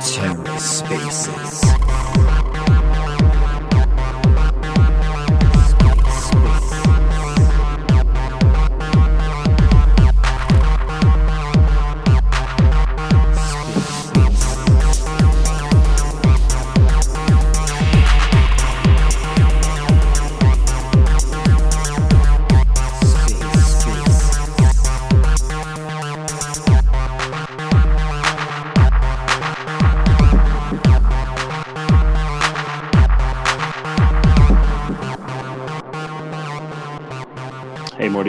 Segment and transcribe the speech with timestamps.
[0.00, 1.60] TerraSpaces.
[1.64, 2.35] Hey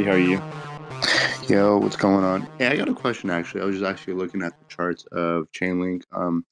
[0.08, 0.40] how are you?
[1.50, 2.48] Yo, what's going on?
[2.58, 3.62] Hey, I got a question actually.
[3.62, 6.04] I was just actually looking at the charts of Chainlink.
[6.14, 6.46] Um,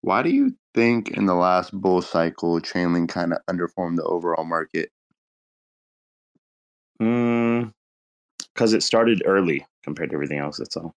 [0.00, 4.44] why do you think in the last bull cycle Chainlink kind of underperformed the overall
[4.44, 4.90] market?
[7.00, 7.72] Mm,
[8.52, 10.58] because it started early compared to everything else.
[10.58, 10.92] That's all.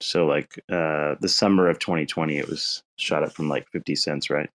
[0.00, 4.28] So like uh, the summer of 2020, it was shot up from like 50 cents,
[4.28, 4.50] right?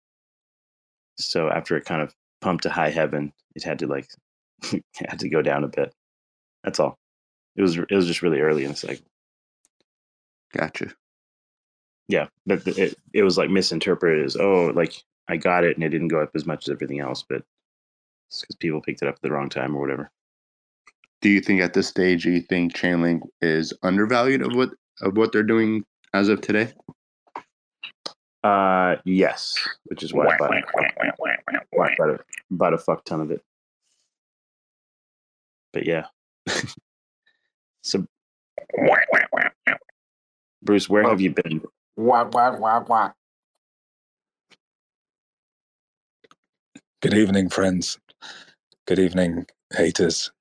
[1.19, 4.07] So after it kind of pumped to high heaven, it had to like
[4.95, 5.93] had to go down a bit.
[6.63, 6.97] That's all.
[7.55, 9.05] It was it was just really early in the cycle.
[10.53, 10.91] Gotcha.
[12.07, 14.93] Yeah, but it it was like misinterpreted as oh like
[15.27, 17.43] I got it and it didn't go up as much as everything else, but
[18.29, 20.11] it's because people picked it up at the wrong time or whatever.
[21.21, 24.69] Do you think at this stage do you think Chainlink is undervalued of what
[25.01, 26.73] of what they're doing as of today?
[28.43, 30.63] Uh, yes, which is why I bought, I
[31.97, 32.19] bought, a,
[32.51, 33.43] bought a fuck ton of it.
[35.73, 36.05] But yeah.
[37.83, 38.05] so,
[40.63, 41.61] Bruce, where have you been?
[47.01, 47.97] Good evening, friends.
[48.87, 50.31] Good evening, haters.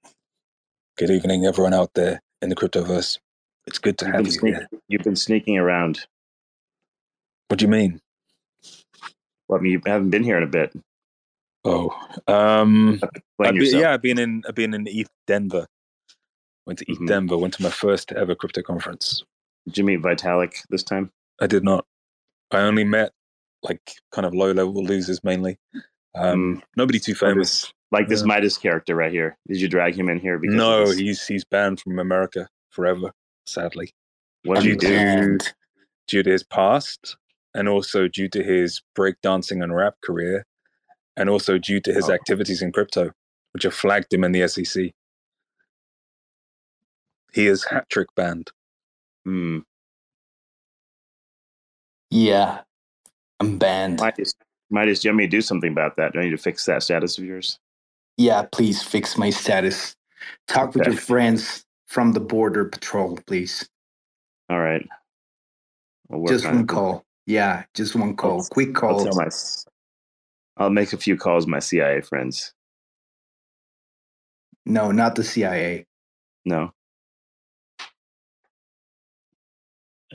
[0.97, 3.19] Good evening, everyone out there in the cryptoverse.
[3.67, 4.69] It's good to You've have you sneak, here.
[4.89, 6.07] you've been sneaking around.
[7.49, 8.01] What do you mean?
[9.47, 10.73] Well, I mean, you haven't been here in a bit.
[11.69, 11.91] Oh,
[12.27, 13.01] um,
[13.41, 14.43] I've been, yeah, I've been in.
[14.49, 15.67] I've been in ETH Denver.
[16.67, 17.07] Went to ETH Mhm.
[17.09, 17.37] Denver.
[17.39, 19.23] Went to my first ever crypto conference.
[19.67, 21.11] Did you meet Vitalik this time?
[21.41, 21.87] I did not.
[22.51, 23.13] I only met
[23.63, 23.81] like
[24.13, 25.59] kind of low level losers mainly.
[26.15, 27.73] Um, Nobody too famous.
[27.91, 28.27] Like this Yeah.
[28.27, 29.37] Midas character right here.
[29.47, 30.39] Did you drag him in here?
[30.39, 33.13] Because No, he's he's banned from America forever.
[33.47, 33.93] Sadly.
[34.45, 35.39] what did you do?
[36.07, 37.17] Due to his past
[37.55, 40.45] and also due to his breakdancing and rap career
[41.19, 42.13] and also due to his Oh.
[42.13, 43.13] activities in crypto
[43.53, 44.93] which have flagged him in the SEC.
[47.33, 48.51] He is hat trick banned.
[49.25, 49.61] Hmm.
[52.11, 52.61] yeah,
[53.41, 54.01] I'm banned.
[54.01, 54.35] Midas,
[54.71, 56.13] Midas, do you want me to do something about that?
[56.13, 57.59] Do I need to fix that status of yours?
[58.17, 59.95] Yeah, please fix my status.
[60.47, 63.69] Talk with your friends from the border patrol, please.
[64.51, 64.87] All right.
[66.29, 66.69] Just on one it.
[66.69, 67.05] call.
[67.27, 68.39] Yeah, just one call.
[68.41, 69.05] I'll- Quick I'll call.
[69.05, 69.29] tell my.
[70.59, 72.53] S- I'll make a few calls my CIA friends.
[74.67, 75.87] No, not the CIA.
[76.45, 76.73] No.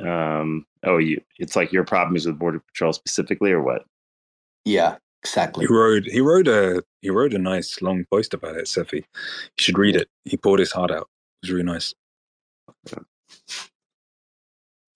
[0.03, 0.65] Um.
[0.83, 1.21] Oh, you.
[1.39, 3.85] It's like your problem is with border patrol specifically, or what?
[4.65, 5.65] Yeah, exactly.
[5.65, 8.97] He wrote he wrote a he wrote a nice long post about it, Cephii.
[8.99, 9.03] You
[9.59, 10.09] should read it.
[10.25, 11.09] He poured his heart out.
[11.43, 11.93] It was really nice.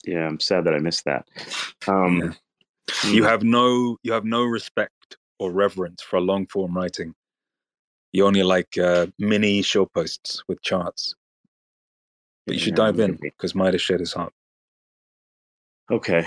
[0.05, 1.27] Yeah, I'm sad that I missed that.
[1.87, 2.17] Um.
[2.19, 2.31] Yeah.
[2.91, 4.93] hmm, You have no you have no respect
[5.39, 7.13] or reverence for long form writing.
[8.11, 11.13] You only like uh, mini show posts with charts.
[12.45, 14.33] But you should dive in because Midas shared his heart.
[15.91, 16.25] Okay,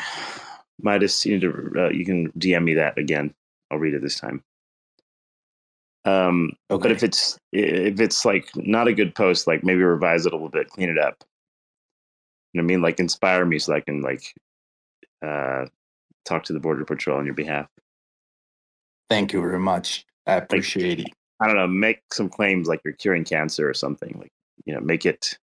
[0.80, 1.72] Midas, you need to.
[1.76, 3.34] Uh, you can DM me that again.
[3.70, 4.42] I'll read it this time.
[6.04, 6.82] Um, Okay.
[6.82, 10.36] but if it's if it's like not a good post, like maybe revise it a
[10.36, 11.16] little bit, clean it up.
[12.52, 12.82] You know what I mean?
[12.82, 14.34] Like inspire me so I can like
[15.24, 15.66] uh,
[16.24, 17.68] talk to the border patrol on your behalf.
[19.10, 20.06] Thank you very much.
[20.26, 21.08] I appreciate it.
[21.40, 24.16] I don't know, make some claims like you're curing cancer or something.
[24.18, 24.32] Like
[24.64, 25.36] you know, make it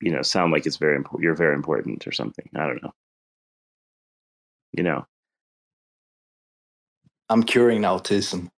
[0.00, 1.24] you know sound like it's very important.
[1.24, 2.48] You're very important or something.
[2.56, 2.92] I don't know.
[4.72, 5.06] You know.
[7.28, 8.48] I'm curing autism.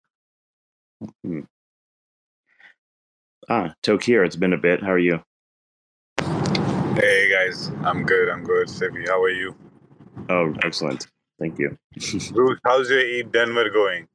[3.48, 4.82] Ah, Towqeer, it's been a bit.
[4.82, 5.22] How are you?
[6.96, 8.28] Hey guys, I'm good.
[8.28, 8.68] I'm good.
[8.68, 9.54] Cephii, how are you?
[10.28, 11.06] Oh, excellent.
[11.38, 11.76] Thank you.
[12.32, 14.08] Bruce, how's your ETH Denver going?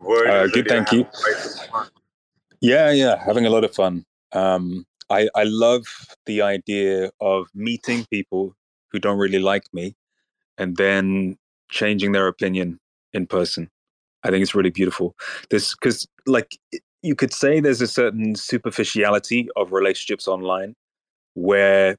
[0.00, 1.06] Word Uh, good, thank you're you.
[1.06, 1.88] having quite fun.
[2.60, 4.04] Yeah, yeah, having a lot of fun.
[4.32, 5.84] Um, I I love
[6.26, 8.54] the idea of meeting people
[8.90, 9.96] who don't really like me,
[10.58, 11.38] and then
[11.70, 12.78] changing their opinion
[13.12, 13.70] in person.
[14.24, 15.16] I think it's really beautiful.
[15.50, 16.58] This because like
[17.02, 20.74] you could say there's a certain superficiality of relationships online
[21.34, 21.96] where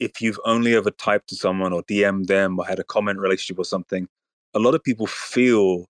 [0.00, 3.58] if you've only ever typed to someone or DM'd them or had a comment relationship
[3.58, 4.08] or something,
[4.54, 5.86] a lot of people feel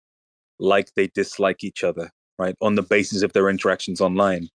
[0.58, 2.54] like they dislike each other, right?
[2.60, 4.48] On the basis of their interactions online.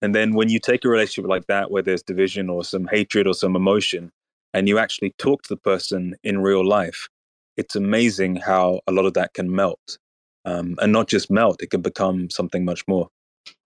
[0.00, 3.26] And then when you take a relationship like that, where there's division or some hatred
[3.26, 4.10] or some emotion,
[4.54, 7.08] and you actually talk to the person in real life,
[7.56, 9.98] it's amazing how a lot of that can melt.
[10.44, 13.08] Um, and not just melt, it can become something much more.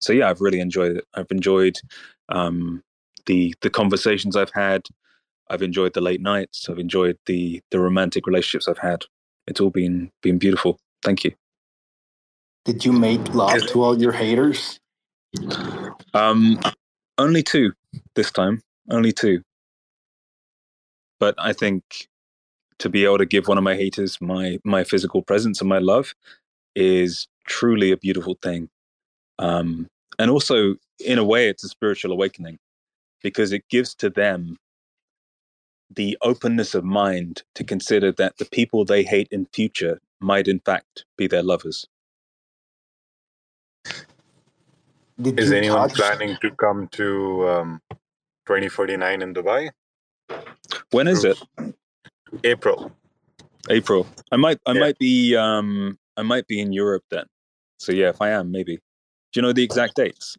[0.00, 1.05] So yeah, I've really enjoyed it.
[1.14, 1.76] I've enjoyed
[2.29, 2.82] um,
[3.26, 4.82] the the conversations I've had.
[5.48, 6.69] I've enjoyed the late nights.
[6.69, 9.04] I've enjoyed the the romantic relationships I've had.
[9.46, 10.78] It's all been been beautiful.
[11.02, 11.32] Thank you.
[12.64, 14.81] Did you make love to all your haters?
[16.14, 16.60] Um,
[17.19, 17.72] only two
[18.14, 18.62] this time.
[18.90, 19.43] Only two.
[21.20, 22.08] But I think
[22.78, 25.78] to be able to give one of my haters my my physical presence and my
[25.78, 26.14] love
[26.75, 28.69] is truly a beautiful thing.
[29.38, 29.88] Um,
[30.19, 32.58] and also, in a way, it's a spiritual awakening
[33.22, 34.56] because it gives to them
[35.94, 40.61] the openness of mind to consider that the people they hate in future might in
[40.61, 41.87] fact be their lovers.
[45.21, 47.81] Did Is anyone touch- planning to come to um,
[48.47, 49.71] 2049 in Dubai?
[50.91, 51.38] When is it?
[52.44, 52.93] April.
[53.71, 54.06] April.
[54.32, 54.81] I might I Yeah.
[54.81, 57.27] might be um I might be in Europe then.
[57.79, 58.77] So yeah, if I am, maybe.
[59.32, 60.37] Do you know the exact dates?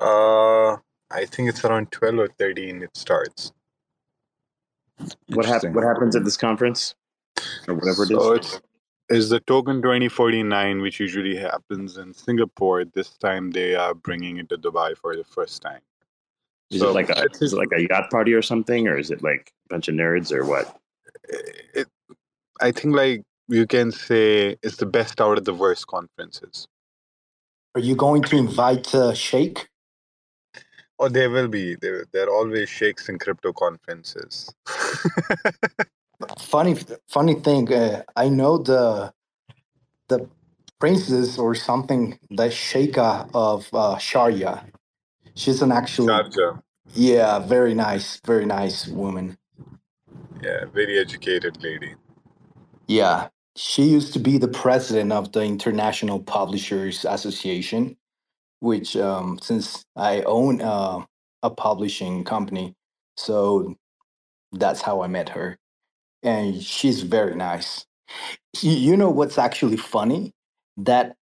[0.00, 0.76] Uh,
[1.10, 3.52] I think it's around 12 or 13 it starts.
[5.28, 6.94] What hap- What happens at this conference,
[7.68, 8.16] or whatever it is?
[8.18, 8.60] So it's
[9.08, 12.84] is the token 2049, which usually happens in Singapore.
[12.84, 15.80] This time they are bringing it to Dubai for the first time.
[16.70, 18.96] Is so it like a it's- is it like a yacht party or something, or
[18.98, 20.76] is it like a bunch of nerds or what?
[21.28, 21.88] It,
[22.60, 26.66] I think like you can say it's the best out of the worst conferences.
[27.74, 29.68] Are you going to invite uh, Sheikh?
[30.98, 31.74] Oh, there will be.
[31.76, 34.52] There, there are always shakes in crypto conferences.
[36.38, 36.74] Funny,
[37.08, 37.72] funny thing.
[37.72, 39.12] Uh, I know the
[40.08, 40.28] the
[40.80, 44.64] princess or something, the Sheikha of uh, Sharia.
[45.34, 46.62] She's an actual, Sharjah.
[46.94, 49.36] yeah, very nice, very nice woman.
[50.42, 51.94] Yeah, very educated lady.
[52.88, 57.96] Yeah, she used to be the president of the International Publishers Association,
[58.60, 61.04] which um, since I own uh,
[61.42, 62.74] a publishing company,
[63.16, 63.74] so
[64.52, 65.58] that's how I met her,
[66.22, 67.86] and she's very nice.
[68.60, 70.32] You, know what's actually funny?
[70.78, 71.16] That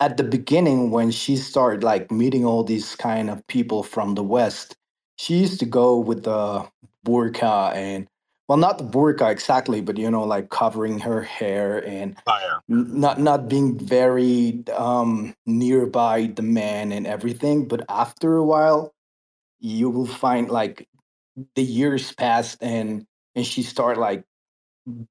[0.00, 4.22] at the beginning, when she started like meeting all these kind of people from the
[4.24, 4.76] West,
[5.16, 6.66] she used to go with the
[7.06, 8.08] burqa and
[8.48, 12.58] well, not the burqa exactly, but you know, like covering her hair and Ah, yeah.
[12.68, 17.68] not not being very um nearby the man and everything.
[17.68, 18.94] But after a while,
[19.60, 20.88] you will find like
[21.56, 23.06] the years pass and
[23.36, 24.24] and she start like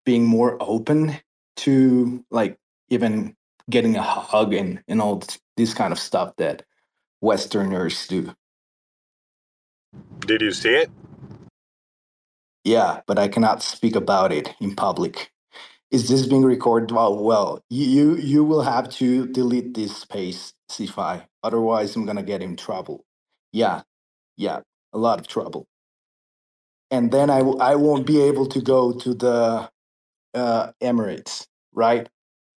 [0.06, 1.18] being more open
[1.58, 2.58] to like
[2.90, 3.36] even
[3.70, 5.24] getting a hug and and all
[5.58, 6.64] this kind of stuff that
[7.22, 8.34] Westerners do.
[10.22, 10.92] Did you see it?
[12.66, 15.32] Yeah, but I cannot speak about it in public.
[15.92, 16.92] Is this being recorded?
[16.92, 21.26] Well, well, you you will have to delete this space, C5.
[21.44, 23.06] Otherwise, I'm gonna get in trouble.
[23.54, 23.84] Yeah,
[24.38, 24.62] yeah,
[24.94, 25.68] a lot of trouble.
[26.92, 29.70] And then I w- I won't be able to go to the
[30.36, 32.10] uh, Emirates, right?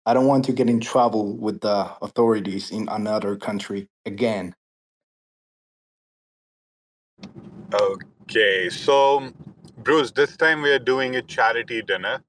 [0.06, 4.54] I don't want to get in trouble with the authorities in another country again.
[7.74, 9.30] Okay, so
[9.84, 12.22] Bruce, this time we are doing a charity dinner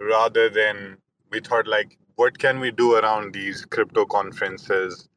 [0.00, 0.96] rather than
[1.30, 5.08] we thought like what can we do around these crypto conferences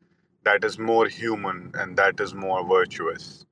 [0.43, 3.47] that is more human and that is more virtuous.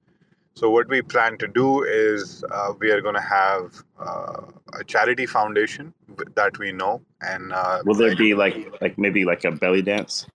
[0.54, 4.44] So what we plan to do is uh, we are going to have uh,
[4.80, 5.92] a charity foundation
[6.36, 10.28] that we know and uh, Will there be like like maybe like a belly dance?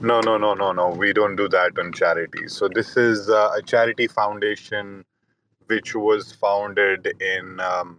[0.00, 0.90] No, no, no, no, no.
[0.90, 2.52] We don't do that on charities.
[2.52, 5.04] So this is uh, a charity foundation
[5.66, 7.98] which was founded in um,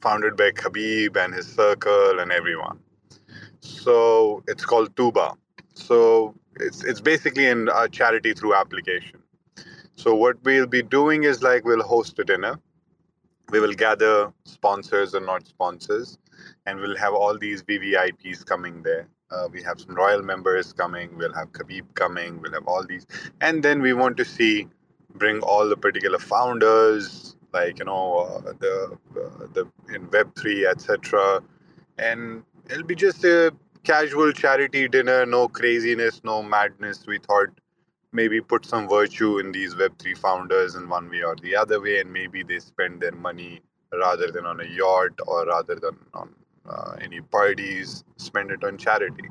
[0.00, 2.78] founded by Khabib and his circle and everyone.
[3.60, 5.34] So it's called Tuba.
[5.74, 9.22] So it's it's basically in a charity through application.
[9.96, 12.58] So what we'll be doing is like we'll host a dinner.
[13.50, 16.18] We will gather sponsors and not sponsors,
[16.66, 19.08] and we'll have all these VVIPs coming there.
[19.30, 21.16] Uh, we have some royal members coming.
[21.16, 22.40] We'll have Khabib coming.
[22.40, 23.06] We'll have all these,
[23.40, 24.68] and then we want to see
[25.14, 30.66] bring all the particular founders, like you know uh, the uh, the in Web three,
[30.66, 31.42] etc.
[31.98, 33.52] And it'll be just a
[33.82, 37.06] casual charity dinner, no craziness, no madness.
[37.06, 37.48] We thought
[38.12, 42.00] maybe put some virtue in these Web3 founders in one way or the other way,
[42.00, 43.60] and maybe they spend their money
[43.92, 46.30] rather than on a yacht or rather than on
[46.68, 49.28] uh, any parties, spend it on charity.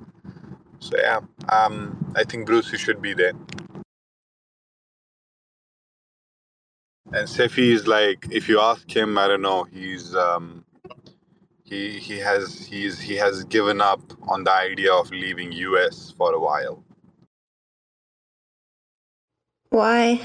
[0.80, 1.20] So yeah,
[1.50, 3.34] um, I think Bruce, you should be there.
[7.14, 10.64] And Cephii is like, if you ask him, I don't know, he's um,
[11.64, 16.34] he he has he's he has given up on the idea of leaving US for
[16.34, 16.84] a while.
[19.70, 20.22] Why?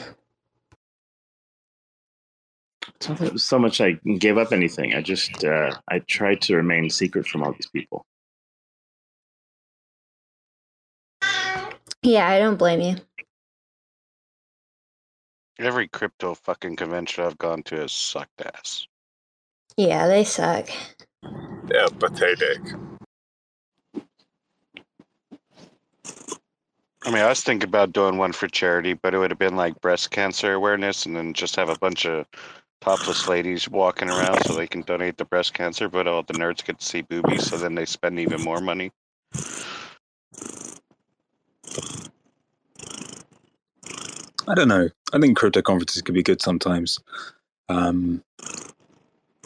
[2.96, 4.94] It's not that it was so much I gave up anything.
[4.94, 8.04] I just uh, I tried to remain secret from all these people.
[12.02, 12.96] Yeah, I don't blame you.
[15.58, 18.86] Every crypto fucking convention I've gone to has sucked ass.
[19.76, 20.68] Yeah, they suck.
[21.64, 22.60] They're pathetic.
[27.06, 29.56] I mean, I was thinking about doing one for charity, but it would have been
[29.56, 32.26] like breast cancer awareness and then just have a bunch of
[32.80, 36.64] topless ladies walking around so they can donate the breast cancer, but all the nerds
[36.64, 38.90] get to see boobies, so then they spend even more money.
[44.46, 44.88] I don't know.
[45.12, 46.98] I think crypto conferences can be good sometimes,
[47.68, 48.22] um,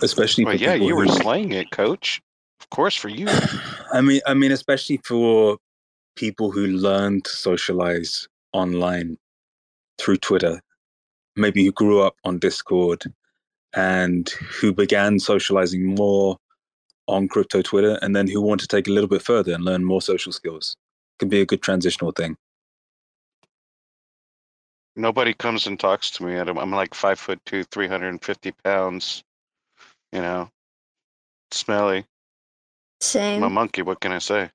[0.02, 0.44] especially.
[0.44, 2.20] Well, yeah, you were who- slaying it, coach.
[2.60, 3.28] Of course, for you.
[3.92, 5.58] I mean, I mean, especially for
[6.16, 9.18] people who learn to socialize online
[9.98, 10.60] through Twitter,
[11.36, 13.04] maybe who grew up on Discord
[13.74, 14.28] and
[14.60, 16.38] who began socializing more
[17.06, 19.82] on crypto Twitter, and then who want to take a little bit further and learn
[19.82, 20.76] more social skills.
[21.18, 22.36] Could be a good transitional thing.
[24.98, 26.36] Nobody comes and talks to me.
[26.36, 29.22] I'm, I'm like five foot two, 350 pounds.
[30.12, 30.50] You know,
[31.52, 32.04] smelly.
[33.00, 33.44] Same.
[33.44, 33.82] I'm a monkey.
[33.82, 34.50] What can I say?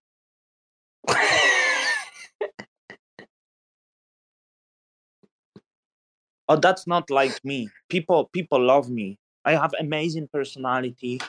[6.50, 11.20] oh that's not like me people people love me i have amazing personality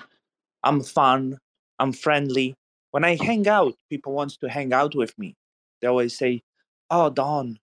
[0.63, 1.39] i'm fun
[1.79, 2.55] i'm friendly
[2.91, 5.35] when i hang out people wants to hang out with me
[5.81, 6.43] they always say
[6.91, 7.59] oh don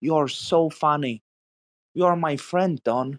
[0.00, 1.22] you're so funny.
[1.94, 3.18] You're my friend don.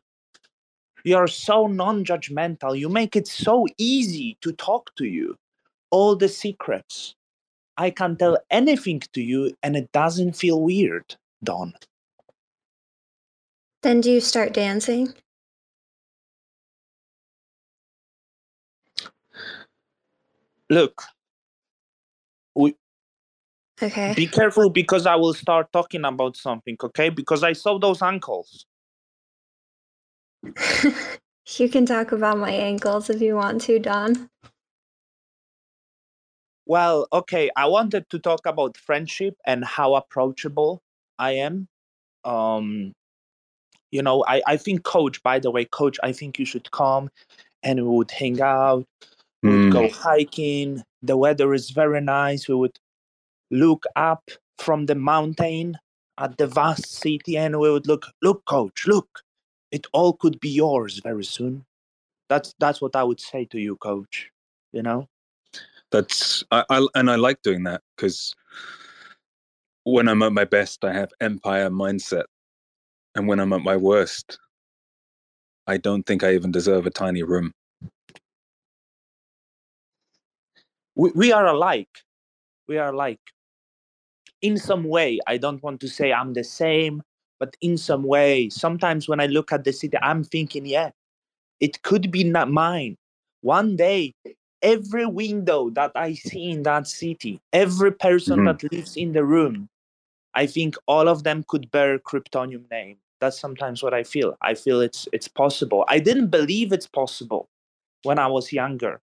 [1.04, 2.78] You're so non-judgmental.
[2.78, 5.36] You make it so easy to talk to you.
[5.90, 7.16] All the secrets.
[7.78, 11.74] I can tell anything to you and it doesn't feel weird don.
[13.82, 15.14] Then do you start dancing?
[20.72, 21.21] look we,
[23.82, 24.14] Okay.
[24.16, 27.10] be careful because I will start talking about something, okay?
[27.10, 28.66] Because I saw those ankles.
[31.58, 34.30] you can talk about my ankles if you want to, Don.
[36.66, 40.82] Well, okay, I wanted to talk about friendship and how approachable
[41.20, 41.68] I am.
[42.24, 42.94] Um,
[43.92, 47.10] you know, I, I think coach, by the way, coach, I think you should come
[47.64, 48.86] and we would hang out,
[49.44, 49.72] we would Mm.
[49.72, 50.84] go hiking.
[51.04, 52.48] The weather is very nice.
[52.50, 52.78] We would
[53.52, 55.78] look up from the mountain
[56.18, 59.22] at the vast city and we would look, look, coach, look,
[59.72, 61.66] it all could be yours very soon.
[62.30, 64.30] That's that's what I would say to you, coach.
[64.72, 65.08] You know?
[65.92, 68.34] That's I, I and I like doing that because
[69.84, 72.26] when I'm at my best, I have empire mindset,
[73.16, 74.40] and when I'm at my worst,
[75.68, 77.52] I don't think I even deserve a tiny room.
[80.96, 81.90] we, we are alike
[82.68, 83.20] we are alike
[84.42, 87.02] in some way i don't want to say i'm the same
[87.40, 90.90] but in some way sometimes when i look at the city i'm thinking yeah
[91.60, 92.98] it could be not mine.
[93.42, 94.14] One day
[94.62, 98.46] every window that i see in that city every person Mhm.
[98.46, 99.70] that lives in the room
[100.36, 102.98] i think all of them could bear Cryptonium name.
[103.20, 104.36] That's sometimes what i feel.
[104.42, 105.86] I feel it's it's possible.
[105.88, 107.48] I didn't believe it's possible
[108.04, 109.00] when i was younger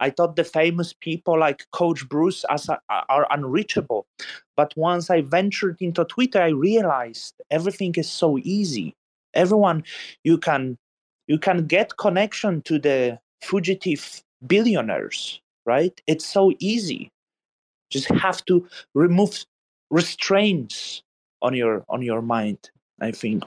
[0.00, 2.44] I thought the famous people like Coach Bruce
[2.88, 4.06] are unreachable.
[4.56, 8.94] But once I ventured into Twitter, I realized everything is so easy.
[9.34, 9.84] Everyone,
[10.24, 10.78] you can
[11.26, 16.00] you can get connection to the fugitive billionaires, right?
[16.06, 17.10] It's so easy.
[17.90, 19.44] Just have to remove
[19.90, 21.02] restraints
[21.42, 22.70] on your on your mind.
[23.00, 23.44] I think.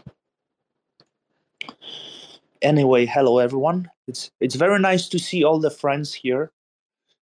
[2.62, 3.89] Anyway, hello everyone.
[4.08, 6.51] It's it's very nice to see all the friends here.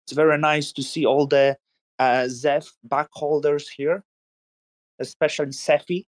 [0.06, 1.58] It's very nice to see all the
[2.00, 4.04] uh, Zeph bagholders here,
[5.00, 6.08] especially Cephii.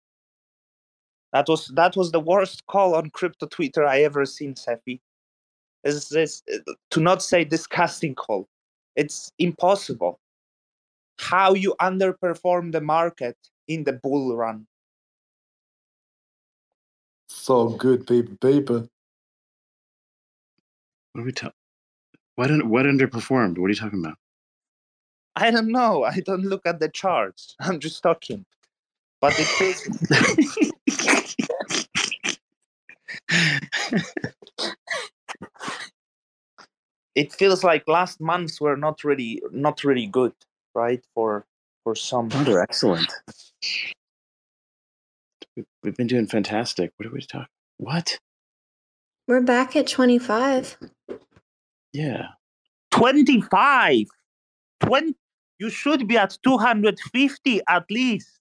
[1.32, 5.00] That was that was the worst call on crypto Twitter I ever seen, Cephii.
[5.84, 6.42] Is this
[6.90, 8.48] to not say disgusting call?
[8.96, 10.20] It's impossible.
[11.18, 14.66] how you underperform the market in the bull run.
[17.28, 18.88] So good, paper, paper.
[21.18, 21.54] What are we talking?
[22.36, 23.58] What what underperformed?
[23.58, 24.16] What are you talking about?
[25.36, 26.04] I don't know.
[26.04, 27.56] I don't look at the charts.
[27.60, 28.46] I'm just talking.
[29.20, 29.82] But it feels
[37.14, 40.34] it feels like last months were not really not really good,
[40.74, 41.04] right?
[41.14, 41.46] For
[41.84, 42.30] for some.
[42.34, 43.12] Oh, they're excellent.
[45.56, 46.92] We- We've been doing fantastic.
[46.96, 47.48] What are we talking?
[47.78, 48.18] What?
[49.28, 50.78] We're back at 25.
[51.92, 52.28] Yeah.
[52.90, 54.06] 25
[54.80, 55.14] 20
[55.58, 58.40] you should be at 250 at least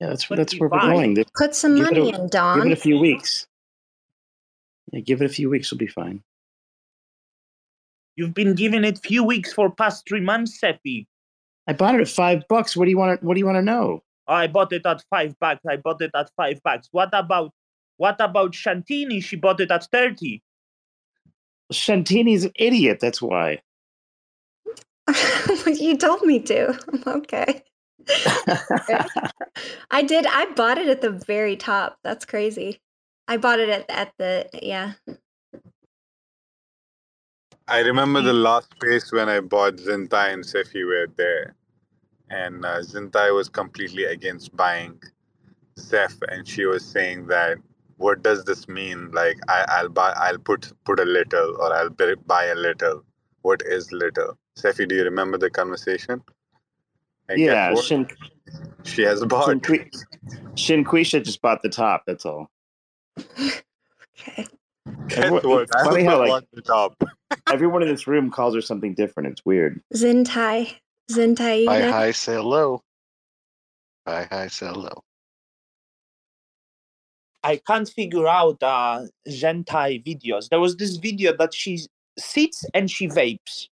[0.00, 1.22] Yeah, that's that's where we're going.
[1.36, 2.56] Put some Give money a- in, Don.
[2.58, 3.46] give it a few weeks.
[4.92, 5.70] Yeah, give it a few weeks.
[5.70, 6.22] We'll be fine.
[8.16, 11.06] you've been giving it few weeks for past three months Seppi.
[11.66, 12.74] I bought it at five bucks.
[12.76, 13.20] What do you want?
[13.20, 14.02] To, what do you want to know?
[14.28, 17.52] i bought it at five bucks i bought it at five bucks what about
[17.96, 20.42] what about shantini she bought it at 30
[21.72, 22.98] Shantini's an idiot.
[23.00, 23.60] That's why.
[25.66, 26.78] you told me to.
[26.92, 27.62] I'm okay.
[29.90, 30.26] I did.
[30.26, 31.98] I bought it at the very top.
[32.04, 32.80] That's crazy.
[33.28, 34.92] I bought it at, at the, yeah.
[37.68, 41.56] I remember the last space when I bought Zintai and Cephii were there.
[42.30, 45.00] And uh, Zintai was completely against buying
[45.78, 47.58] Zeph, and she was saying that,
[47.96, 49.10] what does this mean?
[49.12, 53.04] Like, I, I'll buy, I'll put put a little, or I'll buy a little.
[53.42, 54.36] What is little?
[54.56, 56.22] Cephii, do you remember the conversation?
[57.28, 57.84] And guess yeah, what?
[57.84, 58.08] Shin,
[58.84, 59.48] she has bought.
[59.48, 59.90] Shinqui-
[60.54, 62.02] Shinquisha just bought the top.
[62.06, 62.50] That's all.
[64.88, 65.22] Okay.
[65.22, 65.70] Everyone- what?
[65.70, 66.94] funny how, like- the top.
[67.50, 69.28] Everyone in this room calls her something different.
[69.30, 69.80] It's weird.
[69.94, 70.74] Zintai.
[71.10, 71.66] Zintai.
[71.66, 71.92] Hi, Buy know?
[71.92, 72.82] high, sell low.
[74.04, 75.02] Buy high, sell low.
[77.46, 80.48] I can't figure out uh, Gentai videos.
[80.48, 81.78] There was this video that she
[82.18, 83.68] sits and she vapes.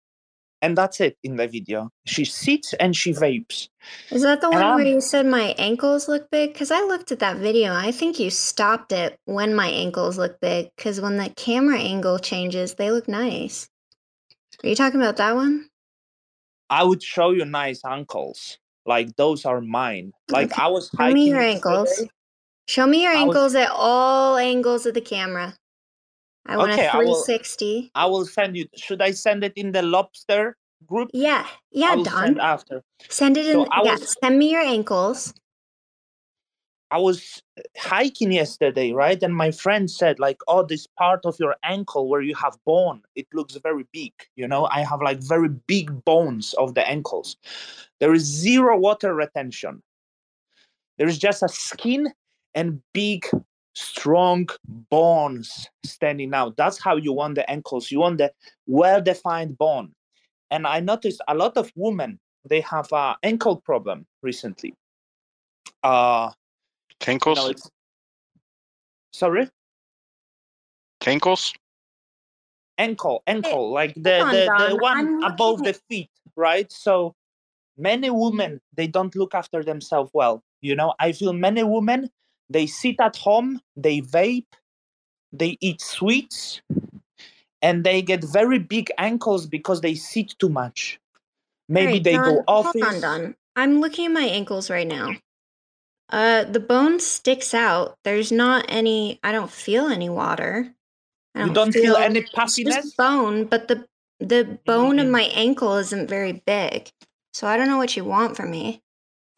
[0.61, 1.89] And that's it in the video.
[2.07, 3.69] She sits and she vapes.
[4.11, 6.53] Is that the And one where I'm- you said my ankles look big?
[6.53, 7.73] Because I looked at that video.
[7.75, 10.69] I think you stopped it when my ankles look big.
[10.77, 13.69] Because when the camera angle changes, they look nice.
[14.63, 15.69] Are you talking about that one?
[16.71, 18.59] I would show you nice ankles.
[18.85, 20.13] Like those are mine.
[20.31, 21.11] Like Okay, I was hiking.
[21.11, 21.89] Show me your ankles.
[21.89, 22.11] yesterday.
[22.69, 25.57] Show me your I ankles at all angles of the camera.
[26.47, 27.91] I want Okay, a I will- 360.
[27.95, 28.67] I will send you.
[28.77, 31.11] Should I send it in the lobster group?
[31.13, 32.05] Yeah, yeah, Don.
[32.05, 32.83] send after.
[33.09, 33.67] Send it in.
[33.71, 35.35] I yeah, was- send me your ankles.
[36.91, 37.43] I was
[37.79, 39.23] hiking yesterday, right?
[39.23, 43.01] And my friend said, like, oh, this part of your ankle where you have bone,
[43.15, 44.13] it looks very big.
[44.37, 47.37] You know, I have like very big bones of the ankles.
[47.99, 49.83] There is zero water retention.
[50.99, 52.13] There is just a skin
[52.55, 53.27] and big,
[53.75, 54.49] strong
[54.91, 56.57] bones standing out.
[56.57, 57.91] That's how you want the ankles.
[57.91, 58.33] You want the
[58.67, 59.93] well-defined bone.
[60.51, 64.75] And I noticed a lot of women they have a ankle problem recently.
[65.83, 66.31] Uh
[67.01, 67.39] Tinkles?
[67.39, 67.71] no, it's
[69.13, 69.49] sorry,
[71.01, 71.53] Tinkles?
[72.79, 76.71] ankle, ankle, like the on, the, the one I'm above looking the feet, right?
[76.71, 77.15] So
[77.77, 80.43] many women they don't look after themselves well.
[80.61, 82.11] You know, I feel many women
[82.53, 84.47] they sit at home, they vape,
[85.33, 86.61] they eat sweets,
[87.63, 91.01] and they get very big ankles because they sit too much.
[91.69, 92.83] Maybe Alright, they Don, go office.
[92.83, 93.35] Hold on, Don.
[93.57, 95.17] I'm looking at my ankles right now.
[96.11, 97.97] Uh, the bone sticks out.
[98.05, 99.19] There's not any.
[99.23, 100.75] I don't feel any water.
[101.35, 102.77] I You don't feel any it's puffiness.
[102.77, 103.87] just bone, but the
[104.21, 105.11] the bone of Mm.
[105.11, 106.91] my ankle isn't very big.
[107.33, 108.83] So I don't know what you want from me.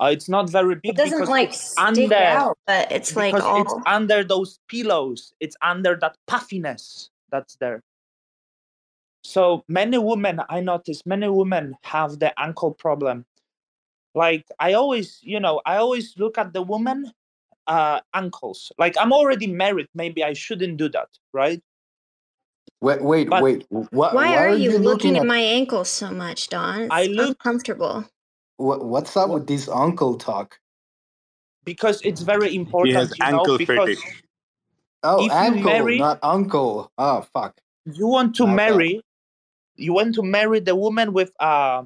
[0.01, 3.35] Uh, it's not very big It doesn't because like stick under out, but it's like
[3.35, 3.63] all.
[3.63, 7.81] it's under those pillows it's under that puffiness that's there
[9.23, 13.25] so many women i notice many women have the ankle problem
[14.15, 17.11] like i always you know i always look at the woman
[17.69, 21.63] uh ankles like i'm already married maybe i shouldn't do that right
[22.81, 23.65] Wait, wait, But- wait.
[23.71, 26.83] Why, Why are you looking at, at my ankles so much, Don?
[26.83, 28.05] It's I look- uncomfortable.
[28.57, 30.59] What, what's up with this uncle talk?
[31.65, 32.89] because it's very important.
[32.93, 34.23] He has you know ankle because fetish.
[35.03, 36.93] Oh, If you ankle, marry- not uncle.
[36.99, 37.59] Oh, fuck.
[37.87, 38.53] you want to Okay.
[38.55, 39.01] marry
[39.77, 41.83] you want to marry the woman with uh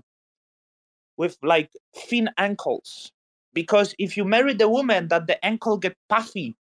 [1.16, 3.10] with like thin ankles
[3.54, 6.54] because if you marry the woman that the ankle get puffy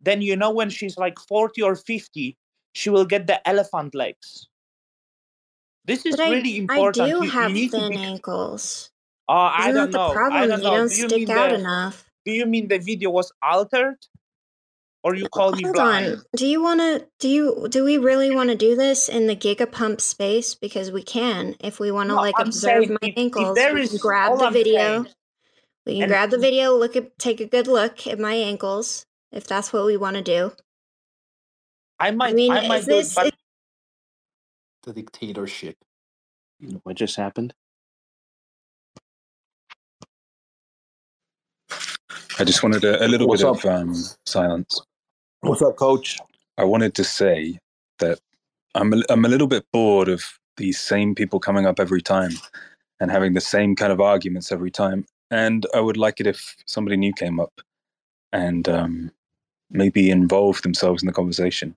[0.00, 2.36] then you know when she's like 40 or 50
[2.74, 4.48] she will get the elephant legs
[5.84, 7.96] this is But I, really I important do You- you have need to thin be-
[7.96, 8.90] ankles.
[9.28, 10.12] Uh, I don't that the know.
[10.30, 10.70] I don't You know.
[10.70, 12.06] don't Do you stick mean out the enough.
[12.24, 13.96] Do you mean the video was altered,
[15.02, 16.14] or you call me Hold blind?
[16.14, 16.22] on.
[16.36, 17.06] Do you want to?
[17.20, 17.68] Do you?
[17.70, 20.54] Do we really want to do this in the gigapump space?
[20.54, 23.56] Because we can, if we want to No, like I'm observe my if, if ankles.
[23.56, 25.04] there we can grab the I'm video.
[25.04, 25.06] saying,
[25.86, 26.74] We can and grab the video.
[26.76, 30.22] Look at, take a good look at my ankles, if that's what we want to
[30.22, 30.52] do.
[32.00, 33.34] I I might mean, I is might do it, but
[34.84, 35.76] The dictatorship.
[36.84, 37.54] What just happened?
[42.40, 43.64] I just wanted a, a little What's bit up?
[43.64, 44.80] of um, silence.
[45.40, 46.18] What's up, coach?
[46.56, 47.58] I wanted to say
[47.98, 48.20] that
[48.76, 50.24] I'm a, I'm a little bit bored of
[50.56, 52.32] these same people coming up every time
[53.00, 55.04] and having the same kind of arguments every time.
[55.32, 57.60] And I would like it if somebody new came up
[58.32, 59.10] and um,
[59.70, 61.74] maybe involved themselves in the conversation.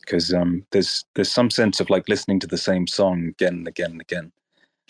[0.00, 3.68] Because um, there's there's some sense of like listening to the same song again and
[3.68, 4.32] again and again,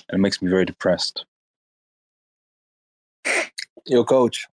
[0.08, 1.24] and it makes me very depressed.
[3.86, 4.46] Yo, coach.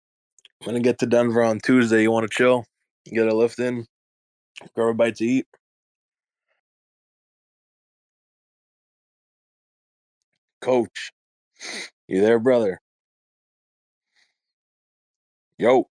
[0.60, 2.02] I'm gonna get to Denver on Tuesday.
[2.02, 2.64] You want to chill?
[3.06, 3.86] Get a lift in?
[4.74, 5.46] Grab a bite to eat?
[10.60, 11.12] Coach,
[12.08, 12.80] you there, brother?
[15.58, 15.88] Yo,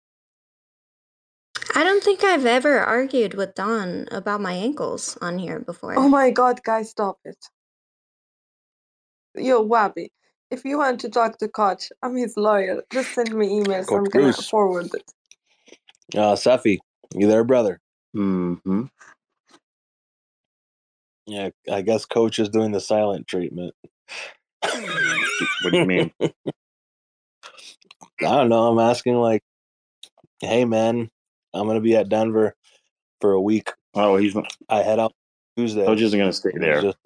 [1.76, 5.98] I don't think I've ever argued with Don about my ankles on here before.
[5.98, 7.38] Oh my god, guys, stop it.
[9.36, 10.12] Yo, Wabi,
[10.52, 12.82] if you want to talk to Koch, I'm his lawyer.
[12.92, 13.88] Just send me emails.
[13.88, 14.50] Coach I'm gonna Bruce.
[14.50, 15.04] forward it.
[16.16, 16.78] uh, Safi,
[17.14, 17.80] you there, brother?
[18.16, 18.84] Mm-hmm.
[21.26, 23.74] Yeah, I guess coach is doing the silent treatment.
[24.62, 26.12] What do you mean?
[26.22, 26.32] I
[28.20, 28.68] don't know.
[28.68, 29.44] I'm asking like,
[30.40, 31.10] hey man,
[31.54, 32.56] I'm gonna be at Denver
[33.22, 33.72] for a week.
[33.94, 34.36] Oh, he's.
[34.70, 35.14] I head out
[35.58, 35.86] Tuesday.
[35.86, 36.82] Coach isn't going to stay there.
[36.82, 36.98] just-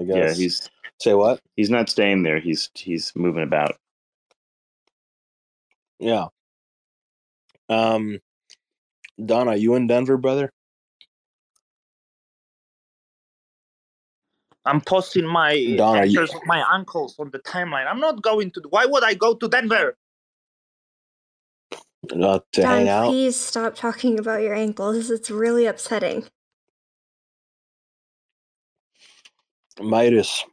[0.00, 0.16] I guess.
[0.16, 1.40] Yeah, he's say what?
[1.56, 2.40] he's not staying there.
[2.40, 3.76] He's he's moving about.
[6.00, 6.26] Yeah.
[7.68, 8.20] Um,
[9.24, 10.50] Don, are you in Denver, brother?
[14.64, 17.86] I'm posting my Don, are you- of my ankles on the timeline.
[17.88, 18.62] I'm not going to.
[18.70, 19.96] Why would I go to Denver?
[22.14, 23.06] Not to Don, hang out?
[23.06, 25.10] please stop talking about your ankles.
[25.10, 26.24] It's really upsetting.
[29.80, 30.44] Midas.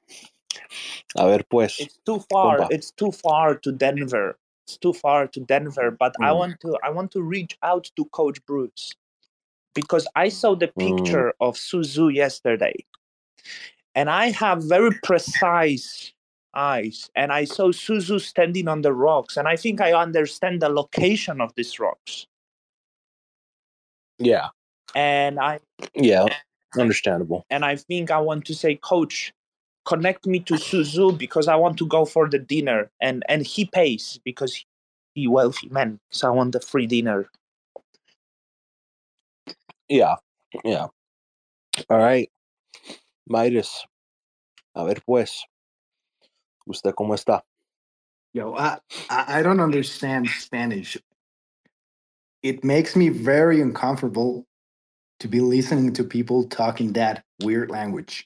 [1.17, 1.79] A ver, pues.
[1.79, 2.59] It's too far.
[2.59, 2.67] Compa.
[2.71, 4.37] It's too far to Denver.
[4.67, 5.91] It's too far to Denver.
[5.91, 6.37] But I Mm.
[6.37, 6.77] want to.
[6.83, 8.93] I want to reach out to Coach Bruce
[9.73, 10.79] because I saw the Mm.
[10.79, 12.73] picture of Suzu yesterday,
[13.93, 16.13] and I have very precise
[16.53, 20.69] eyes, and I saw Suzu standing on the rocks, and I think I understand the
[20.69, 22.27] location of these rocks,
[24.17, 24.49] Yeah.
[24.95, 25.59] and I
[25.93, 26.25] Yeah.
[26.77, 27.45] Understandable.
[27.49, 29.33] and I think I want to say, Coach,
[29.85, 33.65] connect me to Suzu because I want to go for the dinner, and and he
[33.65, 34.65] pays because
[35.13, 37.29] he wealthy man, so I want the free dinner.
[39.87, 40.15] Yeah.
[40.63, 40.87] Yeah.
[41.89, 42.29] All right.
[43.27, 43.85] Midas.
[44.75, 45.43] A ver, pues.
[46.67, 47.41] ¿Usted cómo está?
[48.33, 50.97] Yo, I, I I don't understand Spanish.
[52.41, 54.45] It makes me very uncomfortable
[55.19, 58.25] to be listening to people talking that weird language.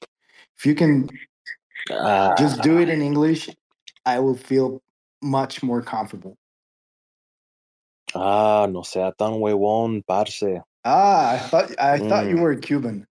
[0.58, 1.10] If you can
[1.92, 3.50] Ah, just do it in English,
[4.06, 4.82] I will feel
[5.22, 6.38] much more comfortable.
[8.16, 10.44] ah, no sea tan huevón, parce.
[10.86, 12.40] Ah, I thought I thought you Mm.
[12.40, 13.08] were Cuban.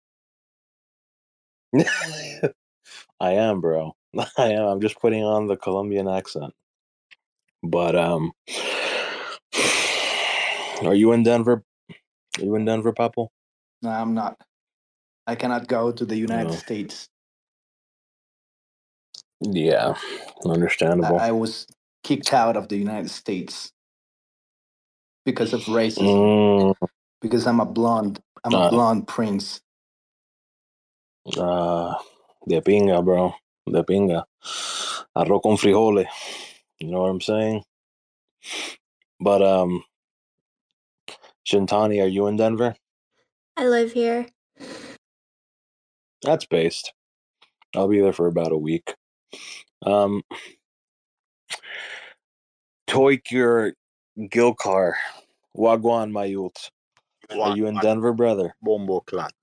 [3.21, 3.95] I am, bro.
[4.38, 4.65] I am.
[4.67, 6.53] I'm just putting on the Colombian accent.
[7.63, 8.34] But um
[10.86, 11.63] Are you in Denver?
[12.39, 13.30] Are you in Denver, Papo?
[13.84, 14.39] No, I'm not.
[15.27, 16.58] I cannot go to the United No.
[16.58, 17.10] States.
[19.41, 19.95] Yeah.
[20.45, 21.19] Understandable.
[21.19, 21.67] I was
[22.04, 23.71] kicked out of the United States
[25.26, 26.30] because of racism.
[26.60, 26.76] Mm,
[27.21, 28.21] Because I'm a blonde.
[28.43, 28.69] I'm a Uh.
[28.69, 29.62] blonde prince.
[31.38, 31.95] uh,
[32.47, 33.34] de pinga, bro.
[33.71, 34.26] De pinga.
[35.17, 36.08] Arroz con frijoles.
[36.80, 37.63] You know what I'm saying?
[39.19, 39.84] But um
[41.47, 42.76] Xintani, are you in Denver?
[43.58, 44.28] I live here.
[46.23, 46.93] That's based.
[47.76, 48.95] I'll be there for about a week.
[49.86, 50.21] Um
[52.88, 53.73] Towqeer
[54.17, 54.93] Gilkar.
[55.56, 56.69] Wagwan Mayult.
[57.32, 58.56] Are you in Denver, brother?
[58.62, 59.34] Bombo clat.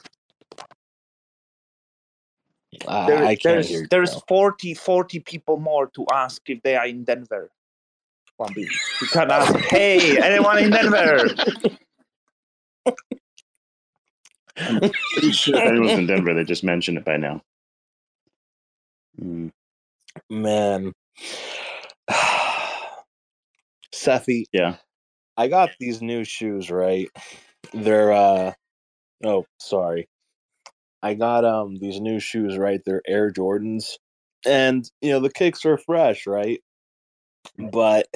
[2.88, 4.20] I, There- I can't there's hear there's bro.
[4.28, 7.50] 40, 40 people more to ask if they are in Denver.
[8.40, 8.66] Wambi.
[9.00, 11.28] You can ask, hey, anyone in Denver?
[14.56, 17.42] Pretty sure if anyone's in Denver, they just mentioned it by now.
[19.20, 19.52] Mm.
[20.30, 20.92] Man,
[23.92, 24.76] Cephii, Yeah.
[25.36, 27.08] I got these new shoes, right?
[27.72, 28.52] They're uh
[29.24, 30.08] oh, sorry.
[31.02, 32.80] I got um these new shoes, right?
[32.84, 33.96] They're Air Jordans.
[34.46, 36.60] And you know, the kicks are fresh, right?
[37.58, 38.06] But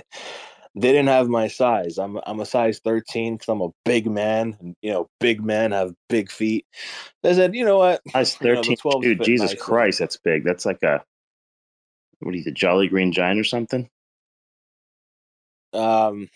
[0.75, 1.99] they didn't have my size.
[1.99, 5.73] I'm I'm a size 13 cuz I'm a big man, and you know, big men
[5.73, 6.67] have big feet.
[7.23, 8.01] They said, "You know what?
[8.13, 8.77] Size You know, the 13.
[8.77, 10.45] 12s Dude, Jesus nicely." Christ, that's big.
[10.45, 11.03] That's like a,
[12.21, 13.89] what are you, the Jolly Green Giant or something?
[15.73, 16.29] Um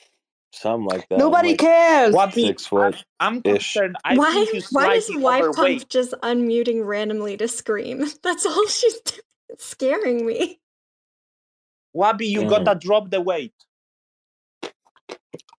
[0.52, 1.18] something like that.
[1.18, 2.14] Nobody like cares.
[2.14, 3.74] Wabi, six foot I'm ish.
[3.74, 3.96] concerned.
[4.04, 5.88] I why why is slightly Wife Pump overweight.
[5.88, 8.04] just unmuting randomly to scream?
[8.22, 9.20] That's all she's doing.
[9.50, 10.60] It's scaring me.
[11.94, 12.48] Wabi, you Mm.
[12.48, 13.54] gotta drop the weight.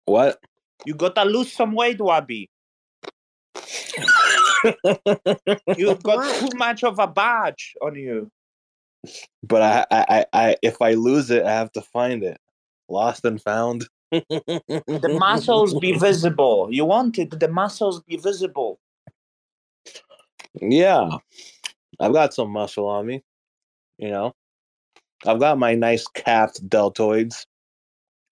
[0.05, 0.39] What?
[0.85, 2.49] You gotta lose some weight, Wabi.
[5.75, 6.39] You got What?
[6.39, 8.31] too much of a badge on you.
[9.43, 12.37] But I, I, I, if I lose it, I have to find it.
[12.89, 13.87] Lost and found.
[14.11, 16.67] The muscles be visible.
[16.71, 18.79] You want it, the muscles be visible.
[20.61, 21.09] Yeah,
[21.99, 23.23] I've got some muscle on me.
[23.97, 24.35] You know,
[25.25, 27.45] I've got my nice capped deltoids.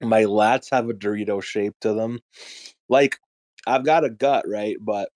[0.02, 2.20] My lats have a Dorito shape to them.
[2.90, 3.18] Like,
[3.66, 4.78] I've got a gut, right?
[4.80, 5.10] But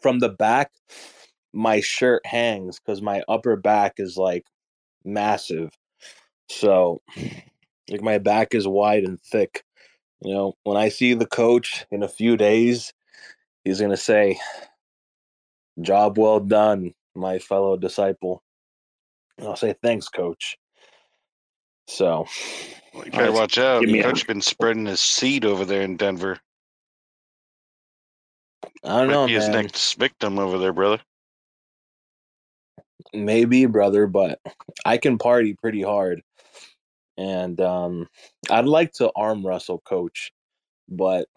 [0.00, 0.70] from the back,
[1.52, 4.46] my shirt hangs because my upper back is like
[5.04, 5.70] massive.
[6.48, 7.00] So,
[7.88, 9.64] like, my back is wide and thick.
[10.22, 12.92] You know, when I see the coach in a few days,
[13.64, 14.38] he's going to say,
[15.80, 18.42] Job well done, my fellow disciple.
[19.38, 20.58] And I'll say, Thanks, coach.
[21.88, 22.26] So,
[22.94, 23.84] Well, you better watch out.
[23.84, 26.38] a- been spreading his seed over there in Denver.
[28.84, 31.00] I don't Might know, be his next victim over there, brother.
[33.12, 34.40] Maybe, brother, but
[34.84, 36.22] I can party pretty hard.
[37.16, 38.08] And um,
[38.50, 40.32] I'd like to arm wrestle coach,
[40.88, 41.28] but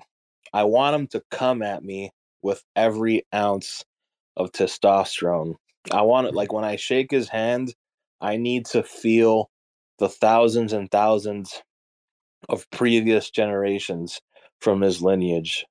[0.54, 3.84] I want him to come at me with every ounce
[4.38, 5.56] of testosterone.
[5.91, 7.73] I want it like when I shake his hand,
[8.21, 9.49] I need to feel
[9.99, 11.62] the thousands and thousands
[12.49, 14.19] of previous generations
[14.62, 15.65] from his lineage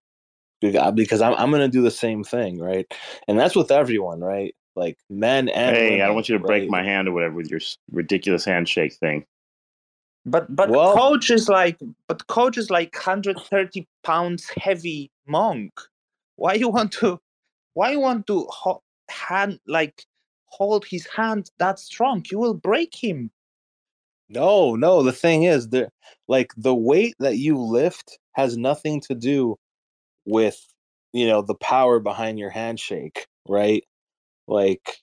[0.61, 2.87] because I'm I'm gonna do the same thing, right?
[3.27, 4.55] And that's with everyone, right?
[4.75, 7.51] Like men and Hey, I don't want you to break my hand or whatever with
[7.51, 9.27] your ridiculous handshake thing.
[10.25, 15.73] But but Well- coach is like but coach is like 130 pounds heavy monk.
[16.37, 17.21] Why you want to
[17.75, 20.05] why you want to ho- hand like
[20.47, 22.25] hold his hand that strong?
[22.31, 23.31] You will break him.
[24.29, 25.03] No, no.
[25.03, 25.91] The thing is, the
[26.29, 29.59] like the weight that you lift has nothing to do
[30.25, 30.59] with
[31.13, 33.85] you know the power behind your handshake, right?
[34.53, 34.99] Like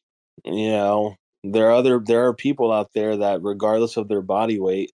[0.45, 4.59] you know, there are other there are people out there that regardless of their body
[4.59, 4.91] weight,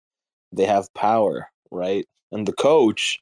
[0.54, 2.06] they have power, right?
[2.32, 3.22] And the coach,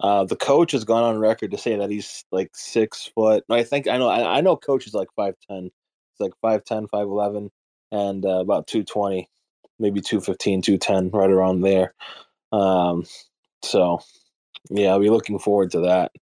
[0.00, 3.44] uh, the coach has gone on record to say that he's like six foot.
[3.50, 5.70] I think I know I, I know coach is like five ten.
[6.12, 6.32] It's like
[6.64, 7.50] 5'10", 5'11",
[7.92, 9.28] and uh, about two twenty
[9.78, 11.94] maybe 215 210 right around there
[12.52, 13.04] um
[13.62, 14.00] so
[14.70, 16.12] yeah i'll be looking forward to that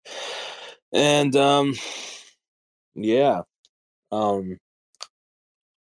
[0.92, 1.74] and um
[2.94, 3.42] yeah
[4.12, 4.58] um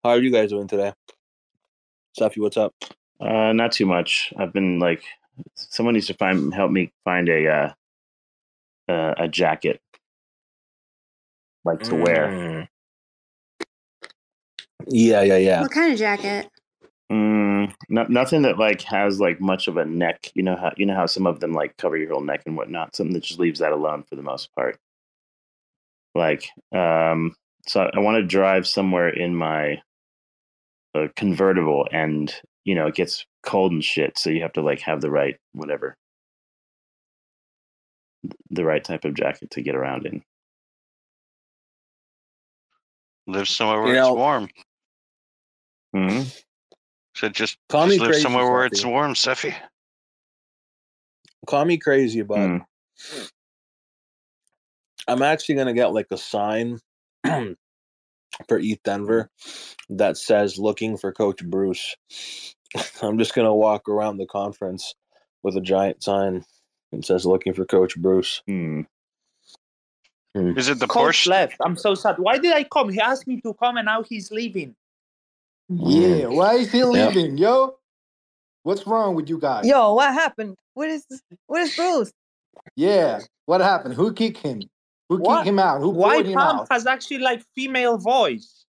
[0.03, 0.93] how are you guys doing today
[2.19, 2.73] Safi, what's up
[3.21, 4.33] Uh, not too much.
[4.37, 5.03] I've been like,
[5.55, 7.73] someone needs to find help me find a uh,
[8.89, 9.81] uh, a jacket
[11.65, 12.29] like to wear.
[12.29, 12.69] Mm.
[14.89, 16.49] yeah yeah yeah What kind of jacket?
[17.11, 20.31] Mm, no, nothing that like has like much of a neck.
[20.35, 22.57] You know how you know how some of them like cover your whole neck and
[22.57, 22.97] whatnot.
[22.97, 24.79] Something that just leaves that alone for the most part.
[26.15, 27.35] Like, um,
[27.67, 29.81] so I want to drive somewhere in my
[30.95, 34.19] uh, convertible, and you know it gets cold and shit.
[34.19, 35.97] So you have to like have the right whatever,
[38.51, 40.23] the right type of jacket to get around in.
[43.27, 44.49] Live somewhere where You it's know- warm.
[45.95, 46.23] hmm
[47.17, 49.55] So just, Call just me live crazy, somewhere where it's warm, Cephii.
[51.47, 52.65] call me crazy but Mm.
[55.09, 56.81] i'm actually gonna get like a sign
[58.49, 59.31] for ETH Denver
[59.91, 61.97] that says looking for coach bruce
[63.03, 64.95] i'm just gonna walk around the conference
[65.43, 66.45] with a giant sign
[66.93, 68.83] that says looking for coach bruce Hmm.
[70.57, 71.27] Is it the coach Porsche?
[71.27, 71.57] left.
[71.65, 72.17] I'm so sad.
[72.19, 72.91] Why did I come?
[72.91, 74.77] He asked me to come and now he's leaving.
[75.69, 77.15] Yeah, why is he Yep.
[77.15, 77.77] leaving, yo?
[78.65, 79.67] What's wrong with you guys?
[79.69, 80.57] Yo, what happened?
[80.75, 81.07] What is
[81.47, 82.13] what is Bruce?
[82.77, 83.95] Yeah, what happened?
[83.95, 84.69] Who kicked him?
[85.09, 85.39] Who What?
[85.39, 85.81] kicked him out?
[85.81, 86.69] Who Why pulled him Pump out?
[86.71, 88.65] has actually like female voice?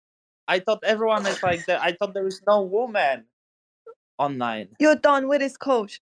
[0.47, 1.81] I thought everyone is like that.
[1.81, 3.25] I thought there is no woman.
[4.19, 4.69] online.
[4.79, 5.99] You're done with his coach.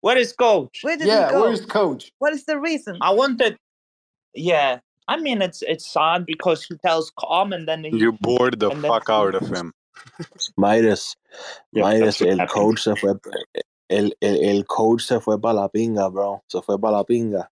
[0.00, 0.78] Where is coach?
[0.82, 1.42] Where did Yeah, he go?
[1.42, 2.12] where's coach?
[2.18, 2.98] What is the reason?
[3.00, 3.56] I wanted.
[4.34, 8.60] Yeah, I mean it's it's sad because he tells calm and then he, You bored
[8.60, 9.72] the and then fuck out of him.
[10.56, 11.16] Midas,
[11.72, 12.50] Yep, Midas, that's el happened.
[12.50, 13.14] coach se fue,
[13.90, 16.42] el, el, el coach se fue para la pinga, bro.
[16.48, 17.48] Se fue para la pinga.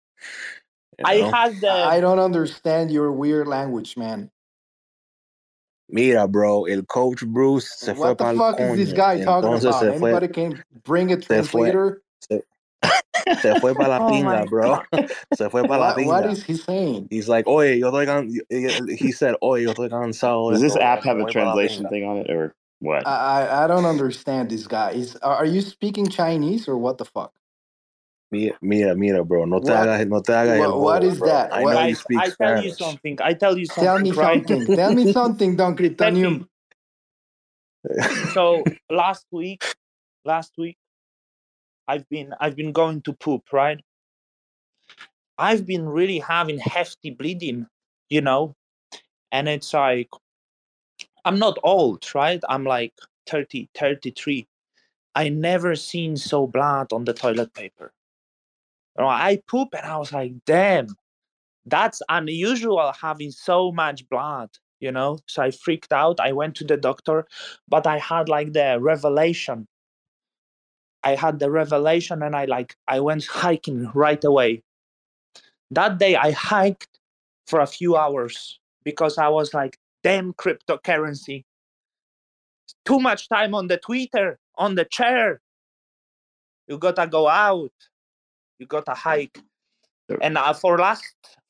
[1.00, 1.32] You I know?
[1.32, 4.30] had the I don't understand your weird language, man.
[5.90, 8.96] Mira, bro, el coach Bruce se fue What the para el fuck is this coño.
[8.96, 9.84] guy talking Entonces about?
[9.84, 12.02] se fue, Anybody can bring a se fue, translator?
[12.20, 12.44] se,
[13.42, 14.82] se fue para la Oh pinga, bro.
[15.34, 16.32] Se fue para la What, what pinga.
[16.32, 17.08] is he saying?
[17.10, 18.30] He's like, oye, yo estoy can
[18.98, 21.54] he said, oye, yo estoy cansado de Does this app have a voy para la
[21.54, 23.06] translation thing on it or what?
[23.08, 24.92] I, I I don't understand this guy.
[24.92, 27.34] Is are are you speaking Chinese or what the fuck?
[28.34, 31.22] Mira, mira, mira, bro, no te What hagas, no te hagas what, what bobo, is
[31.22, 31.24] bro.
[31.24, 31.54] that?
[31.54, 33.20] I know What you speak I tell you something.
[33.22, 34.46] I tell you tell something, me right?
[34.46, 34.70] something.
[34.74, 36.48] Tell me something, Don Cryptonium.
[37.74, 38.26] Pepe.
[38.34, 39.64] So last week,
[40.26, 40.78] last week,
[41.88, 43.82] I've been I've been going to poop, right?
[45.38, 47.68] I've been really having hefty bleeding,
[48.10, 48.56] you know,
[49.32, 50.10] and it's like
[51.26, 52.42] I'm not old, right?
[52.50, 52.94] I'm like
[53.30, 54.48] 30, 33.
[55.16, 57.94] I never seen so blood on the toilet paper.
[59.00, 60.88] I poop and I was like, damn,
[61.66, 65.20] that's unusual having so much blood, you know?
[65.28, 66.20] So I freaked out.
[66.20, 67.26] I went to the doctor,
[67.68, 69.68] but I had like the revelation.
[71.04, 74.64] I had the revelation and I like I went hiking right away.
[75.72, 77.00] That day I hiked
[77.48, 81.46] for a few hours because I was like, damn cryptocurrency.
[82.86, 85.42] Too much time on the Twitter, on the chair.
[86.68, 87.72] You gotta go out.
[88.64, 89.38] You got a hike.
[90.10, 90.20] Sure.
[90.22, 91.04] And uh, for last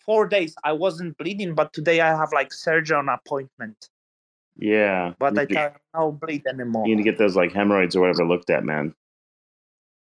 [0.04, 3.90] four days I wasn't bleeding, but today I have like surgeon appointment.
[4.58, 5.14] Yeah.
[5.20, 6.88] But I can't bleed anymore.
[6.88, 8.96] you need to get those like hemorrhoids or whatever looked at, man.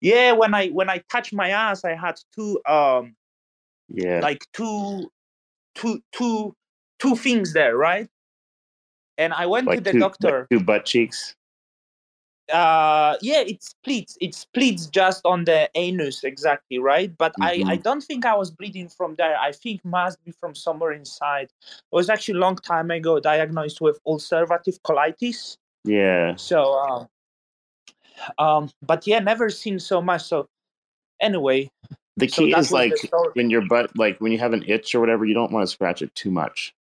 [0.01, 3.17] Yeah, when I when I touched my ass, I had two um
[3.89, 4.21] Yeah.
[4.21, 5.11] like two
[5.75, 6.55] two two
[7.01, 8.09] two things there, right?
[9.19, 10.39] And I went to the two, doctor.
[10.41, 11.35] like two butt cheeks.
[12.53, 17.77] Uh yeah it splits it splits just on the anus exactly right but i i
[17.77, 17.83] Mhm.
[17.83, 21.93] don't think i was bleeding from there i think must be from somewhere inside it
[21.93, 26.37] was actually a long time ago diagnosed with ulcerative colitis Yeah.
[26.37, 27.09] so
[28.39, 30.49] uh, um but yeah never seen so much so
[31.21, 31.71] anyway
[32.17, 32.95] The key that is like
[33.35, 35.73] when your butt, like when you have an itch or whatever, you don't want to
[35.73, 36.75] scratch it too much.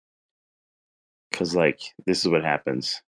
[1.32, 3.02] Cause like this is what happens.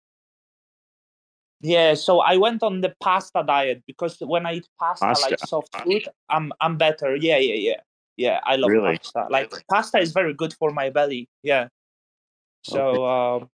[1.60, 5.30] Yeah so i went on the pasta diet because when i eat pasta, Pasta.
[5.30, 7.16] like soft food i'm i'm better.
[7.16, 7.80] Yeah yeah yeah.
[8.16, 8.98] Yeah i love Really?
[8.98, 9.26] pasta.
[9.30, 11.28] Like pasta is very good for my belly.
[11.42, 11.68] Yeah.
[12.62, 13.50] So um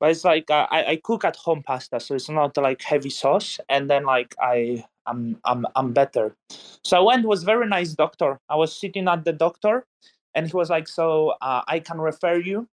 [0.00, 3.10] but it's like uh, I, I cook at home pasta so it's not like heavy
[3.10, 3.60] sauce.
[3.68, 6.36] And then like i i'm i'm, I'm better.
[6.84, 8.40] So i went was very nice doctor.
[8.48, 9.86] I was sitting at the doctor
[10.34, 12.68] and he was like so uh, i can refer you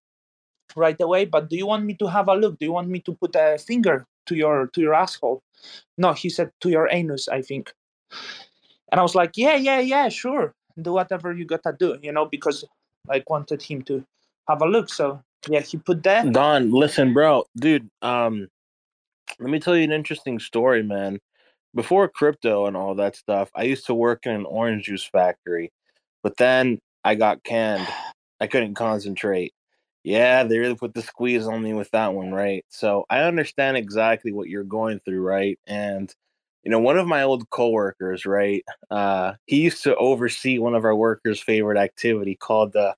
[0.76, 3.00] right away but do you want me to have a look do you want me
[3.00, 5.42] to put a finger to your to your asshole
[5.98, 7.74] no he said to your anus i think
[8.92, 12.26] and i was like yeah yeah yeah sure do whatever you gotta do you know
[12.26, 12.64] because
[13.08, 14.04] like wanted him to
[14.48, 17.90] have a look so yeah he put that Don, listen, bro, dude.
[18.02, 18.48] Um,
[19.40, 21.20] let me tell you an interesting story, man.
[21.74, 25.72] Before crypto and all that stuff, I used to work in an orange juice factory,
[26.22, 27.88] but then I got canned.
[28.40, 29.54] I couldn't concentrate.
[30.04, 32.66] Yeah, they really put the squeeze on me with that one, right?
[32.70, 35.60] So I understand exactly what you're going through, right?
[35.68, 36.14] And
[36.64, 38.64] you know, one of my old coworkers, right?
[38.92, 42.96] Uh, he used to oversee one of our workers' favorite activity called the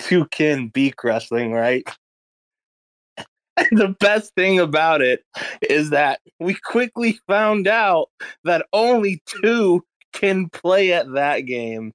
[0.00, 1.84] two kin beak wrestling, right?
[3.56, 5.22] And the best thing about it
[5.68, 8.08] is that we quickly found out
[8.44, 9.82] that only two
[10.12, 11.92] can play at that game.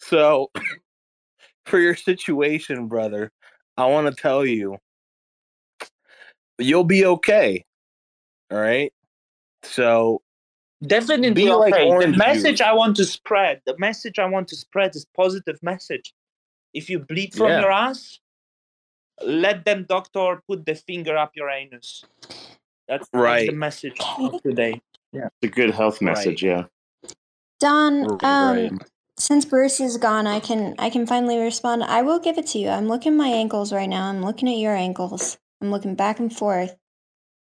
[0.00, 0.50] So,
[1.66, 3.32] for your situation, brother,
[3.76, 4.78] I want to tell you
[6.58, 7.64] you'll be okay.
[8.50, 8.92] All right.
[9.64, 10.22] So,
[10.86, 11.88] Definitely Be like okay.
[12.12, 12.60] the message juice.
[12.60, 16.14] I want to spread, the message I want to spread is positive message.
[16.74, 17.60] If you bleed from Yeah.
[17.62, 18.20] your ass,
[19.22, 22.04] let them doctor put the finger up your anus.
[22.88, 23.46] That's, that's Right.
[23.48, 24.82] the message of today.
[25.12, 25.26] Yeah.
[25.42, 26.64] It's a good health message, yeah.
[27.60, 28.72] Don, um, right.
[29.18, 31.84] Since Bruce is gone, I can I can finally respond.
[31.84, 32.68] I will give it to you.
[32.70, 34.08] I'm looking at my ankles right now.
[34.08, 35.38] I'm looking at your ankles.
[35.60, 36.76] I'm looking back and forth.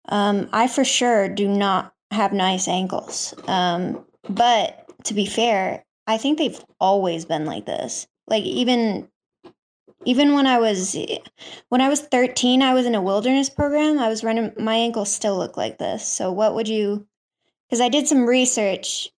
[0.08, 3.34] Um, I for sure do not have nice ankles.
[3.48, 8.06] Um, but to be fair, I think they've always been like this.
[8.28, 9.08] Like even
[10.04, 10.96] Even when I was
[11.68, 13.98] when I was 13, I was in a wilderness program.
[13.98, 16.06] I was running my ankles still look like this.
[16.08, 17.06] So what would you
[17.70, 19.10] cuz I did some research.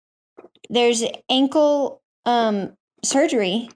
[0.70, 2.72] There's ankle um
[3.02, 3.68] surgery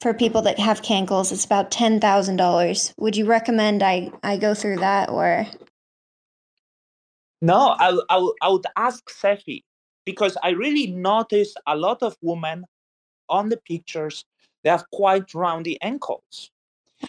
[0.00, 1.32] for people that have cankles.
[1.32, 2.94] It's about $10,000.
[2.98, 5.46] Would you recommend I I go through that or
[7.40, 9.64] No, I, I, I would ask Cephii
[10.04, 12.64] because I really notice a lot of women
[13.28, 14.24] on the pictures
[14.62, 16.50] they have quite roundy ankles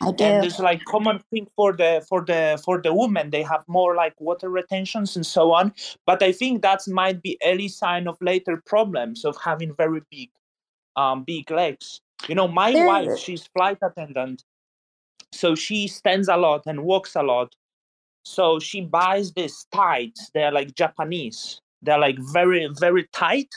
[0.01, 3.63] I and it's like common thing for the for the for the women they have
[3.67, 5.73] more like water retentions and so on
[6.05, 10.29] but i think that might be early sign of later problems of having very big
[10.95, 14.43] um big legs you know my wife she's flight attendant
[15.31, 17.53] so she stands a lot and walks a lot
[18.23, 23.53] so she buys these tights they're like japanese they're like very very tight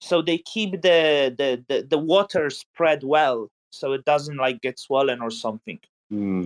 [0.00, 4.78] so they keep the the the, the water spread well so it doesn't like get
[4.78, 5.78] swollen or something
[6.10, 6.44] Hmm.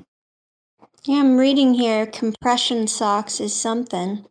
[1.04, 4.24] Yeah, I'm reading here compression socks is something.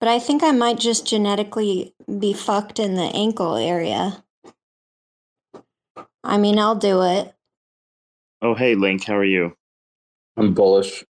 [0.00, 4.24] But I think I might just genetically be fucked in the ankle area.
[6.24, 7.34] I mean, I'll do it.
[8.40, 9.56] Oh, hey, Link, how are you?
[10.36, 11.04] I'm bullish.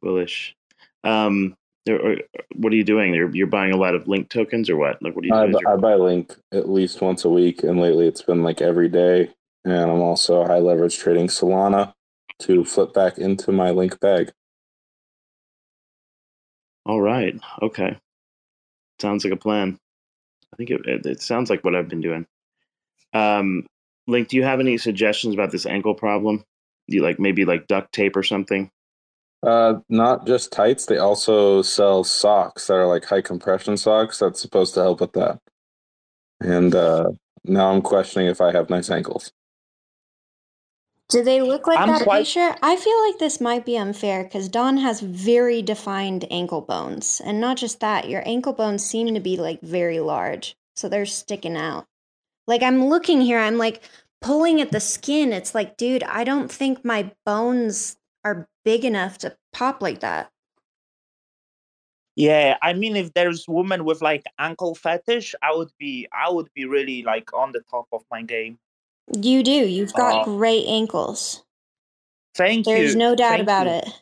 [0.00, 0.54] Bullish.
[1.02, 1.56] Um,
[1.86, 2.18] there- or-
[2.56, 3.12] what are you doing?
[3.14, 5.02] You're you're buying a lot of Link tokens or what?
[5.02, 5.62] Like, what are you I, doing?
[5.62, 8.88] bu- I buy Link at least once a week, and lately it's been like every
[8.88, 9.30] day.
[9.66, 11.94] And I'm also high leverage trading Solana
[12.40, 14.30] to flip back into my Link bag.
[16.86, 17.34] All right.
[17.62, 17.98] Okay.
[19.00, 19.78] Sounds like a plan.
[20.52, 22.26] I think it, it, it sounds like what I've been doing.
[23.14, 23.66] Um,
[24.06, 26.44] Link, do you have any suggestions about this ankle problem?
[26.88, 28.70] Do you like maybe like duct tape or something?
[29.42, 34.40] Uh, not just tights, they also sell socks that are like high compression socks that's
[34.40, 35.38] supposed to help with that.
[36.40, 37.10] And uh,
[37.44, 39.32] now I'm questioning if I have nice ankles.
[41.10, 42.54] Do they look like I'm that quite- picture?
[42.62, 47.20] I feel like this might be unfair because Dawn has very defined ankle bones.
[47.24, 50.56] And not just that, your ankle bones seem to be like very large.
[50.74, 51.86] So they're sticking out.
[52.46, 53.82] Like I'm looking here, I'm like
[54.20, 55.32] pulling at the skin.
[55.32, 60.30] It's like, dude, I don't think my bones are big enough to pop like that.
[62.16, 66.48] yeah i mean if there's women with like ankle fetish i would be i would
[66.54, 68.58] be really like on the top of my game
[69.12, 69.50] You do.
[69.50, 71.44] You've got Uh, great ankles.
[72.34, 73.72] thank you There's no doubt thank about you.
[73.72, 74.00] it.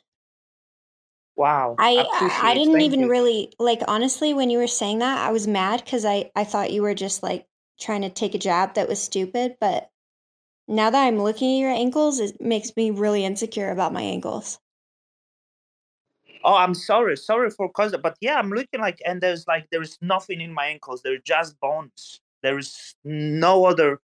[1.36, 3.08] wow I I, I didn't even you.
[3.08, 6.70] really like honestly when you were saying that I was mad because I I thought
[6.70, 7.46] you were just like
[7.80, 9.56] trying to take a jab that was stupid.
[9.60, 9.90] But
[10.68, 14.58] now that I'm looking at your ankles, it makes me really insecure about my ankles.
[16.44, 18.00] Oh, I'm sorry, sorry for causing.
[18.00, 21.02] But yeah, I'm looking like, and there's like there's nothing in my ankles.
[21.02, 22.20] They're just bones.
[22.42, 24.00] There is no other,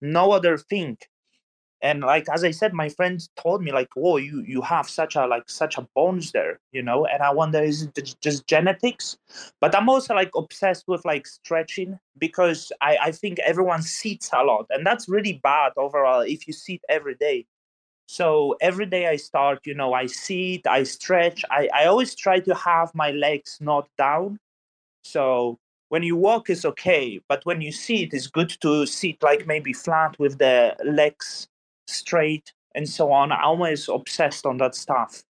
[0.00, 0.96] no other thing.
[1.84, 5.16] And like as I said, my friends told me like, "Whoa, you you have such
[5.16, 9.18] a like such a bones there, you know." And I wonder is it just genetics?
[9.60, 14.42] But I'm also like obsessed with like stretching because I I think everyone sits a
[14.42, 17.44] lot, and that's really bad overall if you sit every day.
[18.08, 21.44] So every day I start, you know, I sit, I stretch.
[21.50, 24.38] I, I always try to have my legs not down.
[25.04, 25.58] So
[25.90, 29.72] when you walk is okay, but when you sit, it's good to sit like maybe
[29.72, 31.48] flat with the legs
[31.86, 33.32] straight and so on.
[33.32, 35.22] I'm always obsessed on that stuff.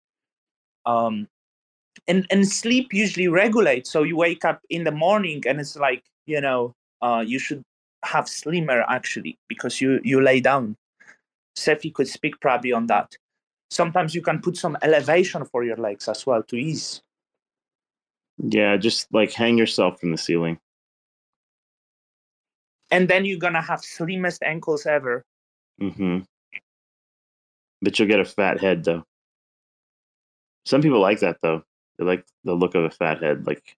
[0.86, 1.28] Um,
[2.06, 3.90] and and sleep usually regulates.
[3.90, 7.62] So you wake up in the morning and it's like you know uh, you should
[8.04, 10.76] have slimmer actually because you you lay down.
[11.56, 13.16] Cephii could speak probably on that.
[13.70, 17.02] Sometimes you can put some elevation for your legs as well to ease.
[18.38, 20.58] Yeah, just like hang yourself from the ceiling.
[22.90, 25.24] And then you're gonna have slimmest ankles ever.
[25.78, 26.20] hmm
[27.84, 29.04] But you'll get a fat head though.
[30.64, 31.62] Some people like that though.
[31.98, 33.46] They like the look of a fat head.
[33.46, 33.76] Like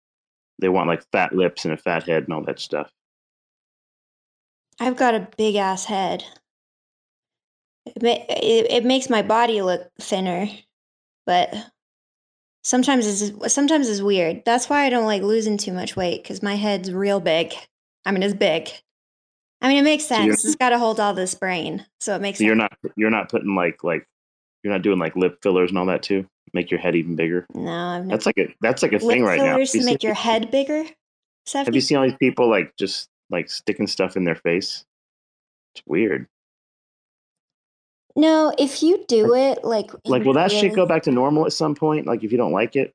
[0.61, 2.91] they want like fat lips and a fat head and all that stuff.
[4.79, 6.23] I've got a big ass head.
[7.87, 10.49] It, it, it makes my body look thinner,
[11.25, 11.55] but
[12.63, 14.45] sometimes it's sometimes it's weird.
[14.45, 17.55] That's why I don't like losing too much weight because my head's real big.
[18.05, 18.71] I mean, it's big.
[19.61, 20.45] I mean, it makes So sense.
[20.45, 22.71] It's got to hold all this brain, so it makes So you're sense.
[22.83, 24.07] not you're not putting like like
[24.63, 26.27] you're not doing like lip fillers and all that too.
[26.53, 27.47] Make your head even bigger.
[27.55, 28.09] No, I've.
[28.09, 29.55] That's like a that's like a Lip thing right now.
[29.55, 30.85] fillers to make your head bigger.
[31.53, 34.85] Have you seen all these people like just like sticking stuff in their face?
[35.75, 36.27] It's weird.
[38.17, 41.53] No, if you do it, like Like, will that shit go back to normal at
[41.53, 42.07] some point?
[42.07, 42.95] Like, if you don't like it,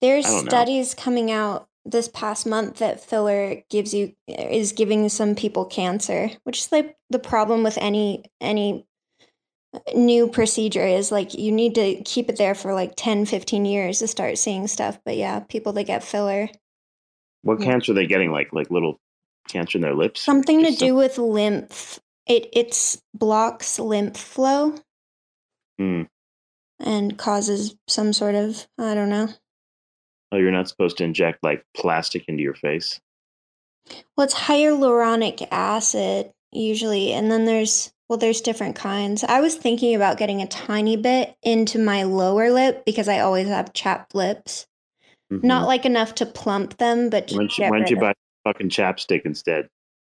[0.00, 0.48] There's don't know.
[0.48, 6.30] studies coming out this past month that filler gives you is giving some people cancer,
[6.44, 8.86] which is like the problem with any any
[9.94, 13.98] new procedure is like you need to keep it there for like 10 15 years
[13.98, 16.48] to start seeing stuff but yeah people that get filler
[17.42, 17.66] What Yeah.
[17.66, 18.32] cancer are they getting?
[18.32, 18.98] Like like little
[19.46, 20.22] cancer in their lips?
[20.22, 24.74] something to Just some- do with lymph it it's blocks lymph flow
[25.78, 26.04] Hmm.
[26.80, 29.28] and causes some sort of i don't know
[30.30, 33.00] Oh, you're not supposed to inject like plastic into your face.
[34.16, 39.94] well it's hyaluronic acid usually and then there's well there's different kinds i was thinking
[39.94, 44.66] about getting a tiny bit into my lower lip because i always have chapped lips
[45.30, 45.66] not Mhm.
[45.66, 48.14] like enough to plump them but Why don't you, why don't you buy
[48.44, 49.68] fucking chapstick instead?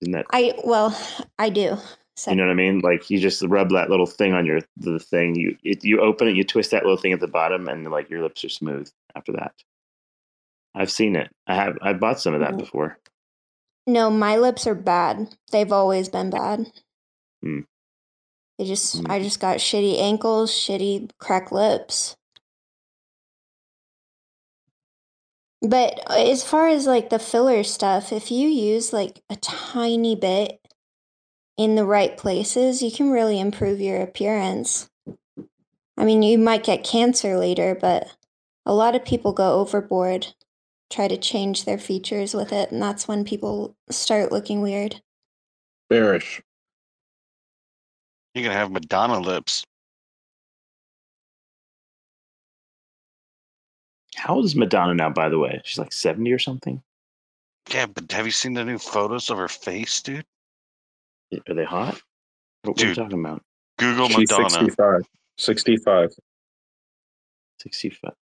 [0.02, 0.96] Isn't that i well
[1.40, 1.78] i do
[2.16, 2.80] so you know what I mean?
[2.82, 5.36] Like you just rub that little thing on your the thing.
[5.36, 8.10] You it, you open it, you twist that little thing at the bottom, and like
[8.10, 9.54] your lips are smooth after that.
[10.76, 11.30] I've seen it.
[11.48, 11.78] I have.
[11.82, 12.60] I bought some of that Mhm.
[12.60, 12.98] before.
[13.88, 16.72] no my lips are bad they've always been bad
[17.42, 17.62] Hmm.
[18.58, 19.10] they just Hmm.
[19.12, 22.16] i just got shitty ankles shitty cracked lips
[25.62, 30.16] But uh, as far as like the filler stuff, if you use like a tiny
[30.16, 30.60] bit
[31.58, 34.90] in the right places, you can really improve your appearance.
[35.98, 38.08] I mean, you might get cancer later, but
[38.66, 40.28] a lot of people go overboard,
[40.90, 45.02] try to change their features with it, and that's when people start looking weird.
[45.90, 46.42] Bearish.
[48.34, 49.64] You're gonna have Madonna lips.
[54.16, 55.10] How old is Madonna now?
[55.10, 56.82] By the way, she's like seventy or something.
[57.72, 60.26] Yeah, but have you seen the new photos of her face, dude?
[61.48, 62.02] Are they hot?
[62.64, 63.44] What, what are you talking about?
[63.78, 64.50] Google She's Madonna.
[64.50, 65.02] 65.
[65.38, 66.10] 65.
[67.62, 68.14] Sixty-five.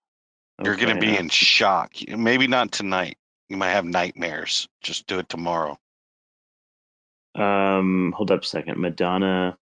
[0.64, 1.94] You're gonna be uh, in shock.
[2.08, 3.18] Maybe not tonight.
[3.50, 4.68] You might have nightmares.
[4.82, 5.78] Just do it tomorrow.
[7.36, 8.80] Um, hold up a second.
[8.80, 9.58] Madonna,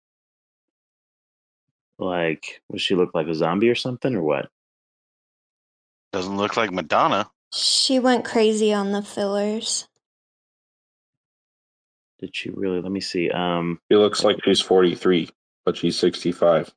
[2.00, 4.50] like, does she look like a zombie or something, or what?
[6.14, 7.30] Doesn't look like Madonna.
[7.54, 9.88] She went crazy on the fillers.
[12.20, 12.82] Did she really?
[12.82, 13.30] Let me see.
[13.30, 15.30] Um, She looks like she's 43,
[15.66, 16.74] but she's 65.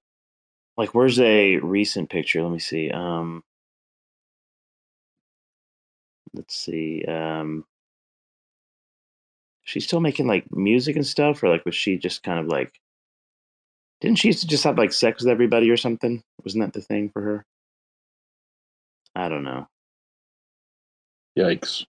[0.76, 2.42] like, where's a recent picture?
[2.42, 2.90] Let me see.
[2.90, 3.44] Um,
[6.34, 7.04] let's see.
[7.06, 7.64] Um,
[9.64, 12.72] she's still making like music and stuff, or like was she just kind of like?
[14.00, 16.22] Didn't she used to just have like sex with everybody or something?
[16.44, 17.44] Wasn't that the thing for her?
[19.14, 19.66] I don't know.
[21.38, 21.84] Yikes.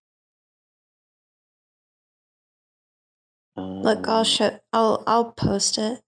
[3.83, 4.59] Look, I'll Um, show.
[4.73, 6.01] I'll I'll post it.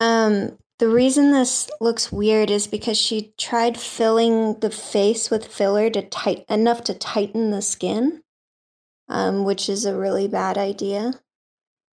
[0.00, 5.90] Um, the reason this looks weird is because she tried filling the face with filler
[5.90, 8.22] to tight enough to tighten the skin,
[9.08, 11.14] um, which is a really bad idea.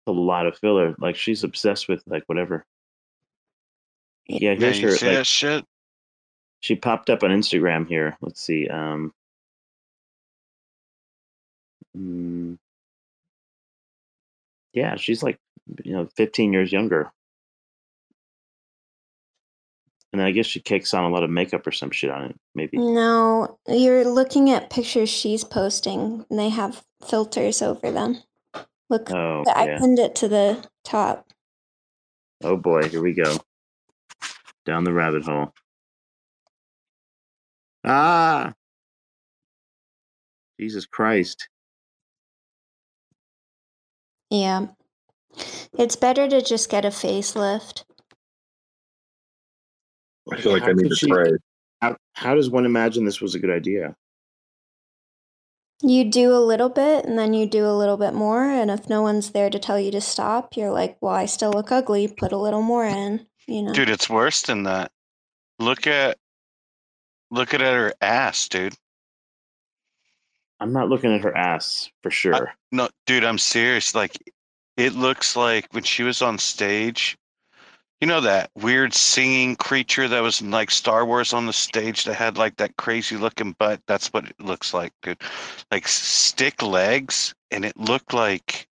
[0.07, 0.95] a lot of filler.
[0.99, 2.65] Like she's obsessed with like whatever.
[4.27, 4.89] Yeah, Yeah, here's you her.
[4.89, 5.65] see Like, that shit?
[6.61, 8.17] she popped up on Instagram here.
[8.21, 8.67] Let's see.
[8.67, 9.13] Um,
[11.97, 12.57] mm,
[14.73, 15.39] yeah, she's like
[15.83, 17.11] you know 15 years younger.
[20.13, 22.25] And then I guess she cakes on a lot of makeup or some shit on
[22.25, 22.77] it, maybe.
[22.77, 28.23] No, you're looking at pictures she's posting, and they have filters over them.
[28.89, 29.79] Look, Oh, I yeah.
[29.79, 31.27] pinned it to the top.
[32.43, 33.37] Oh boy, here we go.
[34.65, 35.53] Down the rabbit hole.
[37.83, 38.53] Ah!
[40.59, 41.49] Jesus Christ.
[44.29, 44.67] Yeah,
[45.77, 47.83] it's better to just get a facelift.
[50.31, 51.31] I feel like How I need to she- pray.
[51.81, 53.95] How, how does one imagine this was a good idea?
[55.81, 58.45] You do a little bit and then you do a little bit more.
[58.45, 61.51] And if no one's there to tell you to stop, you're like, well, I still
[61.51, 62.07] look ugly.
[62.07, 63.73] Put a little more in, you know?
[63.73, 64.91] Dude, it's worse than that.
[65.59, 66.17] Look at
[67.31, 68.75] look at her ass, dude.
[70.61, 72.53] I'm not looking at her ass for sure.
[72.71, 73.93] No, dude, I'm serious.
[73.93, 74.17] Like,
[74.77, 77.17] it looks like when she was on stage,
[78.03, 82.03] you know that weird singing creature that was in like Star Wars on the stage
[82.03, 83.79] that had like that crazy looking butt.
[83.87, 85.21] That's what it looks like, dude.
[85.71, 88.67] Like stick legs, and it looked like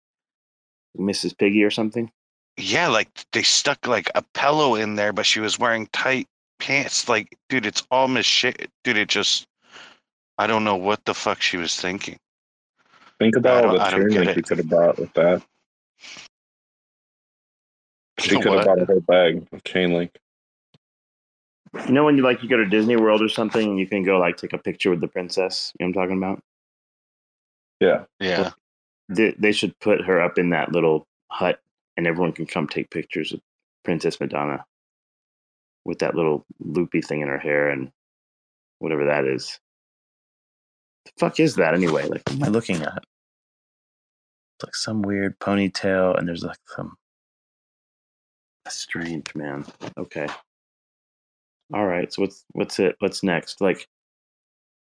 [0.97, 1.37] Mrs.
[1.37, 2.11] Piggy or something.
[2.57, 6.25] yeah, like they stuck like a pillow in there, but she was wearing tight
[6.57, 7.07] pants.
[7.07, 8.65] Like, dude, it's all misshaped.
[8.83, 9.45] Dude, it just
[10.39, 12.17] I don't know what the fuck she was thinking.
[13.19, 14.37] Think about all the I don't get chain it.
[14.37, 15.43] you could have bought with that.
[18.19, 20.17] She could have bought a whole bag of chain link.
[21.85, 24.03] You know when you like you go to Disney World or something and you can
[24.03, 25.71] go like take a picture with the princess?
[25.79, 26.43] You know what I'm talking about?
[27.79, 28.05] Yeah.
[28.19, 28.51] Yeah.
[29.07, 31.59] They, they should put her up in that little hut
[31.95, 33.41] and everyone can come take pictures of
[33.83, 34.65] Princess Madonna
[35.85, 37.91] with that little loopy thing in her hair and
[38.79, 39.59] whatever that is.
[41.05, 42.03] The fuck is that anyway?
[42.07, 43.03] Like, what am I looking at?
[44.55, 46.97] It's like some weird ponytail, and there's like some
[48.69, 49.65] strange man.
[49.97, 50.27] Okay.
[51.73, 52.11] All right.
[52.11, 52.95] So what's what's it?
[52.99, 53.61] What's next?
[53.61, 53.87] Like,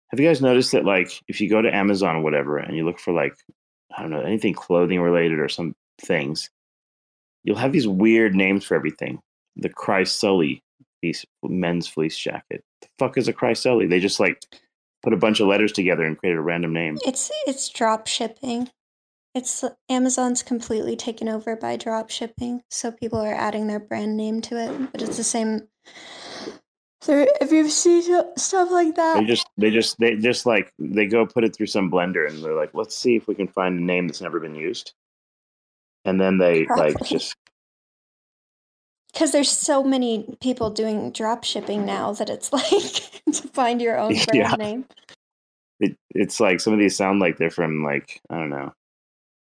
[0.09, 2.85] have you guys noticed that like if you go to Amazon or whatever and you
[2.85, 3.35] look for like
[3.95, 6.49] I don't know anything clothing related or some things,
[7.43, 9.19] you'll have these weird names for everything.
[9.57, 10.63] The Christ Sully
[11.01, 12.63] piece, men's fleece jacket.
[12.81, 13.87] The fuck is a Sully?
[13.87, 14.41] They just like
[15.03, 16.97] put a bunch of letters together and created a random name.
[17.05, 18.69] It's it's drop shipping.
[19.33, 24.17] It's uh, Amazon's completely taken over by drop shipping, so people are adding their brand
[24.17, 25.67] name to it, but it's the same.
[27.01, 28.03] So if you've seen
[28.37, 31.67] stuff like that, They just they just they just like they go put it through
[31.67, 34.39] some blender and they're like, let's see if we can find a name that's never
[34.39, 34.93] been used.
[36.05, 37.35] And then they like just
[39.13, 42.71] because there's so many people doing drop shipping now that it's like
[43.33, 44.55] to find your own brand Yeah.
[44.57, 44.85] name.
[45.79, 48.73] it, it's like some of these sound like they're from like I don't know,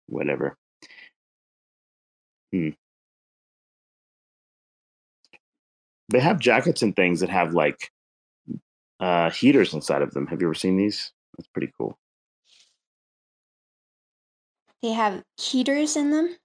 [0.07, 0.57] whatever.
[2.51, 2.69] Hmm.
[6.11, 7.91] They have jackets and things that have like
[8.99, 10.27] uh, heaters inside of them.
[10.27, 11.11] Have you ever seen these?
[11.37, 11.97] That's pretty cool.
[14.81, 16.35] They have heaters in them.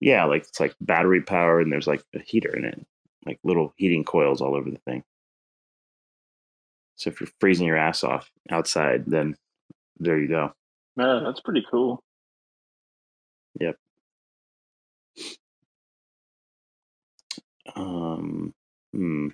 [0.00, 2.84] Yeah, like it's like battery power, and there's like a heater in it,
[3.26, 5.02] like little heating coils all over the thing.
[6.96, 9.36] So if you're freezing your ass off outside, then
[9.98, 10.52] there you go.
[10.96, 12.02] Yeah, that's pretty cool.
[13.60, 13.76] Yep.
[17.76, 18.54] Um.
[18.92, 19.28] Hmm.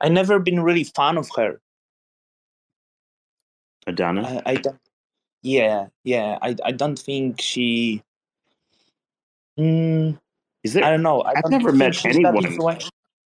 [0.00, 1.60] I never been really fan of her.
[3.86, 4.42] Adana.
[4.46, 4.78] I, I don't.
[5.42, 6.38] Yeah, yeah.
[6.42, 8.02] I I don't think she.
[9.58, 10.18] Mm,
[10.64, 10.84] Is there?
[10.84, 11.22] I don't know.
[11.22, 12.58] I I've don't never met anyone.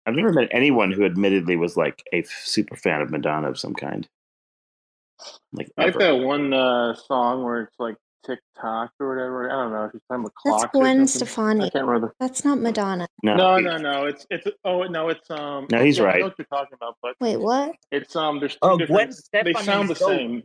[0.07, 3.59] I've never met anyone who admittedly was like a f- super fan of Madonna of
[3.59, 4.09] some kind.
[5.53, 9.51] Like I like that one uh, song where it's like TikTok or whatever.
[9.51, 9.89] I don't know.
[9.93, 11.27] She's talking about That's clocks or Gwen something.
[11.29, 11.70] I Stefani.
[11.70, 12.14] can't remember.
[12.20, 13.07] That's not Madonna.
[13.22, 14.07] No, No, no, no.
[14.07, 15.66] It's it's oh no, it's um.
[15.70, 16.18] No, he's yeah, I right.
[16.20, 17.75] know what you're talking about, but Wait, what?
[17.93, 18.41] it's um.
[18.41, 19.14] There's two Oh, different.
[19.33, 20.43] Gwen they sound the is same.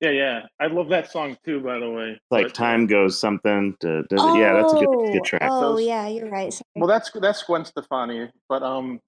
[0.00, 0.40] Yeah, yeah.
[0.58, 2.18] I love that song too, by the way.
[2.30, 3.76] like But, uh, time goes something.
[3.80, 5.42] To, to, yeah, that's a good Oh, good track.
[5.52, 6.52] oh Those- yeah, you're right.
[6.52, 6.64] Sorry.
[6.76, 9.00] Well, that's that's Gwen Stefani, but um,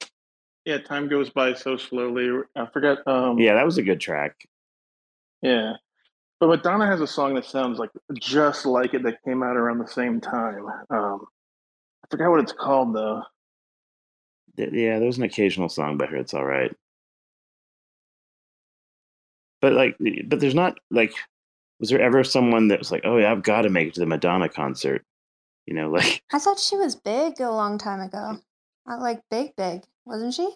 [0.66, 2.28] yeah, time goes by so slowly.
[2.54, 2.98] I forget.
[3.08, 4.36] Um, Yeah, that was a good track.
[5.40, 5.74] yeah.
[6.42, 9.78] But Madonna has a song that sounds like just like it that came out around
[9.78, 10.66] the same time.
[10.90, 11.24] Um,
[12.04, 13.22] I forgot what it's called though.
[14.56, 16.16] Th- Yeah, there's an occasional song by her.
[16.16, 16.74] It's all right.
[19.60, 21.14] But like, but there's not like,
[21.78, 24.00] was there ever someone that was like, oh yeah, I've got to make it to
[24.00, 25.04] the Madonna concert?
[25.66, 28.36] You know, like I thought she was big a long time ago.
[28.88, 30.50] Not like big, big, wasn't she?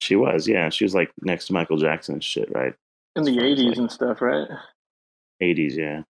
[0.00, 0.46] she was.
[0.46, 2.74] Yeah, she was like next to Michael Jackson and shit, right?
[3.16, 4.48] In the As far as, '80s like- and stuff, right?
[5.42, 6.02] 80s, yeah.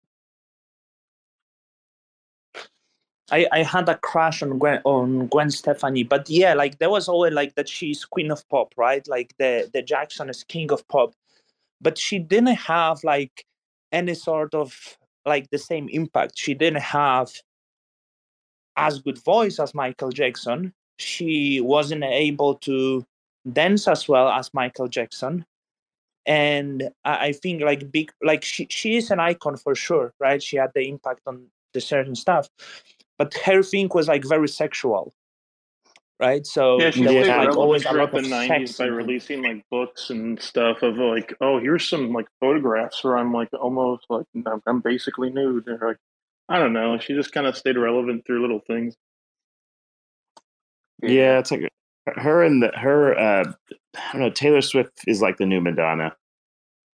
[3.31, 7.09] I, I had a crush on Gwen on Gwen Stefani, but yeah, like there was
[7.09, 9.07] always like that she's queen of pop, right?
[9.07, 11.13] Like the the Jackson is king of pop,
[11.81, 13.45] but she didn't have like
[13.93, 14.75] any sort of
[15.27, 16.39] like the same impact.
[16.39, 17.31] She didn't have
[18.77, 20.73] as good voice as Michael Jackson.
[20.99, 23.05] She wasn't able to
[23.53, 25.45] dance as well as Michael Jackson.
[26.29, 30.41] And I I think like big like she she is an icon for sure, right?
[30.41, 32.49] She had the impact on the certain stuff
[33.19, 35.13] but her thing was like very sexual
[36.21, 38.79] right so Yeah, she there was like always a throughout lot the of '90s sex
[38.79, 43.33] by releasing like books and stuff of like, oh, here's some like photographs where I'm
[43.33, 45.69] like almost like I'm, I'm basically nude.
[45.69, 45.99] Or like,
[46.49, 46.99] I don't know.
[46.99, 48.97] She just kind of stayed relevant through little things.
[51.03, 51.69] Yeah, it's like
[52.17, 53.19] her and the her.
[53.19, 53.53] Uh,
[53.97, 54.31] I don't know.
[54.31, 56.15] Taylor Swift is like the new Madonna.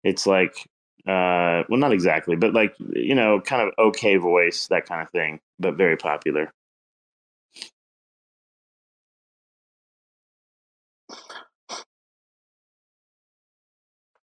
[0.04, 0.56] It's like,
[1.08, 5.10] uh, well, not exactly, but like you know, kind of okay voice, that kind of
[5.12, 6.52] thing, but very popular.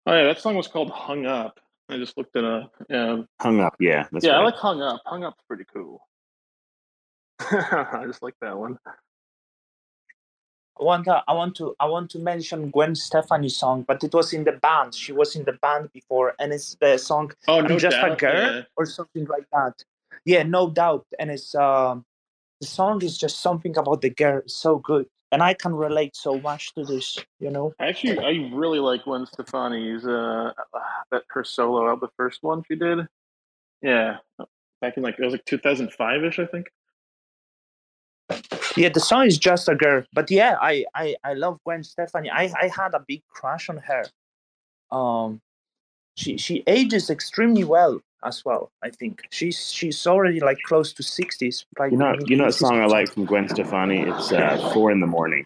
[0.06, 1.60] Oh yeah, that song was called "Hung Up."
[1.90, 2.72] I just looked it up.
[2.88, 6.00] Yeah, Hung up, yeah, that's yeah, I like "Hung Up." "Hung Up's pretty cool.
[7.40, 8.78] I just like that one.
[10.80, 14.12] I want to, I want to I want to mention Gwen Stefani song, but it
[14.14, 14.94] was in the band.
[14.94, 18.14] She was in the band before, and it's the song Oh, "I'm no Just a.
[18.16, 18.62] Girl" Yeah.
[18.76, 19.82] or something like that.
[20.24, 21.06] Yeah, no doubt.
[21.18, 22.04] And it's um,
[22.60, 26.38] the song is just something about the girl, so good, and I can relate so
[26.40, 27.18] much to this.
[27.40, 27.74] You know.
[27.80, 30.52] Actually, I really like Gwen Stefani's uh
[31.10, 33.06] that her solo album, the first one she did.
[33.82, 34.18] Yeah,
[34.80, 36.66] back in like it was like 2005 ish, I think.
[38.78, 42.30] Yeah, the song is just a girl, but yeah, I I I love Gwen Stefani.
[42.30, 44.04] I I had a big crush on her.
[44.90, 45.40] Um,
[46.16, 48.70] she she ages extremely well as well.
[48.82, 51.66] I think she's she's already like close to sixties.
[51.78, 54.02] Like You know, you know a song I like from Gwen Stefani?
[54.02, 55.44] It's uh, "Four in the Morning."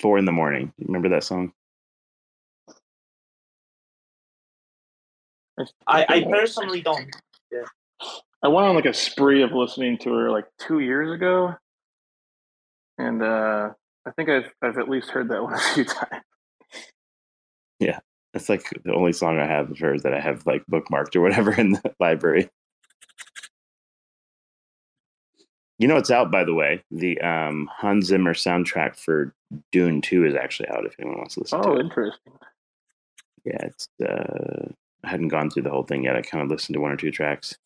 [0.00, 0.72] Four in the morning.
[0.78, 1.52] You remember that song?
[5.86, 7.14] I I personally don't.
[8.44, 11.54] I went on like a spree of listening to her like two years ago,
[12.98, 13.70] and uh,
[14.06, 16.22] I think I've I've at least heard that one a few times.
[17.80, 17.98] Yeah,
[18.34, 21.22] it's like the only song I have of hers that I have like bookmarked or
[21.22, 22.48] whatever in the library.
[25.78, 26.84] You know, it's out by the way.
[26.90, 29.34] The um, Hans Zimmer soundtrack for
[29.72, 30.84] Dune Two is actually out.
[30.86, 31.80] If anyone wants to listen to Oh, it.
[31.80, 32.32] interesting.
[33.44, 34.68] yeah, it's uh
[35.02, 36.14] I hadn't gone through the whole thing yet.
[36.16, 37.56] I kind of listened to one or two tracks.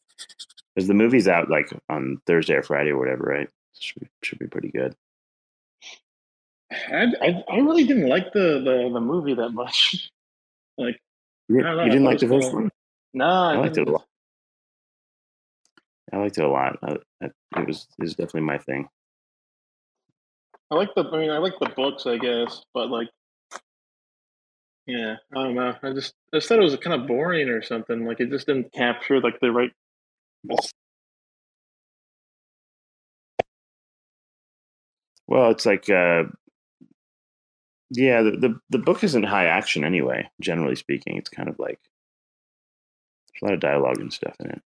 [0.78, 3.48] Because the movie's out like on Thursday or Friday or whatever, right?
[3.80, 4.94] Should be, should be pretty good.
[6.70, 10.08] I, I, I really didn't like the, the, the movie that much.
[10.78, 11.00] Like,
[11.48, 12.70] You, know, you didn't like the first one?
[13.12, 14.06] no, I, I liked it a lot.
[16.12, 16.78] I liked it a lot.
[16.80, 18.88] I, it was it was definitely my thing.
[20.70, 21.02] I like the.
[21.02, 23.08] I mean, I like the books, I guess, but like,
[24.86, 25.74] yeah, I don't know.
[25.82, 28.06] I just I just thought it was kind of boring or something.
[28.06, 29.72] Like, it just didn't capture like the right.
[35.26, 36.24] Well, it's like uh
[37.91, 41.16] yeah, the, the the book isn't high action anyway, generally speaking.
[41.16, 41.80] It's kind of like
[43.32, 44.62] there's a lot of dialogue and stuff in it.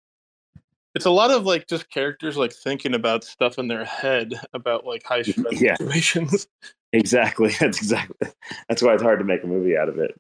[0.94, 4.84] It's a lot of like just characters like thinking about stuff in their head about
[4.86, 5.76] like high stress Yeah.
[5.76, 6.46] situations.
[6.94, 7.50] Exactly.
[7.60, 8.30] That's exactly.
[8.66, 10.18] That's why it's hard to make a movie out of it.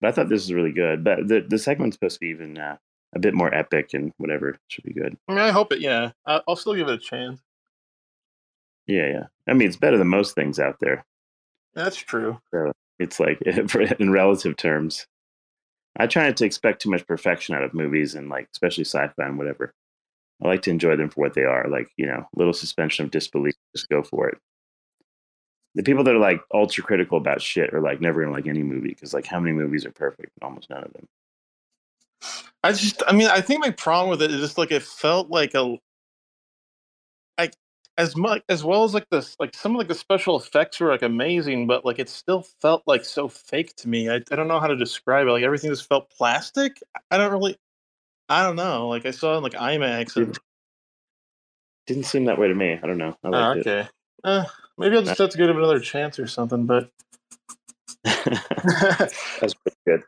[0.00, 1.02] But I thought this was really good.
[1.02, 2.76] But the the segment's supposed to be even uh,
[3.16, 4.56] a bit more epic and whatever.
[4.68, 5.16] Should be good.
[5.26, 5.80] I mean, I hope it.
[5.80, 7.40] Yeah, I'll still give it a chance.
[8.86, 9.24] Yeah, yeah.
[9.48, 11.04] I mean, it's better than most things out there.
[11.74, 12.38] That's true.
[12.52, 13.40] So it's like
[13.98, 15.06] in relative terms.
[15.98, 19.24] I try not to expect too much perfection out of movies and like especially sci-fi
[19.24, 19.72] and whatever.
[20.44, 21.66] I like to enjoy them for what they are.
[21.68, 23.54] Like you know, little suspension of disbelief.
[23.74, 24.38] Just go for it.
[25.74, 28.62] The people that are like ultra critical about shit are like never gonna like any
[28.62, 30.32] movie because like how many movies are perfect?
[30.42, 31.06] Almost none of them.
[32.66, 35.30] I just, I mean, I think my problem with it is just like it felt
[35.30, 35.78] like a,
[37.38, 37.54] like
[37.96, 40.90] as much as well as like this, like some of like the special effects were
[40.90, 44.10] like amazing, but like it still felt like so fake to me.
[44.10, 45.30] I, I don't know how to describe it.
[45.30, 46.82] Like everything just felt plastic.
[47.10, 47.56] I don't really,
[48.28, 48.88] I don't know.
[48.88, 50.16] Like I saw in like IMAX.
[50.16, 50.36] And,
[51.86, 52.80] Didn't seem that way to me.
[52.82, 53.16] I don't know.
[53.22, 53.68] I oh, liked it.
[53.68, 53.88] okay.
[54.24, 54.44] Uh,
[54.76, 56.66] maybe I'll just have to give it another chance or something.
[56.66, 56.90] But
[58.06, 60.02] That's pretty good.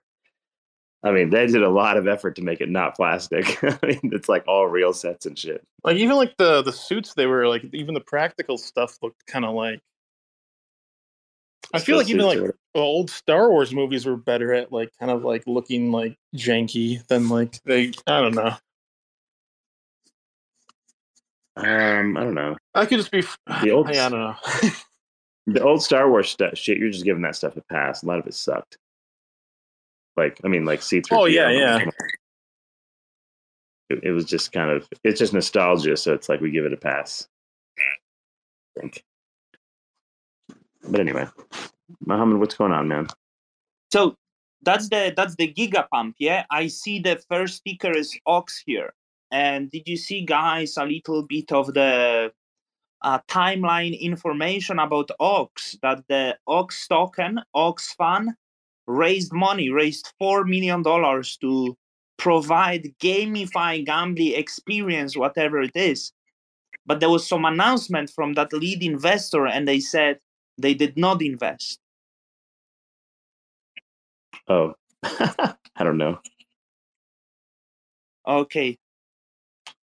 [1.04, 3.62] I mean, they did a lot of effort to make it not plastic.
[3.64, 5.64] I mean, it's like all real sets and shit.
[5.84, 9.44] like even like the the suits they were like even the practical stuff looked kind
[9.44, 9.80] of like
[11.72, 15.10] I feel like even like the old Star Wars movies were better at like kind
[15.10, 18.54] of like looking like janky than like they I don't know.
[21.56, 22.56] Um, I don't know.
[22.74, 23.22] I could just be
[23.62, 24.36] The old, I don't know.
[25.46, 26.78] the old Star Wars stuff, shit.
[26.78, 28.02] You're just giving that stuff a pass.
[28.02, 28.78] A lot of it sucked.
[30.18, 31.16] Like, I mean, like C three.
[31.16, 31.84] Oh, yeah, yeah.
[33.88, 34.86] It, it was just kind of.
[35.04, 37.26] It's just nostalgia, so it's like we give it a pass.
[37.78, 39.04] I think.
[40.82, 41.26] But anyway,
[42.04, 43.08] Mohammed, what's going on, man?
[43.92, 44.16] So
[44.62, 46.44] that's the that's the gigapump, yeah.
[46.50, 48.92] I see the first speaker is Ox here.
[49.30, 52.32] And did you see, guys, a little bit of the
[53.02, 55.78] uh, timeline information about Ox?
[55.82, 58.34] That the Ox token, Ox Fan,
[58.88, 61.76] raised money, raised four million dollars to
[62.16, 66.12] provide gamify gambling experience, whatever it is.
[66.84, 70.18] But there was some announcement from that lead investor, and they said
[70.56, 71.78] they did not invest.
[74.48, 74.74] Oh,
[75.04, 76.18] I don't know.
[78.26, 78.78] Okay.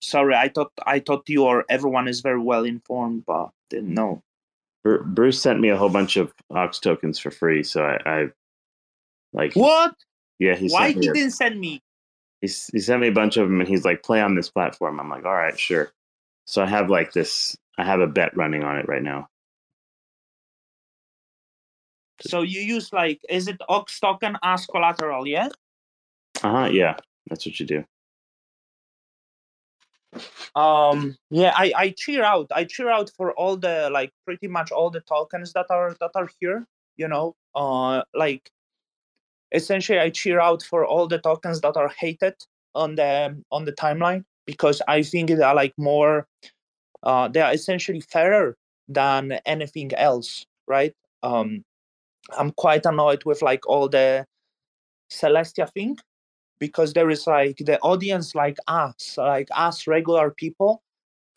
[0.01, 4.23] Sorry, I thought I thought you or everyone is very well informed, but didn't know.
[4.83, 8.27] Bruce sent me a whole bunch of Ox tokens for free, so I, I
[9.33, 9.53] like.
[9.55, 9.95] What?
[10.39, 11.07] Yeah, he Why sent me.
[11.07, 11.81] he didn't send me?
[12.41, 14.99] he, he sent me a bunch of them and he's like play on this platform
[14.99, 15.91] i'm like all right sure
[16.45, 19.27] so i have like this i have a bet running on it right now
[22.21, 25.49] So you use like is it Ox token as collateral, yeah?
[26.43, 26.97] uh-huh yeah
[27.29, 27.83] that's what you do
[30.55, 32.47] Um yeah, I, I cheer out.
[32.53, 36.11] I cheer out for all the like pretty much all the tokens that are that
[36.15, 36.67] are here,
[36.97, 37.35] you know.
[37.55, 38.51] Uh like
[39.51, 42.35] essentially I cheer out for all the tokens that are hated
[42.75, 46.27] on the on the timeline because I think they are like more
[47.03, 48.57] Uh, they are essentially fairer
[48.89, 50.95] than anything else, right?
[51.23, 51.63] Um,
[52.39, 54.25] I'm quite annoyed with like all the
[55.11, 55.97] Celestia thing
[56.59, 60.83] because there is like the audience like us, like us regular people,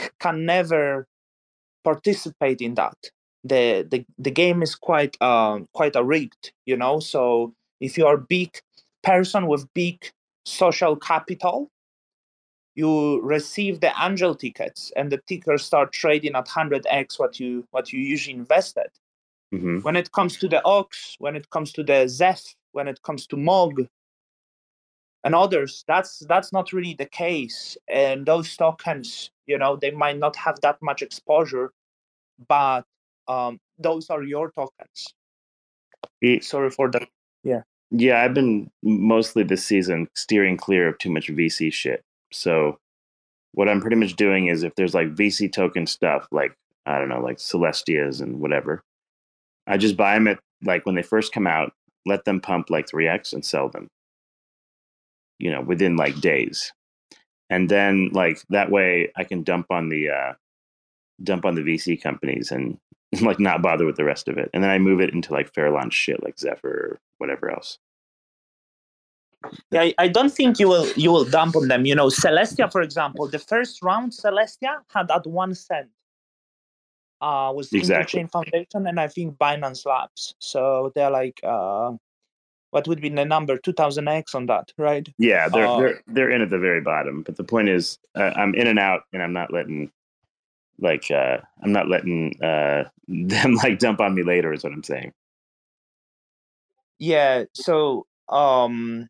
[0.01, 1.07] c- can never
[1.85, 2.97] participate in that.
[3.45, 7.01] The the, the game is quite um quite a rigged, you know.
[7.01, 8.61] So if you are big
[9.03, 10.11] person with big
[10.45, 11.71] social capital,
[12.75, 17.93] you receive the angel tickets and the tickers start trading at 100x what you what
[17.93, 18.89] you usually invested.
[19.51, 23.03] Hmm when it comes to the ox when it comes to the zeph when it
[23.03, 23.87] comes to mog
[25.25, 27.77] and others that's that's not really the case.
[27.89, 31.73] And those tokens you know they might not have that much exposure
[32.49, 32.85] but
[33.29, 35.15] um, those are your tokens.
[36.23, 37.09] E- sorry for that
[37.45, 42.05] yeah Yeah, I've been mostly this season steering clear of too much VC shit.
[42.33, 42.79] So
[43.53, 46.55] what I'm pretty much doing is if there's like VC token stuff, like
[46.87, 48.83] I don't know, like Celestias and whatever,
[49.67, 51.73] I just buy them at like when they first come out,
[52.07, 53.89] let them pump like 3x and sell them.
[55.39, 56.73] You know, within like days.
[57.49, 60.33] And then like that way I can dump on the uh
[61.23, 62.79] dump on the VC companies and
[63.21, 64.51] like not bother with the rest of it.
[64.55, 67.79] And then I move it into like fair launch shit like Zephyr or whatever else.
[69.71, 71.87] Yeah, I, I don't think you will you will dump on them.
[71.87, 75.89] You know, Celestia, for example, the first round Celestia had at one cent.
[77.21, 78.23] Uh was Exactly.
[78.23, 80.35] Interchain Foundation and I think Binance Labs.
[80.39, 81.93] So they're like uh
[82.71, 83.59] what would be the number?
[83.59, 85.09] Two thousand X on that, right?
[85.19, 87.23] Yeah, they're Uh, they're they're in at the very bottom.
[87.23, 89.91] But the point is, uh, I'm in and out, and I'm not letting
[90.81, 94.53] like uh, I'm not letting uh, them like dump on me later.
[94.53, 95.13] Is what I'm saying.
[97.01, 99.09] yeah so um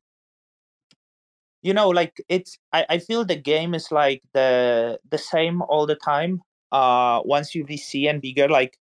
[1.61, 5.85] you know like it's I, I feel the game is like the the same all
[5.85, 6.41] the time
[6.73, 8.79] uh once you vc and bigger like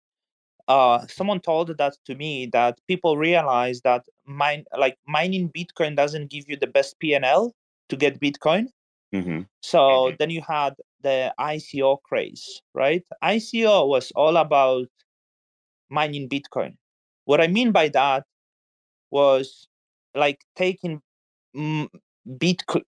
[0.66, 6.30] uh someone told that to me that people realize that mine like mining bitcoin doesn't
[6.30, 7.53] give you the best pnl
[7.91, 8.66] to get bitcoin
[9.12, 10.74] hmm so then you had
[11.05, 13.05] the ico craze right?
[13.23, 14.89] Ico was all about
[15.91, 16.75] mining bitcoin.
[17.27, 18.25] What i mean by that
[19.11, 19.69] was
[20.15, 21.01] like taking
[21.55, 22.83] bitcoin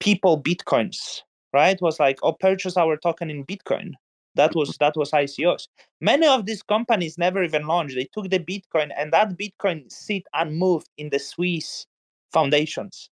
[0.00, 1.80] people bitcoins right?
[1.80, 3.92] Was like oh purchase our token in bitcoin.
[4.34, 5.66] That was that was icos
[6.00, 7.94] many of these companies never even launched.
[7.94, 11.86] They took the bitcoin and that bitcoin sit unmoved in the swiss
[12.32, 13.10] foundations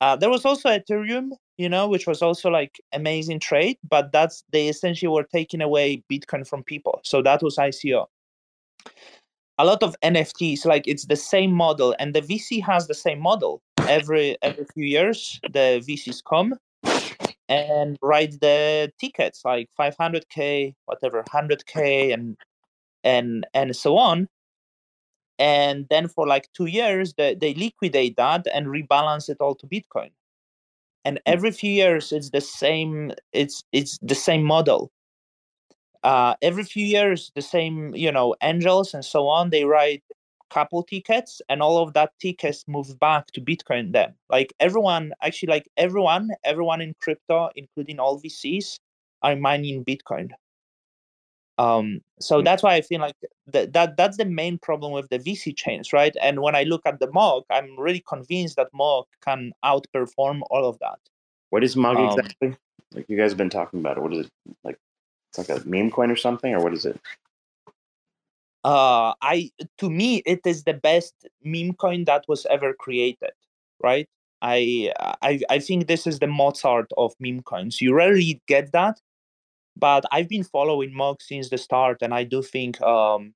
[0.00, 4.44] uh, there was also ethereum you know which was also like amazing trade but that's
[4.52, 8.06] they essentially were taking away bitcoin from people so that was ico
[9.58, 13.20] a lot of NFTs, like it's the same model, and the VC has the same
[13.20, 13.62] model.
[13.88, 16.54] Every every few years, the VCs come
[17.48, 22.36] and write the tickets, like 500k, whatever, 100k, and
[23.04, 24.28] and and so on.
[25.38, 29.66] And then for like two years, they, they liquidate that and rebalance it all to
[29.66, 30.10] Bitcoin.
[31.04, 33.12] And every few years, it's the same.
[33.32, 34.90] It's it's the same model
[36.04, 40.02] uh, every few years the same you know angels and so on they write
[40.50, 45.48] couple tickets and all of that tickets move back to bitcoin then like everyone actually
[45.48, 48.78] like everyone everyone in crypto including all vcs
[49.22, 50.30] are mining bitcoin
[51.58, 52.44] um so Mm.
[52.44, 53.14] that's why i feel like
[53.46, 56.82] that, that that's the main problem with the vc chains right and when i look
[56.84, 60.98] at the mog i'm really convinced that mog can outperform all of that
[61.50, 62.56] What is Mog Um, exactly?
[62.92, 64.02] Like you guys have been talking about it.
[64.02, 64.32] What is it?
[64.64, 64.78] Like
[65.30, 66.98] it's like a meme coin or something, or what is it?
[68.64, 73.30] uh i to me it is the best meme coin that was ever created
[73.82, 74.08] right
[74.42, 74.90] i
[75.22, 79.00] i i think this is the mozart of meme coins you rarely get that
[79.76, 83.34] but i've been following mog since the start and i do think um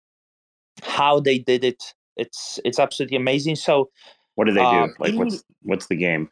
[0.82, 3.90] how they did it it's it's absolutely amazing so
[4.34, 4.84] What do they do?
[4.84, 6.30] um Like in what's what's the game?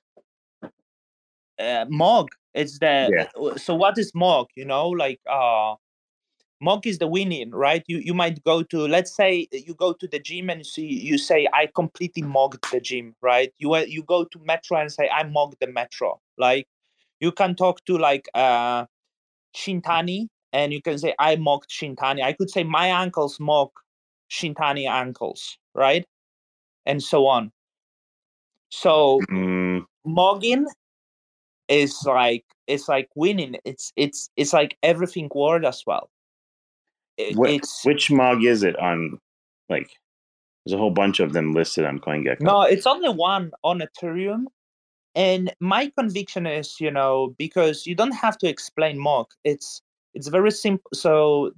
[1.58, 3.26] uh, mog it's the Yeah.
[3.40, 5.74] uh, so what is mog you know like uh
[6.60, 10.06] mog is the winning right you you might go to let's say you go to
[10.08, 13.80] the gym and you see you say i completely mogged the gym right you uh,
[13.80, 16.66] you go to metro and say i mogged the metro like
[17.20, 18.84] you can talk to like uh
[19.56, 22.22] Xintani and you can say i mocked Xintani.
[22.22, 23.72] I could say my ankles mock
[24.30, 26.06] Xintani ankles right?
[26.86, 27.52] And so on.
[28.70, 30.66] So Mm, mogging
[31.68, 33.56] is like it's like winning.
[33.64, 36.10] It's it's it's like everything word as well.
[37.16, 39.18] It- what which Mog is it on?
[39.68, 39.90] Like
[40.64, 42.40] there's a whole bunch of them listed on CoinGecko.
[42.40, 44.44] no it's only one on ethereum
[45.16, 49.82] and my conviction is you know because you don't have to explain mog it's
[50.14, 51.50] it's very simple so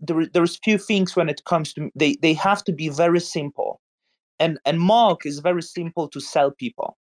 [0.00, 3.80] there, there's few things when it comes to they they have to be very simple.
[4.38, 6.96] And and mog is very simple to sell people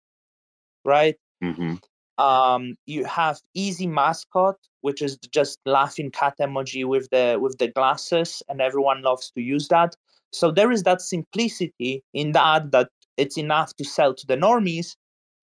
[0.85, 1.15] right?
[1.41, 1.75] Hmm
[2.19, 7.67] um you have easy mascot which is just laughing cat emoji with the with the
[7.67, 9.95] glasses and everyone loves to use that.
[10.31, 14.95] So there is that simplicity in that that it's enough to sell to the normies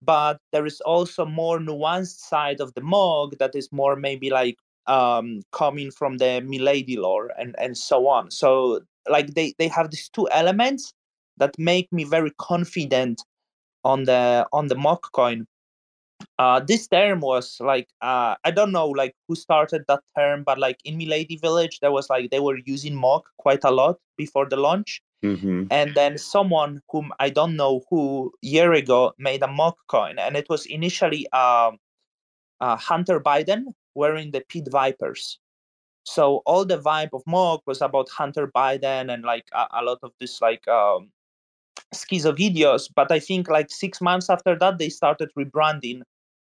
[0.05, 4.57] but there is also more nuanced side of the mog that is more maybe like
[4.87, 8.31] um coming from the milady lore and and so on.
[8.31, 10.93] So like they they have these two elements
[11.37, 13.23] that make me very confident
[13.83, 15.47] on the on the mog coin.
[16.39, 20.57] Uh this term was like uh i don't know like who started that term but
[20.57, 24.47] like in milady village there was like they were using mog quite a lot before
[24.49, 29.47] the launch hmm and then someone whom i don't know who year ago made a
[29.47, 31.77] mog coin and it was initially um
[32.61, 33.65] uh, hunter biden
[33.95, 35.39] wearing the pit vipers.
[36.05, 39.99] So all the vibe of mog was about hunter biden and like a, a lot
[40.03, 41.11] of this like um
[41.93, 46.01] schizo videos but i think like six months after that they started rebranding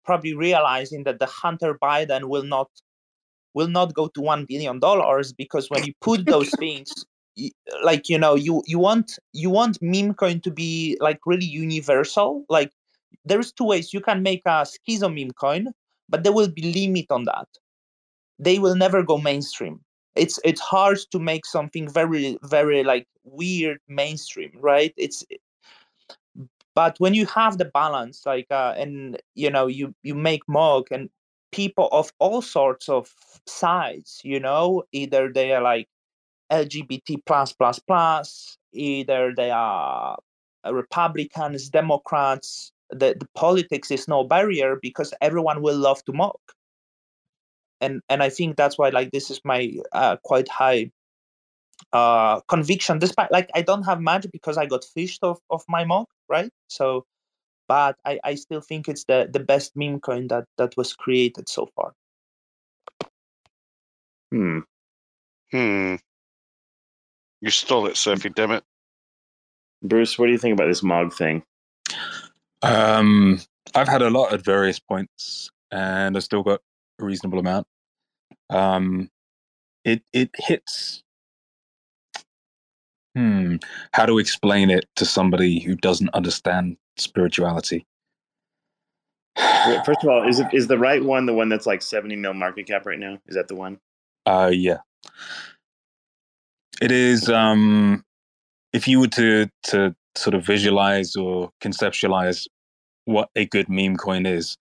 [0.04, 2.68] probably realizing that the hunter biden will not
[3.54, 7.06] will not go to one billion dollars because when you put those things
[7.82, 12.45] like you know you you want you want meme coin to be like really universal
[12.49, 12.72] like
[13.24, 13.93] there's two ways.
[13.93, 15.68] You can make a schizo meme coin
[16.09, 17.49] but there will be limit on that.
[18.39, 19.80] They will never go mainstream.
[20.14, 24.93] It's it's hard to make something very very like weird mainstream right?
[24.97, 25.24] It's
[26.74, 30.86] but when you have the balance like uh, and you know you you make mog
[30.91, 31.11] and
[31.51, 33.12] people of all sorts of
[33.47, 35.89] sides you know either they are like
[36.51, 40.18] lgbt plus plus plus either they are
[40.70, 46.36] republicans democrats the, the politics is no barrier because everyone will love to mog
[47.80, 50.90] and and i think that's why like this is my uh, quite high
[51.92, 55.84] uh conviction despite like i don't have much because i got phished off of my
[55.84, 57.05] mog right so
[57.68, 61.49] but i i still think it's the the best meme coin that that was created
[61.49, 61.92] so far
[64.30, 64.61] Hmm.
[65.51, 65.96] Hmm.
[67.41, 68.30] You stole it, Sophie.
[68.30, 68.64] Damn it.
[69.82, 71.43] Bruce, what do you think about this Mog thing?
[72.62, 73.41] Um,
[73.74, 76.61] I've had a lot at various points, and I've still got
[77.01, 77.66] a reasonable amount.
[78.51, 79.11] Um,
[79.84, 81.03] it it hits.
[83.14, 83.57] Hmm.
[83.93, 87.86] How to explain it to somebody who doesn't understand spirituality?
[89.36, 92.16] Well, First of all, is it is the right one the one that's like seventy
[92.16, 93.18] mil market cap right now?
[93.26, 93.78] Is that the one?
[94.26, 94.78] Uh, yeah.
[96.81, 97.29] It is.
[97.29, 98.05] Um,
[98.72, 102.47] if you were to to sort of visualize or conceptualize
[103.05, 104.57] what a good meme coin is,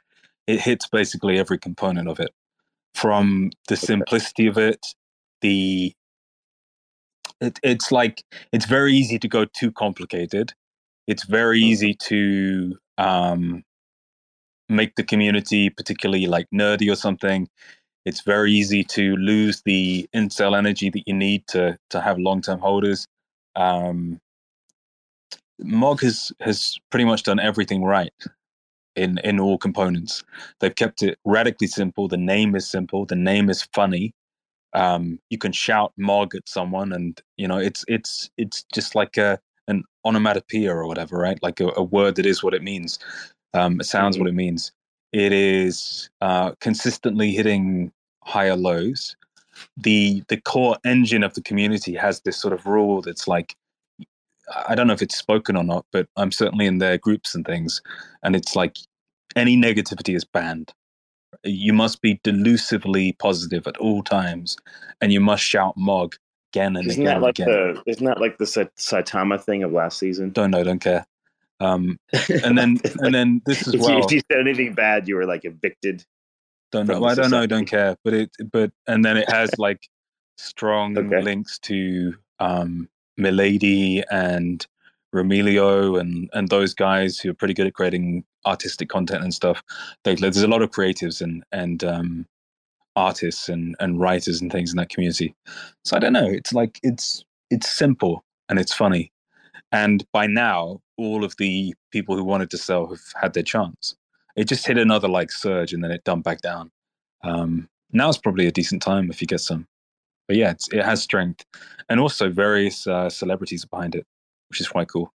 [0.47, 2.31] it hits basically every component of it,
[2.95, 4.85] from the simplicity of it,
[5.41, 5.93] the
[7.41, 10.53] it, it's like it's very easy to go too complicated.
[11.07, 13.63] It's very easy to um,
[14.69, 17.47] make the community particularly like nerdy or something.
[18.07, 22.41] It's very easy to lose the incel energy that you need to to have long
[22.41, 23.05] term holders.
[23.57, 24.21] Um,
[25.59, 28.13] Mog has has pretty much done everything right
[28.95, 30.23] in in all components.
[30.61, 32.07] They've kept it radically simple.
[32.07, 33.05] The name is simple.
[33.05, 34.13] The name is funny.
[34.71, 39.17] Um, you can shout Mog at someone, and you know it's it's it's just like
[39.17, 39.37] a
[39.67, 41.43] an onomatopoeia or whatever, right?
[41.43, 42.99] Like a, a word that is what it means.
[43.53, 44.71] Um, it sounds what it means.
[45.11, 47.91] It is uh, consistently hitting
[48.27, 49.15] higher lows.
[49.75, 53.55] The the core engine of the community has this sort of rule that's like
[54.67, 57.45] I don't know if it's spoken or not, but I'm certainly in their groups and
[57.45, 57.81] things,
[58.23, 58.77] and it's like
[59.35, 60.73] any negativity is banned.
[61.43, 64.57] You must be delusively positive at all times,
[65.01, 66.15] and you must shout "Mog"
[66.53, 67.47] again and Isn't again that like again.
[67.47, 70.31] the isn't that like the Saitama thing of last season?
[70.31, 71.05] Don't know, don't care.
[71.59, 71.99] Um,
[72.43, 74.03] and then and then this is well.
[74.03, 76.05] if you said anything bad, you were like evicted.
[76.71, 76.99] Don't know.
[76.99, 77.45] the I don't know.
[77.45, 77.95] Don't care.
[78.03, 78.31] But it.
[78.51, 79.87] But and then it has like
[80.37, 81.21] strong Okay.
[81.21, 84.65] links to um, Milady and
[85.13, 89.63] Remilia and and those guys who are pretty good at creating artistic content and stuff.
[90.03, 92.25] They, there's a lot of creatives and and um,
[92.95, 95.33] artists and and writers and things in that community.
[95.85, 96.27] So I don't know.
[96.27, 99.11] It's like it's it's simple and it's funny.
[99.71, 103.95] And by now, all of the people who wanted to sell have had their chance.
[104.37, 106.71] It just hit another like surge and then it dumped back down.
[107.23, 109.67] Um, now's probably a decent time if you get some.
[110.27, 111.45] But yeah, it's, it has strength,
[111.89, 114.05] and also various uh, celebrities are behind it,
[114.49, 115.13] which is quite cool.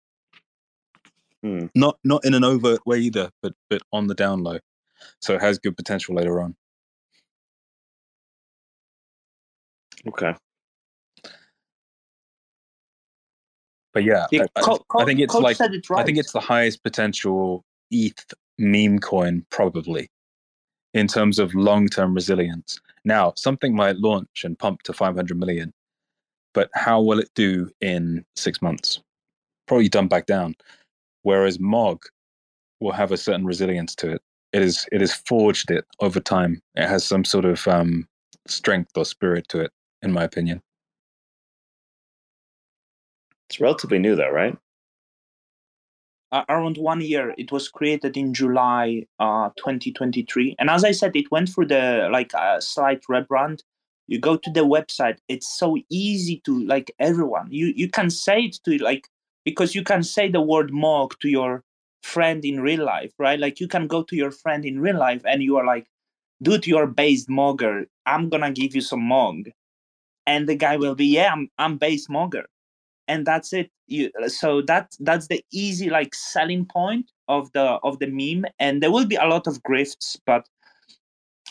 [1.43, 1.67] Hmm.
[1.75, 4.59] Not not in an overt way either, but but on the down low.
[5.21, 6.55] So it has good potential later on.
[10.07, 10.35] Okay.
[13.93, 14.63] But yeah, Yeah, I, I-
[14.99, 18.99] I think it's Coach like said it I think it's the highest potential ETH meme
[18.99, 20.09] coin probably
[20.93, 22.79] in terms of long-term resilience.
[23.03, 25.73] Now, something might launch and pump to 500 million,
[26.53, 29.01] but how will it do in 6 months?
[29.67, 30.55] Probably dump back down.
[31.23, 32.03] Whereas Mog
[32.79, 34.21] will have a certain resilience to it.
[34.51, 36.61] It is it has forged it over time.
[36.75, 38.07] It has some sort of um,
[38.47, 39.71] strength or spirit to it,
[40.03, 40.61] in my opinion.
[43.49, 44.57] It's relatively new though, right?
[46.33, 47.35] Uh, around one year.
[47.37, 52.09] It was created in July uh, 2023, and as I said, it went through the
[52.11, 53.61] like uh, slight rebrand.
[54.07, 57.49] You go to the website; it's so easy to like everyone.
[57.51, 59.07] You you can say it to like
[59.45, 61.63] because you can say the word "mog" to your
[62.03, 63.39] friend in real life, right?
[63.39, 65.87] Like you can go to your friend in real life, and you are like,
[66.43, 67.87] "Dude, you're based mogger.
[68.05, 69.49] I'm gonna give you some mog,"
[70.27, 72.47] and the guy will be, "Yeah, I'm I'm based mogger."
[73.13, 73.69] And that's it.
[73.87, 78.45] You so that that's the easy like selling point of the of the meme.
[78.59, 80.47] And there will be a lot of grifts but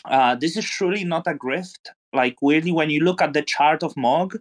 [0.05, 1.83] uh this is surely not a grift.
[2.11, 4.35] Like weirdly when you look at the chart of mog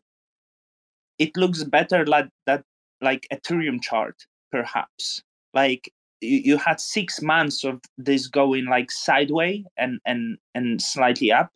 [1.19, 2.65] it looks better like that
[3.01, 4.17] like ethereum chart
[4.51, 5.23] perhaps.
[5.55, 11.31] Like you, you had six months of this going like sideways and and and slightly
[11.31, 11.51] up.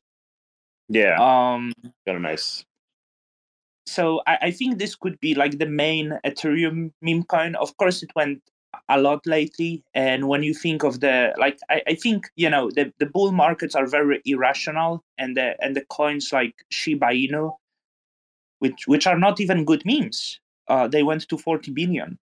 [0.88, 1.16] Yeah.
[1.18, 1.72] um
[2.06, 2.64] Got a nice.
[3.86, 7.54] So I, I think this could be like the main Ethereum meme coin.
[7.56, 8.42] Of course, it went
[8.88, 12.70] a lot lately, and when you think of the like, I, I think you know
[12.70, 17.52] the, the bull markets are very irrational, and the and the coins like Shiba Inu,
[18.58, 22.18] which which are not even good memes, uh, they went to forty billion.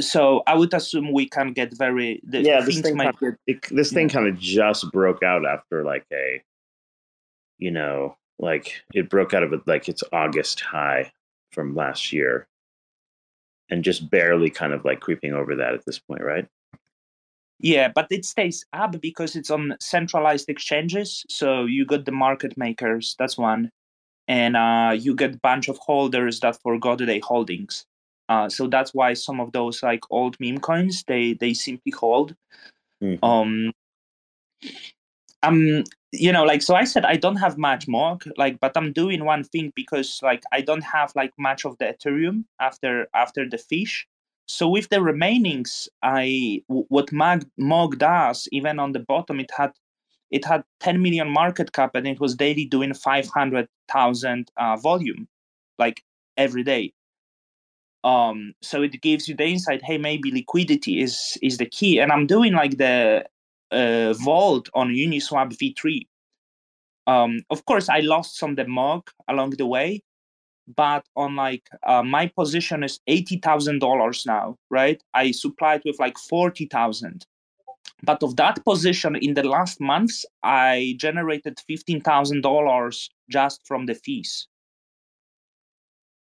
[0.00, 3.56] So I would assume we can get very the yeah, this thing might kind get
[3.56, 4.14] it, this thing yeah.
[4.14, 6.42] kind of just broke out after like a,
[7.58, 11.12] you know, like it broke out of it like its August high
[11.52, 12.46] from last year,
[13.70, 16.46] and just barely kind of like creeping over that at this point, right?
[17.60, 21.24] Yeah, but it stays up because it's on centralized exchanges.
[21.28, 23.70] So you got the market makers, that's one,
[24.26, 27.86] and uh, you get a bunch of holders that forgot their holdings.
[28.28, 32.34] Uh, so that's why some of those like old meme coins they they simply hold.
[33.02, 33.22] Mhm.
[33.22, 33.72] Um,
[35.42, 38.92] um, you know, like so I said, I don't have much more, like, but I'm
[38.92, 43.48] doing one thing because like I don't have like much of the Ethereum after after
[43.48, 44.06] the fish.
[44.46, 49.72] So with the remainings, i what Mag Mog does, even on the bottom, it had
[50.30, 55.28] it had 10 million market cap and it was daily doing 500,000 uh, volume,
[55.78, 56.02] like
[56.38, 56.92] every day.
[58.04, 59.82] Um, so it gives you the insight.
[59.84, 62.00] Hey, maybe liquidity is is the key.
[62.00, 63.24] And I'm doing like the
[63.72, 66.06] uh, vault on Uniswap V3.
[67.06, 70.02] Um, of course, I lost some the mog along the way,
[70.76, 75.02] but on like uh, my position is eighty thousand dollars now, right?
[75.14, 77.26] I supplied with like forty thousand.
[78.04, 83.86] But of that position in the last months, I generated fifteen thousand dollars just from
[83.86, 84.46] the fees.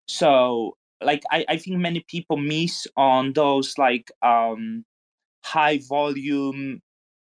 [0.07, 4.85] So like I, I think many people miss on those like um
[5.43, 6.81] high volume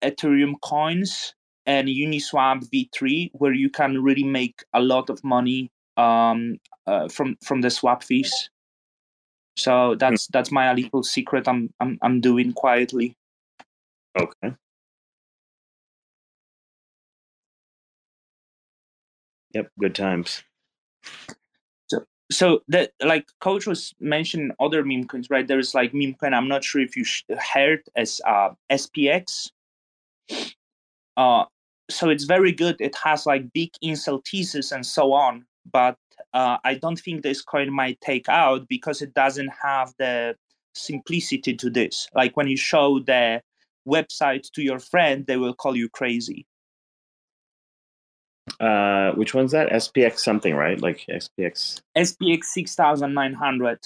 [0.03, 1.33] Ethereum coins
[1.65, 6.57] and Uniswap V3, where you can really make a lot of money um,
[6.87, 8.49] uh, from from the swap fees.
[9.55, 11.47] So that's that's my little secret.
[11.47, 13.15] I'm I'm I'm doing quietly.
[14.19, 14.55] Okay.
[19.53, 19.71] Yep.
[19.79, 20.43] Good times.
[21.89, 25.47] So so that like coach was mentioning other meme coins, right?
[25.47, 26.33] There's like meme coin.
[26.33, 27.23] I'm not sure if you sh-
[27.53, 29.51] heard as uh, SPX.
[31.17, 31.45] Uh,
[31.89, 32.77] so it's very good.
[32.79, 35.45] It has like big incel thesis and so on.
[35.71, 35.97] But
[36.33, 40.35] uh, I don't think this coin might take out because it doesn't have the
[40.75, 42.07] simplicity to this.
[42.15, 43.41] Like when you show the
[43.87, 46.45] website to your friend, they will call you crazy.
[48.59, 49.69] Uh, which one's that?
[49.69, 50.79] SPX something, right?
[50.79, 51.81] Like SPX.
[51.97, 53.79] SPX six thousand nine hundred.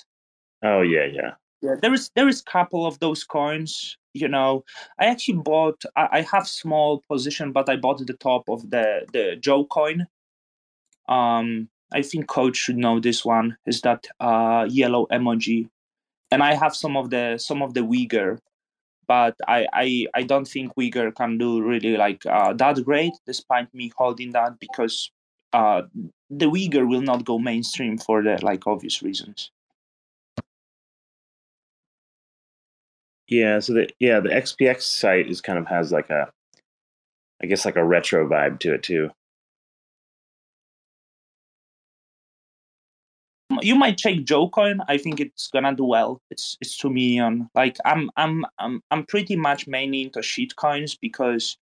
[0.64, 1.34] Oh yeah, yeah.
[1.61, 3.97] Yeah, there is there is couple of those coins.
[4.22, 4.64] You know,
[4.99, 5.84] I actually bought.
[5.95, 10.07] I, I have small position, but I bought the top of the the Joe coin.
[11.10, 13.57] Um, I think coach should know this one.
[13.65, 15.69] Is that uh yellow emoji,
[16.31, 18.39] and I have some of the some of the Uyghur,
[19.07, 23.73] but I I I don't think Uyghur can do really like uh, that great, despite
[23.73, 25.11] me holding that because
[25.53, 25.84] uh
[26.30, 29.52] the Uyghur will not go mainstream for the like obvious reasons.
[33.28, 36.32] Yeah, so the yeah, the XPX site is kind of has like a
[37.41, 39.12] I guess like a retro vibe to it too.
[43.62, 44.80] you might check Joecoin.
[44.88, 46.22] I think it's gonna do well.
[46.30, 47.49] It's it's two million.
[47.56, 51.58] Like I'm I'm I'm I'm pretty much mainly into shitcoins because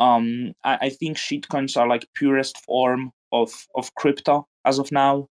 [0.00, 5.28] um I, I think shitcoins are like purest form of of crypto as of now.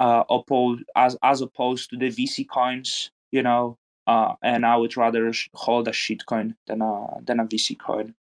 [0.00, 3.78] Uh opposed as as opposed to the VC coins, you know.
[4.10, 8.14] Uh and I would rather sh- hold a shitcoin than a than a VC coin.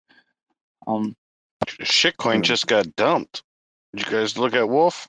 [0.86, 1.16] Um
[1.66, 3.44] Shitcoin just got dumped.
[3.94, 5.08] Did you guys look at Wolf?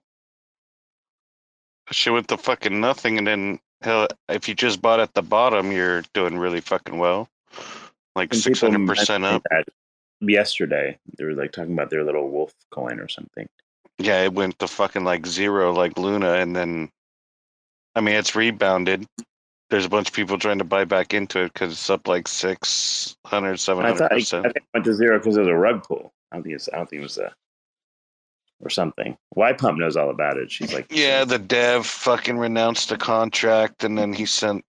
[1.90, 5.72] She went to fucking nothing, and then hell, if you just bought at the bottom,
[5.72, 7.28] you're doing really fucking well,
[8.14, 9.42] like Some six people hundred percent up.
[9.50, 9.64] that
[10.20, 10.98] yesterday.
[11.16, 13.48] They were like talking about their little wolf coin or something.
[13.98, 16.90] Yeah, it went to fucking like zero, like Luna, and then,
[17.96, 19.06] I mean, it's rebounded.
[19.70, 22.26] There's a bunch of people trying to buy back into it because it's up like
[22.26, 24.42] 600, I thought I, I 700%.
[24.42, 26.12] think it went to zero because it was a rug pull.
[26.32, 26.68] I don't think it's.
[26.72, 27.34] I don't think it was a
[28.60, 29.16] or something.
[29.36, 30.50] WhyPump knows all about it.
[30.50, 34.64] She's like, Yeah, the dev fucking renounced the contract and then he sent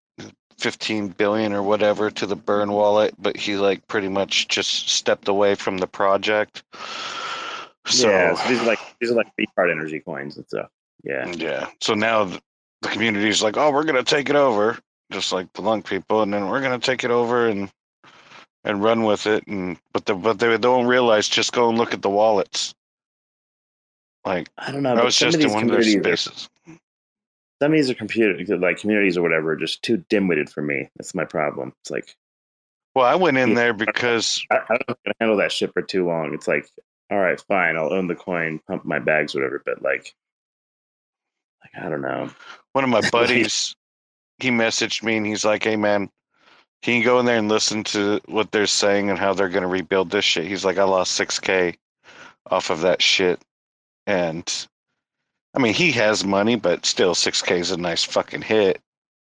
[0.58, 5.28] 15 billion or whatever to the burn wallet, but he like pretty much just stepped
[5.28, 6.62] away from the project.
[7.86, 8.34] So yeah.
[8.34, 10.68] So these are like these are like card energy coins and stuff.
[11.04, 11.30] Yeah.
[11.32, 11.68] yeah.
[11.80, 12.40] So now the
[12.82, 14.78] community is like, "Oh, we're going to take it over."
[15.10, 17.70] Just like the lunk people and then we're going to take it over and
[18.64, 21.94] and run with it and but the but they don't realize just go and look
[21.94, 22.74] at the wallets.
[24.24, 24.94] Like I don't know.
[24.94, 26.50] I was just in one of their communities are- spaces.
[27.60, 30.90] Some of these are computer like communities or whatever, are just too dim-witted for me.
[30.96, 31.72] That's my problem.
[31.80, 32.14] It's like
[32.94, 35.50] Well, I went in there because I, I don't know if I can handle that
[35.50, 36.34] shit for too long.
[36.34, 36.70] It's like,
[37.10, 39.60] all right, fine, I'll own the coin, pump my bags, whatever.
[39.64, 40.14] But like,
[41.64, 42.30] like I don't know.
[42.74, 43.74] one of my buddies
[44.38, 46.08] he messaged me and he's like hey man
[46.82, 49.62] can you go in there and listen to what they're saying and how they're going
[49.62, 50.46] to rebuild this shit?
[50.46, 51.74] He's like i lost 6k
[52.50, 53.40] off of that shit.
[54.06, 54.66] And
[55.54, 58.80] i mean he has money but still 6k is a nice fucking hit.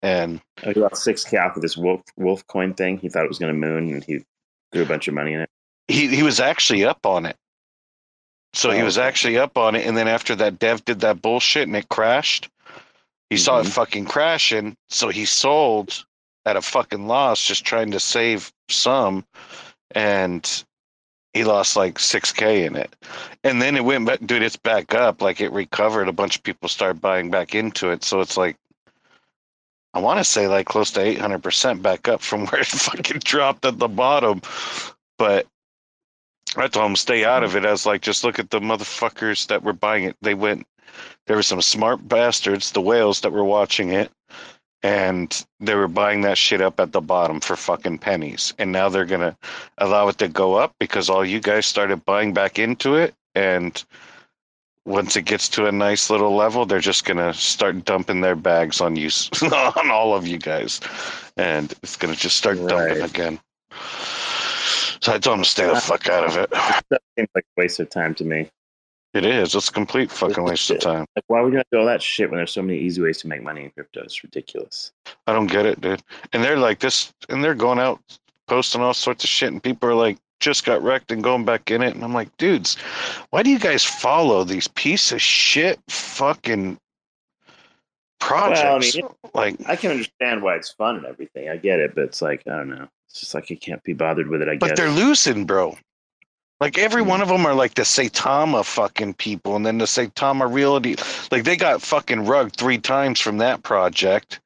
[0.04, 3.00] And he lost six k off of this wolf wolf coin thing.
[3.00, 4.24] He thought it was going to moon, and he
[4.72, 5.50] threw a bunch of money in it.
[5.88, 7.36] he, he was actually up on it.
[8.54, 9.86] So he Oh, was actually up on it.
[9.86, 12.48] And then after that dev did that bullshit and it crashed
[13.30, 13.72] he saw it Mhm.
[13.72, 16.06] fucking crashing so he sold
[16.46, 19.26] at a fucking loss just trying to save some
[19.92, 20.64] and
[21.34, 22.96] he lost like 6k in it.
[23.44, 26.44] And then it went back dude it's back up like it recovered a bunch of
[26.44, 28.56] people started buying back into it so it's like
[29.94, 33.66] i want to say like close to 800% back up from where it fucking dropped
[33.66, 34.42] at the bottom
[35.18, 35.46] but
[36.58, 37.66] i told him stay out of it.
[37.66, 40.16] I was like just look at the motherfuckers that were buying it.
[40.22, 40.66] They went
[41.28, 44.12] there were some smart bastards the whales that were watching it
[44.82, 48.54] and they were buying that shit up at the bottom for fucking pennies.
[48.58, 49.38] And now they're gonna
[49.78, 53.84] allow it to go up because all you guys started buying back into it and
[54.86, 58.82] once it gets to a nice little level they're just gonna start dumping their bags
[58.82, 59.10] on you
[59.52, 60.80] on all of you guys.
[61.36, 63.40] And it's gonna just start dumping again.
[65.02, 66.50] So i told them to stay the fuck out of it.
[66.90, 68.50] That seems like a waste of time to me.
[69.14, 71.70] It is it's a complete fucking waste of time Like, why are we going to
[71.72, 74.02] do all that shit when there's so many easy ways to make money in crypto?
[74.02, 74.92] It's ridiculous.
[75.28, 76.02] I don't get it, dude.
[76.34, 78.00] And they're like this, and they're going out
[78.48, 81.70] posting all sorts of shit, and people are like, just got wrecked and going back
[81.72, 81.96] in it.
[81.96, 82.78] And I'm like, dudes,
[83.30, 86.78] why do you guys follow these piece of shit fucking
[88.20, 88.96] projects?
[88.96, 91.50] mean, like, I can understand why it's fun and everything.
[91.50, 92.88] I get it, but it's like I don't know.
[93.10, 94.50] It's just like you can't be bothered with it.
[94.50, 95.78] I but they're losing, bro.
[96.62, 97.08] Like every Mm.
[97.08, 100.96] one of them are like the Saitama fucking people, and then the Saitama reality.
[101.32, 104.42] Like they got fucking rugged three times from that project,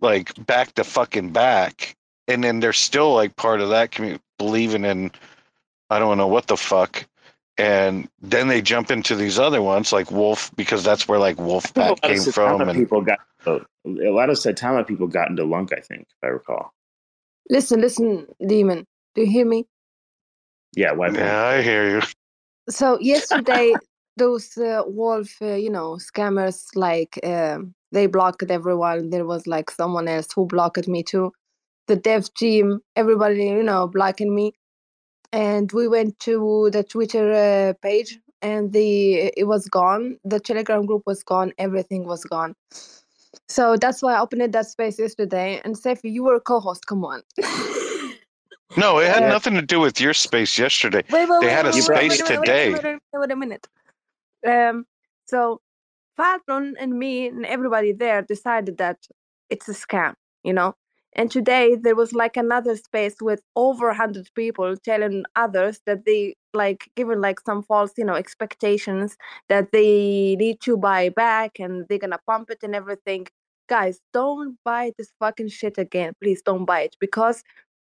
[0.00, 1.96] like back to fucking back,
[2.28, 5.10] and then they're still like part of that community, believing in,
[5.90, 7.06] I don't know what the fuck,
[7.58, 11.42] and then they jump into these other ones like Wolf because that's where like a
[11.42, 15.72] Wolfpack came from, and people got a lot of Saitama people got into Lunk.
[15.74, 16.72] I think, if I recall.
[17.50, 18.86] Listen, listen, demon.
[19.14, 19.66] Do you hear me?
[20.76, 21.10] Yeah, why?
[21.10, 22.02] yeah, I hear you.
[22.68, 23.74] So yesterday,
[24.16, 29.10] those uh, wolf, uh, you know, scammers, like um they blocked everyone.
[29.10, 31.32] There was like someone else who blocked me too.
[31.86, 34.52] The dev team, everybody, you know, blocking me.
[35.32, 40.18] And we went to the Twitter uh, page, and the it was gone.
[40.24, 41.52] The Telegram group was gone.
[41.58, 42.54] Everything was gone.
[43.48, 45.60] So that's why I opened that space yesterday.
[45.64, 46.86] And Cephii, you were a co-host.
[46.86, 47.22] Come on.
[48.76, 51.02] No, it had Uh, nothing to do with your space yesterday.
[51.10, 52.74] Wait, wait, They wait, had a space today.
[53.12, 53.66] Wait a minute.
[54.46, 54.86] Um,
[55.26, 55.60] so
[56.16, 58.98] Falcon and me and everybody there decided that
[59.50, 60.14] it's a scam,
[60.44, 60.74] you know,
[61.16, 66.34] And today there was like another space with over 100 people telling others that they
[66.54, 69.16] like given like some false, you know, expectations
[69.48, 73.26] that they need to buy back and they're gonna pump it and everything.
[73.68, 76.14] Guys, don't buy this fucking shit again.
[76.22, 77.44] Please don't buy it because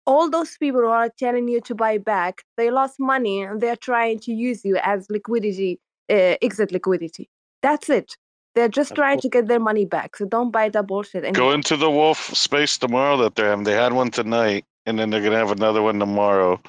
[0.06, 3.76] all those people who are telling you to buy back, they lost money and they're
[3.76, 5.80] trying to use you as liquidity,
[6.10, 7.30] uh, exit liquidity.
[7.62, 8.16] That's it.
[8.54, 9.24] They're just Of trying course.
[9.24, 10.16] to get their money back.
[10.16, 13.66] So don't buy that bullshit Go into the wolf space tomorrow that they're having.
[13.66, 16.62] They had one tonight, and then they're gonna have another one tomorrow.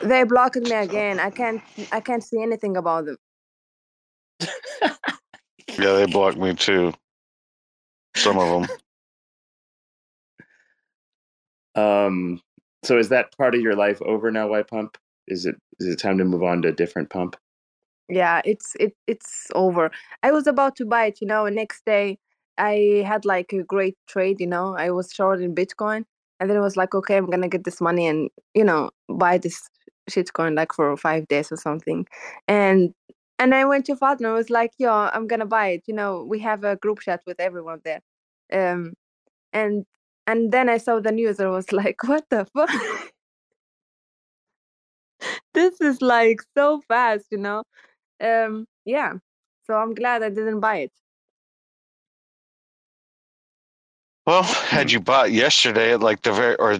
[0.00, 1.20] They blocked me again.
[1.20, 1.62] I can't.
[1.92, 3.16] I can't see anything about them.
[5.78, 6.92] Yeah, they blocked me too.
[8.16, 8.76] Some of them.
[11.74, 12.40] Um,
[12.88, 14.94] so is that part of your life over now, WhyPump?
[15.26, 17.36] Is it is it time to move on to a different pump?
[18.08, 19.90] Yeah, it's it it's over.
[20.22, 21.46] I was about to buy it, you know.
[21.48, 22.18] Next day,
[22.56, 24.74] I had like a great trade, you know.
[24.74, 26.04] I was short in Bitcoin,
[26.40, 29.36] and then it was like, okay, I'm gonna get this money and you know buy
[29.36, 29.68] this
[30.10, 32.06] shitcoin like for five days or something,
[32.48, 32.94] and
[33.38, 34.30] and I went to Fatma.
[34.30, 35.82] I was like, yo, I'm gonna buy it.
[35.86, 38.00] You know, we have a group chat with everyone there,
[38.50, 38.94] um,
[39.52, 39.84] and
[40.28, 41.40] and then I saw the news.
[41.40, 42.70] and I was like, what the fuck?
[45.54, 47.64] this is like so fast, you know.
[48.22, 49.14] Um, yeah.
[49.66, 50.92] So I'm glad I didn't buy it.
[54.26, 56.78] Well, had you bought yesterday at like the very or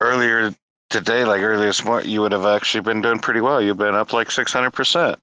[0.00, 0.54] earlier
[0.90, 3.60] today, like earlier this morning, you would have actually been doing pretty well.
[3.60, 5.18] You've been up like six hundred percent.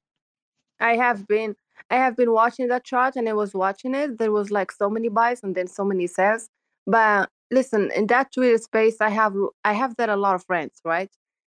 [0.82, 1.56] I have been
[1.90, 4.18] I have been watching that chart and I was watching it.
[4.18, 6.50] There was like so many buys and then so many sells.
[6.86, 10.82] But listen, in that Twitter space, I have I have there a lot of friends,
[10.86, 11.10] right?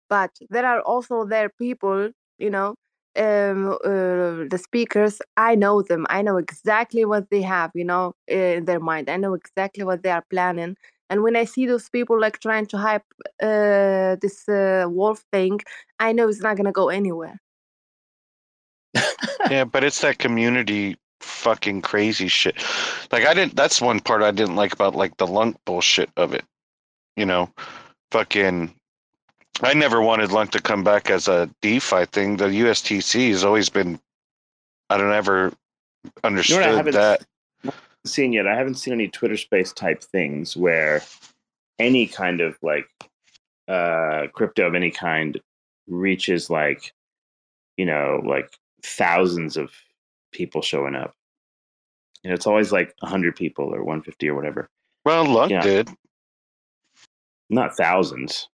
[0.08, 2.74] But there are also there people, you know,
[3.16, 5.20] um, uh, the speakers.
[5.36, 6.06] I know them.
[6.10, 9.08] I know exactly what they have, you know, in their mind.
[9.10, 10.76] I know exactly what they are planning.
[11.10, 13.04] And when I see those people like trying to hype
[13.42, 15.60] uh, this uh, wolf thing,
[15.98, 17.40] I know it's not gonna go anywhere.
[19.50, 22.56] yeah, but it's that community fucking crazy shit.
[23.12, 23.56] Like I didn't.
[23.56, 26.44] That's one part I didn't like about like the lunk bullshit of it.
[27.16, 27.50] You know,
[28.10, 28.74] fucking.
[29.62, 32.36] I never wanted lunk to come back as a DeFi thing.
[32.36, 33.98] The USTC has always been.
[34.90, 35.44] I don't ever
[36.04, 37.24] You know understood what I that.
[38.04, 38.46] seen yet?
[38.46, 41.02] I haven't seen any Twitter space type things where
[41.78, 42.86] any kind of like
[43.68, 45.40] uh crypto of any kind
[45.88, 46.92] reaches like
[47.76, 49.72] you know like thousands of
[50.36, 51.14] people showing up.
[52.22, 54.68] You know, it's always like 100 people or 150 or whatever.
[55.04, 55.62] Well, Lunk Yeah.
[55.62, 55.88] did.
[57.50, 58.48] Not thousands.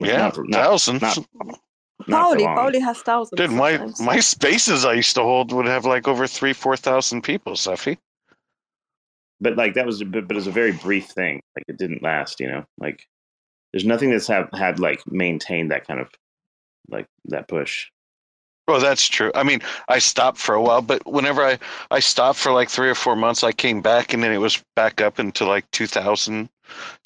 [0.00, 1.02] Yeah, Not not- thousands.
[1.02, 2.44] not- not for Pauli.
[2.44, 3.36] Pauli has thousands.
[3.38, 4.00] Dude, my sometimes.
[4.00, 7.98] my spaces I used to hold would have like over three, four thousand people, Cephii.
[9.40, 12.02] but like that was but, but it was a very brief thing like it didn't
[12.02, 13.06] last you know like
[13.72, 16.08] there's nothing that's have had like maintained that kind of
[16.88, 17.90] like that push
[18.68, 19.30] Well, that's true.
[19.34, 21.58] I mean, I stopped for a while, but whenever I
[21.90, 24.62] I stopped for like three or four months, I came back and then it was
[24.74, 26.48] back up into like 2,000,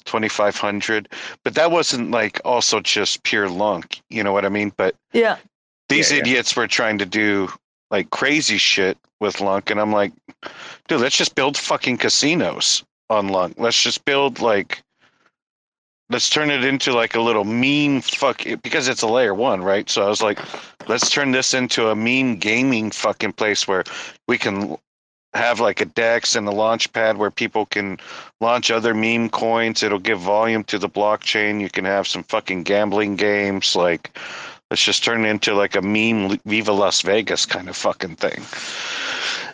[0.05, 1.09] 2,500.
[1.43, 4.01] But that wasn't like also just pure lunk.
[4.09, 4.73] You know what I mean?
[4.75, 5.37] But Yeah.
[5.89, 6.21] these Yeah, yeah.
[6.23, 7.49] idiots were trying to do
[7.91, 10.13] like crazy shit with lunk, and I'm like,
[10.87, 13.55] dude, let's just build fucking casinos on lunk.
[13.57, 14.81] Let's just build like.
[16.11, 19.89] Let's turn it into like a little meme fuck because it's a layer one, right?
[19.89, 20.39] So I was like,
[20.89, 23.85] let's turn this into a meme gaming fucking place where
[24.27, 24.77] we can
[25.33, 27.97] have like a dex and a launch pad where people can
[28.41, 29.83] launch other meme coins.
[29.83, 31.61] It'll give volume to the blockchain.
[31.61, 33.73] You can have some fucking gambling games.
[33.73, 34.17] Like
[34.69, 38.43] let's just turn it into like a meme viva las vegas kind of fucking thing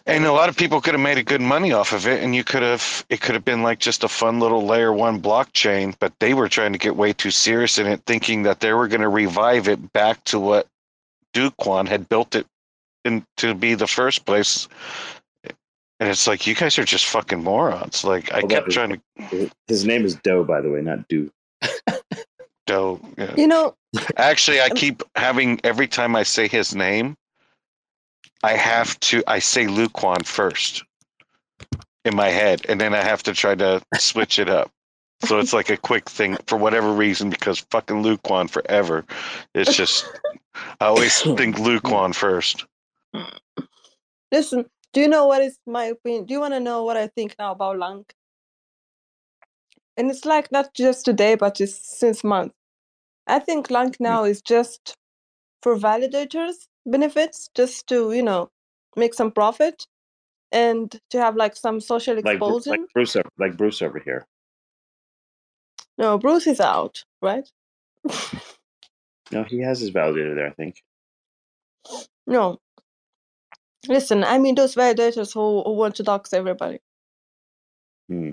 [0.08, 2.34] and a lot of people could have made a good money off of it and
[2.36, 5.94] you could have it could have been like just a fun little layer one blockchain
[6.00, 8.88] but they were trying to get way too serious in it thinking that they were
[8.88, 10.68] going to revive it back to what
[11.34, 12.48] Do Kwon had built it
[13.06, 14.68] in to be the first place.
[16.00, 18.04] And it's like you guys are just fucking morons.
[18.04, 18.74] Like I Hold kept up.
[18.74, 21.32] trying to his name is doe by the way not do
[22.68, 23.34] doe Yeah.
[23.36, 23.76] You know,
[24.18, 27.16] Actually, I keep having every time I say his name,
[28.44, 30.84] I have to I say Luquan first
[32.06, 34.72] in my head, and then I have to try to switch it up.
[35.26, 39.04] So it's like a quick thing for whatever reason because fucking Luquan forever.
[39.56, 40.06] It's just
[40.80, 42.66] I always think Luquan first.
[44.32, 44.66] listen.
[44.94, 46.26] Do you know what is my opinion?
[46.26, 48.14] Do you want to know what I think now about Lunk?
[49.98, 52.56] And it's like not just today, but just since months.
[53.26, 54.04] I think Lunk hmm.
[54.04, 54.96] now is just
[55.62, 58.50] for validators benefits, just to you know
[58.96, 59.86] make some profit
[60.52, 62.72] and to have like some social exposure.
[62.72, 64.26] like bruce over, like bruce over here
[65.98, 67.50] No, Bruce is out, right?
[69.32, 70.48] No, he has his validator there.
[70.48, 70.82] I think.
[72.26, 72.60] No.
[73.88, 76.80] Listen, I mean those validators who, who want to dox everybody.
[78.10, 78.32] Hmm.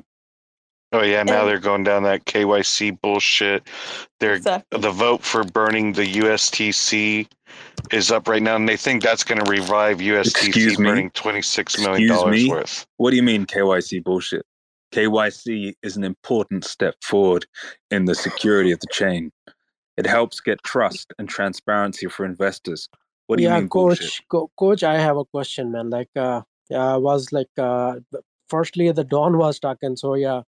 [0.94, 3.68] Oh yeah, now And- they're going down that KYC bullshit.
[4.20, 4.80] They're Exactly.
[4.80, 7.26] the vote for burning the USTC
[7.90, 11.42] is up right now, and they think that's going to revive USTC Excuse burning twenty
[11.42, 12.86] six million dollars worth.
[12.98, 14.46] What do you mean KYC bullshit?
[14.92, 17.44] KYC is an important step forward
[17.90, 19.32] in the security of the chain.
[19.96, 22.88] It helps get trust and transparency for investors.
[23.26, 24.28] What do you mean coach, bullshit?
[24.28, 25.90] co- coach, I have a question, man.
[25.90, 27.96] Like, uh, yeah, I was like, uh,
[28.48, 30.42] firstly, the Don was talking, so yeah.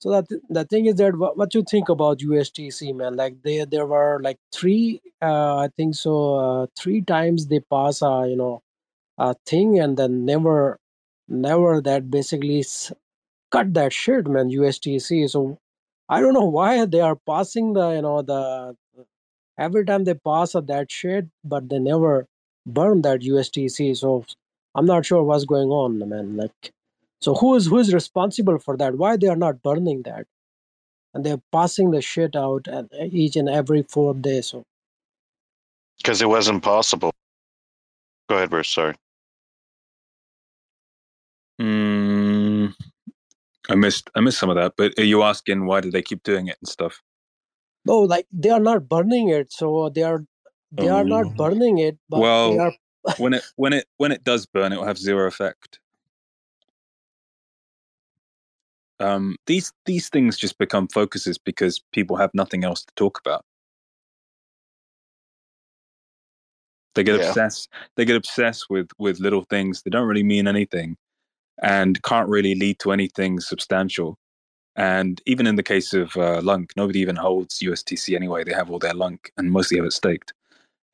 [0.00, 3.16] So that the thing is that what, what you think about USTC, man?
[3.16, 8.02] Like, they there were like three, uh, I think so, uh, three times they pass,
[8.02, 8.62] a you know,
[9.18, 10.78] a thing, and then never,
[11.28, 12.64] never that basically
[13.50, 14.50] cut that shit, man.
[14.50, 15.28] USTC.
[15.30, 15.58] So
[16.08, 18.76] I don't know why they are passing the, you know, the
[19.58, 22.26] every time they pass a that shit, but they never
[22.66, 23.96] burn that USTC.
[23.96, 24.24] So
[24.74, 26.36] I'm not sure what's going on, man.
[26.36, 26.72] Like,
[27.20, 28.96] so who is who is responsible for that?
[28.96, 30.26] Why they are not burning that?
[31.14, 34.40] And they're passing the shit out at each and every fourth day.
[34.42, 34.64] So
[35.98, 37.12] Because it wasn't possible.
[38.28, 38.68] Go ahead, Bruce.
[38.68, 38.94] Sorry.
[41.60, 42.74] Mm,
[43.68, 46.22] I missed I missed some of that, but are you asking why do they keep
[46.22, 47.02] doing it and stuff?
[47.84, 49.52] no, like they are not burning it.
[49.52, 50.24] So they are
[50.70, 52.72] they are not burning it, but they well, are
[53.16, 55.80] when it when it when it does burn, it will have zero effect.
[59.00, 63.44] Um, these these things just become focuses because people have nothing else to talk about.
[66.94, 67.28] They get Yeah.
[67.28, 67.68] obsessed.
[67.96, 70.96] They get obsessed with with little things that don't really mean anything,
[71.62, 74.18] and can't really lead to anything substantial.
[74.76, 78.44] And even in the case of uh, Lunk, nobody even holds USTC anyway.
[78.44, 80.32] They have all their Lunk and mostly have it staked.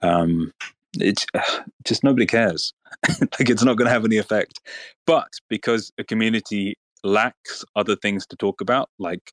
[0.02, 0.52] Um,
[0.98, 1.26] it's
[1.85, 2.72] just nobody cares.
[3.20, 4.60] like it's not going to have any effect.
[5.06, 9.32] But because a community lacks other things to talk about, like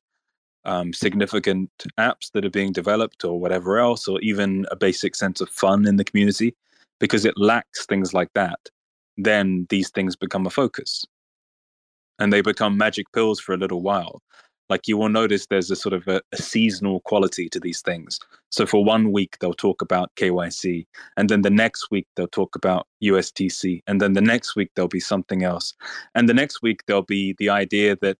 [0.64, 5.40] um, significant apps that are being developed or whatever else, or even a basic sense
[5.40, 6.54] of fun in the community,
[7.00, 8.60] because it lacks things like that,
[9.16, 11.04] then these things become a focus
[12.18, 14.22] and they become magic pills for a little while.
[14.68, 18.18] Like you will notice there's a sort of a, a seasonal quality to these things.
[18.50, 20.86] So for one week, they'll talk about KYC,
[21.16, 24.88] and then the next week, they'll talk about USTC, and then the next week, there'll
[24.88, 25.74] be something else.
[26.14, 28.18] And the next week, there'll be the idea that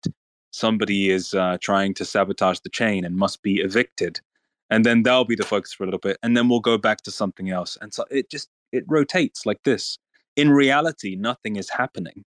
[0.50, 4.20] somebody is uh, trying to sabotage the chain and must be evicted.
[4.70, 6.16] And then that'll be the focus for a little bit.
[6.22, 7.76] And then we'll go back to something else.
[7.80, 9.98] And so it just, it rotates like this.
[10.36, 12.24] In reality, nothing is happening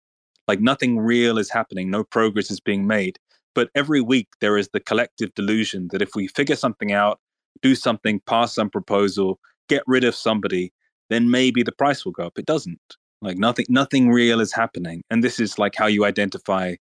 [0.50, 3.20] like nothing real is happening no progress is being made
[3.60, 7.20] but every week there is the collective delusion that if we figure something out
[7.62, 9.38] do something pass some proposal
[9.68, 10.72] get rid of somebody
[11.10, 12.80] then maybe the price will go up it doesn't
[13.22, 16.74] like nothing nothing real is happening and this is like how you identify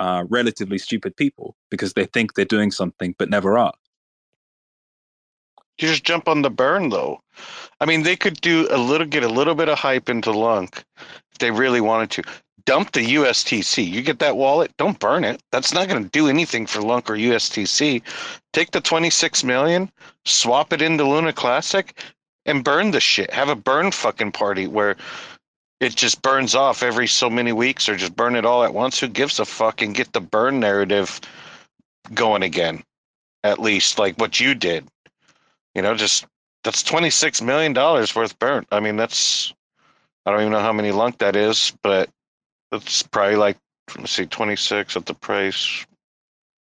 [0.00, 3.72] uh, relatively stupid people because they think they're doing something but never are
[5.78, 7.20] You just jump on the burn though.
[7.80, 10.82] I mean, they could do a little, get a little bit of hype into Lunk
[10.98, 12.22] if they really wanted to.
[12.66, 13.88] Dump the USTC.
[13.88, 15.40] You get that wallet, don't burn it.
[15.52, 18.02] That's not going to do anything for Lunk or USTC.
[18.52, 19.90] Take the 26 million,
[20.24, 21.98] swap it into Luna Classic,
[22.44, 23.32] and burn the shit.
[23.32, 24.96] Have a burn fucking party where
[25.80, 28.98] it just burns off every so many weeks or just burn it all at once.
[28.98, 31.20] Who gives a fuck and get the burn narrative
[32.14, 32.82] going again?
[33.44, 34.88] At least like what you did.
[35.74, 36.24] You know, just
[36.64, 38.66] that's twenty six million dollars worth burnt.
[38.72, 39.52] I mean, that's
[40.24, 42.08] I don't even know how many lunk that is, but
[42.70, 43.56] that's probably like
[43.96, 45.86] let's see, twenty six at the price.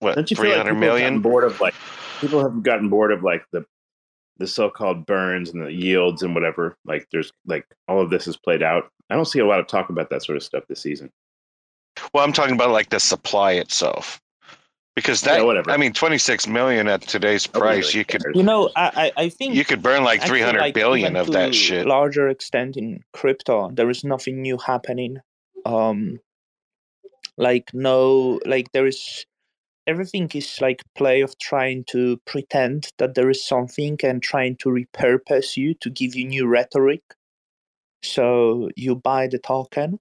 [0.00, 1.20] What Don't you feel like hundred have million?
[1.20, 1.74] bored of like
[2.20, 3.64] people have gotten bored of like the
[4.38, 6.76] the so-called burns and the yields and whatever.
[6.84, 8.90] Like there's like all of this is played out.
[9.10, 11.10] I don't see a lot of talk about that sort of stuff this season.
[12.14, 14.20] Well, I'm talking about like the supply itself,
[14.94, 15.72] because that Yeah, whatever.
[15.72, 18.22] I mean, twenty six million at today's price, really you could.
[18.34, 21.16] You know, I, I I think you could burn like actually, three hundred like, billion
[21.16, 21.86] of that shit.
[21.88, 25.18] larger extent in crypto there is nothing new happening
[25.64, 26.18] um
[27.36, 29.24] like no like there is
[29.86, 34.68] everything is like play of trying to pretend that there is something and trying to
[34.68, 37.02] repurpose you to give you new rhetoric.
[38.02, 39.98] So you buy the token.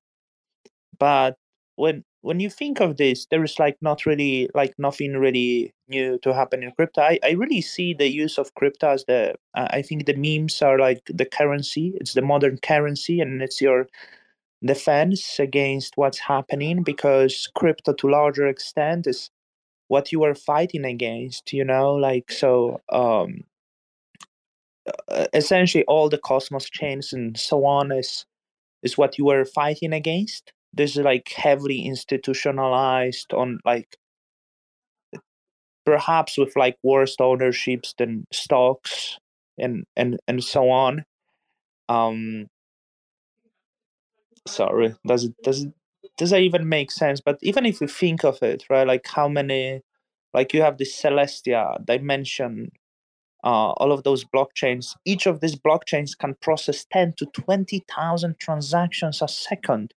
[0.99, 1.37] But
[1.77, 6.19] when when you think of this there is like not really like nothing really new
[6.23, 7.01] to happen in crypto.
[7.01, 10.77] I, I really see the use of crypto as the i think the memes are
[10.79, 11.93] like the currency.
[12.01, 13.87] It's the modern currency and it's your
[14.65, 19.29] defense against what's happening because crypto to larger extent is
[19.89, 23.43] what you are fighting against you know like so um
[25.09, 28.25] uh, essentially all the cosmos chains and so on is
[28.83, 30.53] is what you were fighting against.
[30.73, 33.97] This is like heavily institutionalized on like
[35.85, 39.17] perhaps with like worst ownerships than stocks
[39.57, 41.03] and and and so on.
[41.89, 42.47] Um
[44.47, 44.95] sorry.
[45.05, 45.73] Does it does it
[46.17, 47.21] does that even make sense?
[47.21, 49.81] But even if you think of it right like how many
[50.33, 52.69] like you have this celestia Dymension
[53.43, 59.21] uh, all of those blockchains each of these blockchains can process 10 to 20000 transactions
[59.21, 59.93] a second.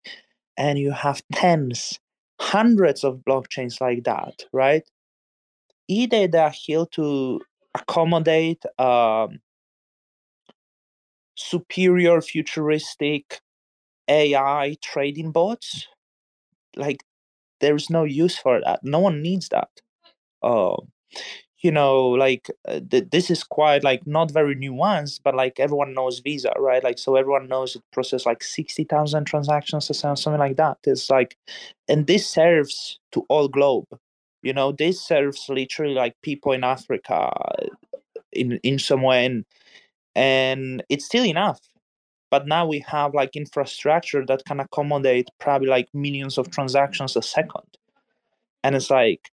[0.56, 1.98] And you have tens
[2.40, 4.88] hundreds of blockchains like that right?
[5.88, 7.40] Either they are here to
[7.74, 9.40] accommodate um,
[11.40, 13.40] superior futuristic
[14.08, 15.86] AI trading bots,
[16.76, 17.04] like
[17.60, 18.80] there's no use for that.
[18.82, 19.70] No one needs that.
[20.42, 20.76] Uh,
[21.62, 25.92] you know, like uh, th- this is quite like not very nuanced, but like everyone
[25.94, 26.82] knows Visa, right?
[26.82, 30.78] Like so everyone knows it processes like sixty thousand transactions or something like that.
[30.84, 31.36] It's like,
[31.88, 33.86] and this serves to all globe.
[34.42, 37.30] You know, this serves literally like people in Africa,
[38.32, 39.44] in in some way, and
[40.14, 41.60] and it's still enough
[42.30, 47.22] but now we have like infrastructure that can accommodate probably like millions of transactions a
[47.22, 47.78] second.
[48.62, 49.30] And it's like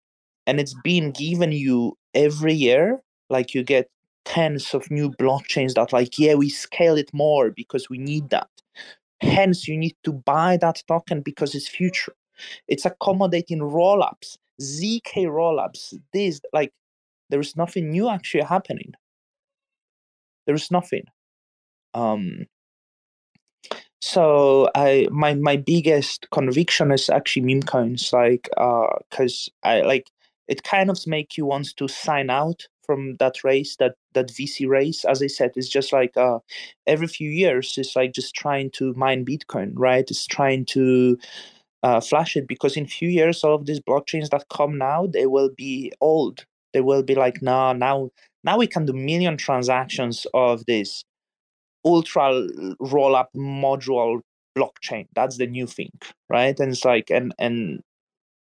[0.46, 3.00] and it's being given you every year
[3.30, 3.88] like you get
[4.24, 8.48] tens of new blockchains that like yeah we scale it more because we need that.
[9.20, 12.14] Hence you need to buy that token because it's future.
[12.68, 16.72] It's accommodating rollups zk rollups this like
[17.30, 18.92] there is nothing new actually happening.
[20.46, 21.04] There is nothing.
[21.94, 22.46] Um
[24.04, 30.10] so I my my biggest conviction is actually meme coins, like because uh, I like
[30.46, 34.68] it kind of make you want to sign out from that race, that that VC
[34.68, 35.06] race.
[35.06, 36.40] As I said, it's just like uh,
[36.86, 40.04] every few years, it's like just trying to mine Bitcoin, right?
[40.10, 41.16] It's trying to
[41.82, 45.26] uh, flash it because in few years, all of these blockchains that come now, they
[45.26, 46.44] will be old.
[46.74, 48.10] They will be like, nah, now
[48.44, 51.04] now we can do million transactions of this
[51.84, 52.46] ultra
[52.80, 54.20] roll up module
[54.56, 55.06] blockchain.
[55.14, 55.90] That's the new thing,
[56.28, 56.58] right?
[56.58, 57.82] And it's like and and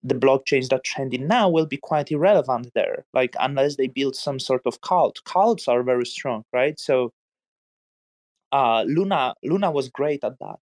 [0.04, 3.06] the blockchains that trending now will be quite irrelevant there.
[3.14, 5.22] Like unless they build some sort of cult.
[5.26, 6.80] Cults are very strong, right?
[6.80, 7.12] So
[8.52, 10.60] uh Luna Luna was great at that.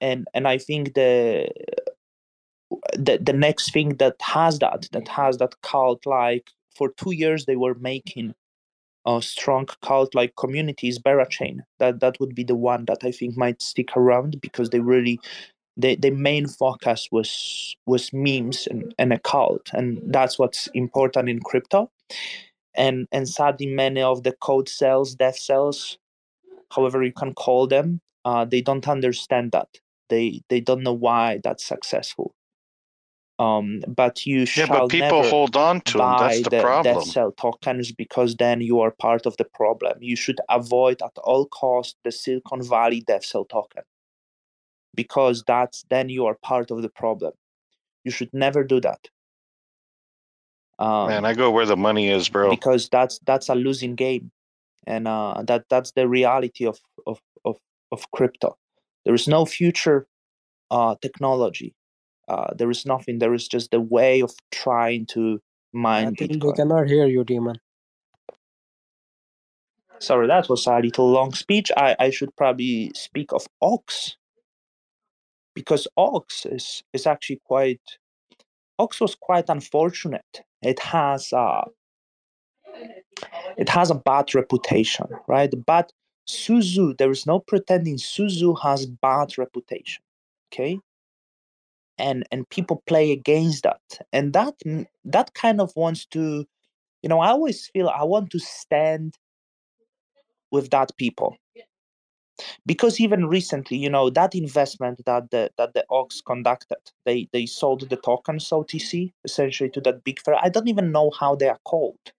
[0.00, 1.48] And and I think the
[2.94, 7.44] the the next thing that has that that has that cult like for two years
[7.44, 8.34] they were making
[9.06, 11.60] a strong cult like communities Berachain.
[11.78, 15.20] That that would be the one that I think might stick around because they really
[15.76, 21.28] the the main focus was was memes and, and a cult and that's what's important
[21.28, 21.90] in crypto.
[22.74, 25.98] And and sadly many of the code cells, death cells,
[26.70, 29.68] however you can call them, uh, they don't understand that.
[30.08, 32.34] They they don't know why that's successful.
[33.38, 36.16] Um, but you Yeah, shall but people never hold on to them.
[36.18, 37.06] That's the the death problem.
[37.06, 39.98] cell tokens because then you are part of the problem.
[40.00, 43.82] You should avoid at all cost the Silicon Valley death cell token
[44.94, 47.32] because that's then you are part of the problem.
[48.04, 49.08] You should never do that.
[50.78, 52.50] Man, Um, I go where the money is, bro.
[52.50, 54.30] because that's that's a losing game,
[54.86, 57.56] and uh, that that's the reality of of of,
[57.92, 58.56] of crypto.
[59.04, 60.06] There is no future
[60.70, 61.74] uh, technology.
[62.28, 63.18] Uh, there is nothing.
[63.18, 65.40] There is just a way of trying to
[65.74, 66.56] I mine think they Bitcoin.
[66.56, 67.56] cannot hear you, Demon.
[69.98, 71.70] Sorry, that was a little long speech.
[71.76, 74.16] I, I should probably speak of Ox
[75.54, 77.80] because Ox is, is actually quite
[78.78, 80.42] Ox was quite unfortunate.
[80.62, 81.64] It has a
[83.56, 85.52] it has a bad reputation, right?
[85.66, 85.92] But
[86.26, 90.02] Su Zhu, there is no pretending Su Zhu has bad reputation.
[90.52, 90.80] Okay.
[92.02, 93.80] And and people play against that.
[94.12, 94.54] And that
[95.04, 96.44] that kind of wants to,
[97.02, 99.16] you know, I always feel I want to stand
[100.50, 101.36] with that people
[102.66, 107.46] because even recently you know that investment that the that the ox conducted they they
[107.46, 111.48] sold the tokens otc essentially to that big firm i don't even know how they
[111.48, 112.12] are called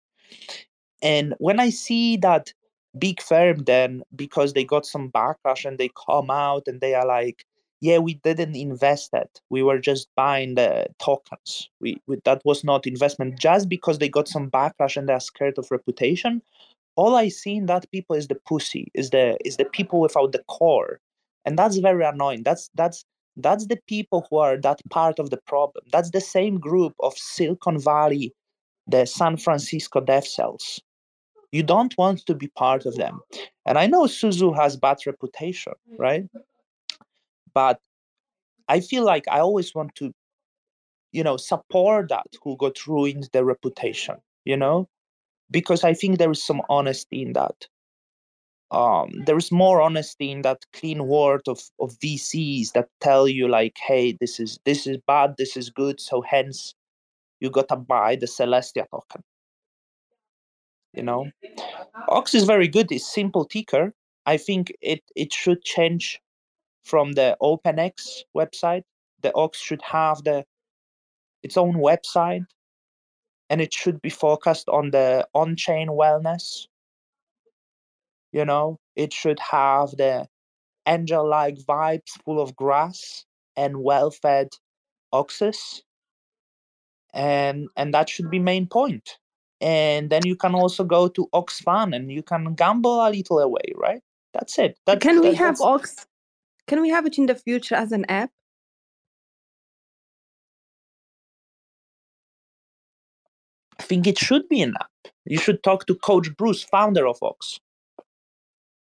[1.02, 2.54] and when i see that
[3.00, 7.08] big firm then because they got some backlash and they come out and they are
[7.08, 7.46] like
[7.84, 12.64] yeah we didn't invest it we were just buying the tokens we, we that was
[12.64, 16.42] not investment just because they got some backlash and they're scared of reputation
[16.96, 20.32] all I see in that people is the pussy, is the is the people without
[20.32, 21.00] the core,
[21.46, 22.44] and that's very annoying.
[22.44, 23.06] That's that's
[23.38, 25.86] That's the people who are that part of the problem.
[25.92, 28.34] That's the same group of Silicon Valley,
[28.88, 30.80] the San Francisco dev cells.
[31.52, 33.22] You don't want to be part of them.
[33.66, 36.26] And I know Su Zhu has bad reputation, right?
[37.54, 37.80] But
[38.68, 40.14] I feel like I always want to,
[41.12, 44.16] you know, support that who got ruined their reputation,
[44.46, 44.90] you know,
[45.52, 47.68] because I think there is some honesty in that.
[48.72, 53.48] Um, there is more honesty in that clean word of, of VCs that tell you
[53.48, 56.74] like, hey, this is this is bad, this is good, so hence
[57.40, 59.22] you gotta buy the Celestia token.
[60.94, 61.30] You know,
[62.08, 62.92] Ox is very good.
[62.92, 63.94] It's simple ticker.
[64.26, 66.20] I think it it should change
[66.84, 68.84] from the OpenX website.
[69.22, 70.46] The Ox should have the
[71.44, 72.46] its own website,
[73.50, 76.68] and it should be focused on the on-chain wellness.
[78.32, 80.28] You know, it should have the
[80.88, 84.50] angel-like vibes, full of grass and well-fed
[85.12, 85.84] oxes,
[87.14, 89.18] and and that should be main point.
[89.62, 93.72] And then you can also go to Ox.fun and you can gamble a little away,
[93.76, 94.02] right?
[94.34, 94.78] That's it.
[94.86, 96.06] That's, Can we that- have Ox?
[96.68, 98.32] Can we have it in the future as an app?
[103.80, 104.90] I think it should be an app.
[105.26, 107.60] You should talk to Coach Bruce, founder of Ox.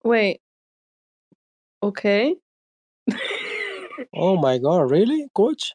[0.04, 0.42] Wait.
[1.84, 2.36] Okay.
[4.14, 5.74] Oh my god, really, coach?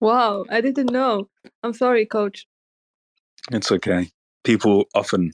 [0.00, 1.28] Wow, I didn't know.
[1.62, 2.46] I'm sorry, coach.
[3.50, 4.10] It's okay.
[4.44, 5.32] People often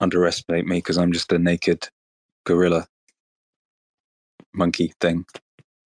[0.00, 1.88] underestimate me because I'm just a naked
[2.44, 2.86] gorilla
[4.54, 5.24] monkey thing.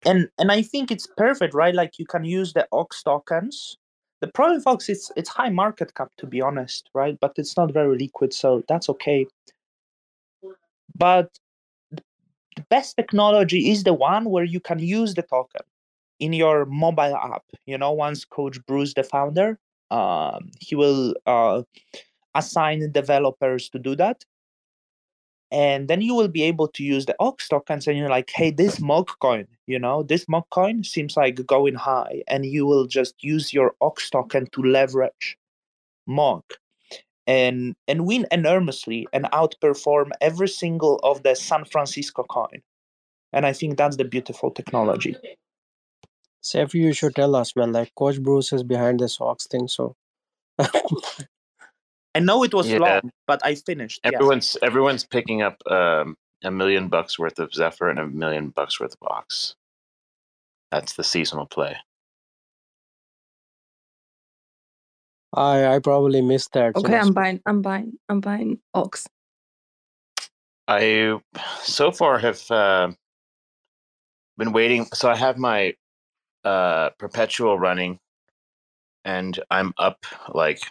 [0.05, 1.75] and and I think it's perfect, right?
[1.75, 3.77] Like you can use the Ox tokens.
[4.21, 7.17] The problem with Ox it's it's high market cap to be honest, right?
[7.19, 9.27] But it's not very liquid, so that's okay.
[10.95, 11.29] But
[11.91, 15.61] the best technology is the one where you can use the token
[16.19, 17.43] in your mobile app.
[17.65, 19.57] You know, once Coach Bruce, the founder,
[19.89, 21.63] um, he will uh,
[22.35, 24.23] assign developers to do that
[25.53, 28.51] and then you will be able to use the ox tokens and you're like hey
[28.51, 30.03] this Mog coin you know?
[30.03, 34.47] This Mog coin seems like going high and you will just use your ox token
[34.47, 35.37] to leverage
[36.05, 36.43] Mog
[37.25, 42.61] and and win enormously and outperform every single of the san francisco coin.
[43.31, 45.15] And i think that's the beautiful technology.
[46.41, 47.71] Cephii, you should tell us, man.
[47.71, 49.95] Like Coach Bruce is behind the socks thing, so
[52.15, 52.79] i know it was Yeah.
[52.79, 54.13] long but i finished yes.
[54.13, 58.79] Everyone's everyone's picking up um, a million bucks worth of Zephyr and a million bucks
[58.79, 59.55] worth of Ox.
[60.71, 61.77] That's the seasonal play.
[65.33, 66.75] I I probably missed that.
[66.75, 67.41] Okay, that's I'm buying.
[67.45, 67.93] I'm buying.
[68.09, 69.07] I'm buying Ox.
[70.67, 71.19] I
[71.61, 72.91] so far have uh,
[74.37, 74.85] been waiting.
[74.93, 75.75] So I have my
[76.43, 77.99] uh, perpetual running,
[79.05, 80.61] and I'm up like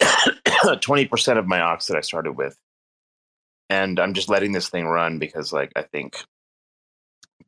[0.80, 2.56] twenty percent of my ox that I started with,
[3.70, 6.16] and I'm just letting this thing run because, like, I think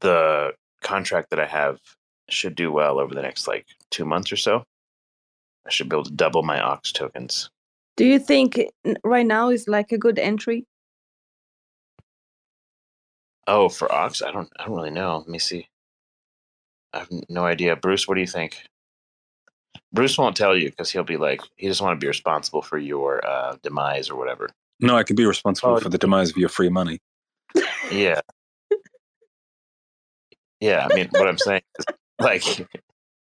[0.00, 0.52] the
[0.82, 1.78] contract that I have
[2.28, 4.64] should do well over the next like two months or so.
[5.66, 7.50] I should be able to double my ox tokens.
[7.96, 8.60] Do you think
[9.04, 10.64] right now is like a good entry?
[13.46, 15.18] Oh, for ox, I don't, I don't really know.
[15.18, 15.68] Let me see.
[16.92, 17.76] I have no idea.
[17.76, 18.64] Bruce, what do you think?
[19.92, 22.78] Bruce won't tell you because he'll be like, he doesn't want to be responsible for
[22.78, 24.50] your uh, demise or whatever.
[24.80, 27.00] No, I can be responsible Oh, for the demise of your free money.
[27.90, 28.20] Yeah.
[30.60, 31.86] yeah, I mean, what I'm saying is,
[32.18, 32.44] like,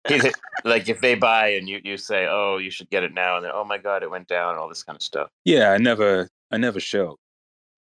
[0.65, 3.45] like if they buy and you, you say, oh, you should get it now, and
[3.45, 5.31] then, oh my god, it went down, and all this kind of stuff.
[5.45, 7.17] Yeah, I never, I never show.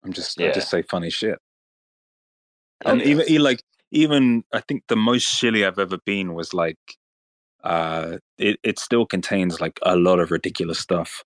[0.03, 1.39] I'm just, I just say funny shit.
[2.85, 3.11] And Okay.
[3.11, 6.77] even, like, even I think the most shilly I've ever been was like,
[7.63, 11.23] uh, it it still contains like a lot of ridiculous stuff.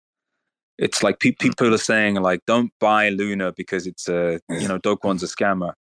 [0.77, 4.77] It's like pe- people are saying like, don't buy Luna because it's a, you know,
[4.77, 5.73] Do Kwon's a scammer.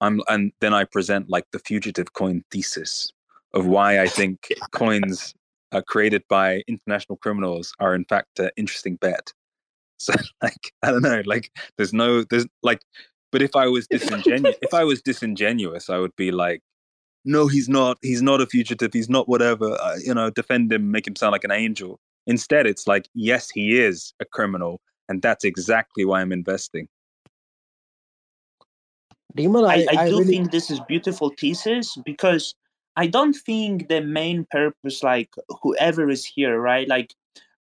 [0.00, 3.12] I'm, and then I present like the fugitive coin thesis
[3.52, 5.34] of why I think coins
[5.70, 9.32] uh, created by international criminals are in fact an interesting bet.
[9.98, 12.80] So like I don't know, like there's no there's like
[13.30, 16.60] but if I was disingenuous if I was disingenuous, I would be like,
[17.24, 17.98] no, he's not.
[18.02, 18.92] He's not a fugitive.
[18.92, 19.72] He's not whatever.
[19.80, 22.00] Uh, you know, defend him, make him sound like an angel.
[22.26, 26.88] Instead, it's like, yes, he is a criminal, and that's exactly why I'm investing.
[29.34, 32.54] Demon, I, I, I, I do really think this is beautiful thesis because
[32.96, 35.30] I don't think the main purpose, like
[35.62, 36.86] whoever is here, right?
[36.86, 37.14] Like,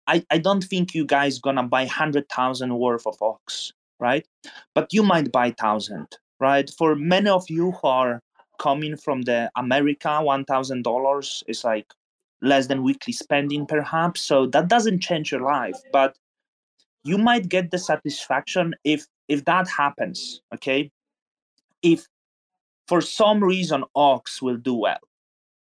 [0.07, 4.25] I, I don't think you guys gonna buy hundred thousand worth of ox, right?
[4.73, 6.07] But you might buy thousand,
[6.39, 6.69] right?
[6.77, 8.21] For many of you who are
[8.59, 11.93] coming from the America, one thousand dollars is like
[12.41, 14.21] less than weekly spending, perhaps.
[14.21, 16.17] So that doesn't change your life, but
[17.03, 20.41] you might get the satisfaction if if that happens.
[20.53, 20.91] Okay,
[21.81, 22.05] if
[22.87, 24.99] for some reason Ox will do well,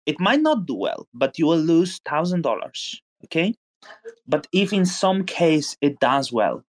[0.07, 3.01] it might not do well, but you will lose thousand dollars.
[3.25, 3.55] Okay,
[4.27, 6.65] but if in some case it does well,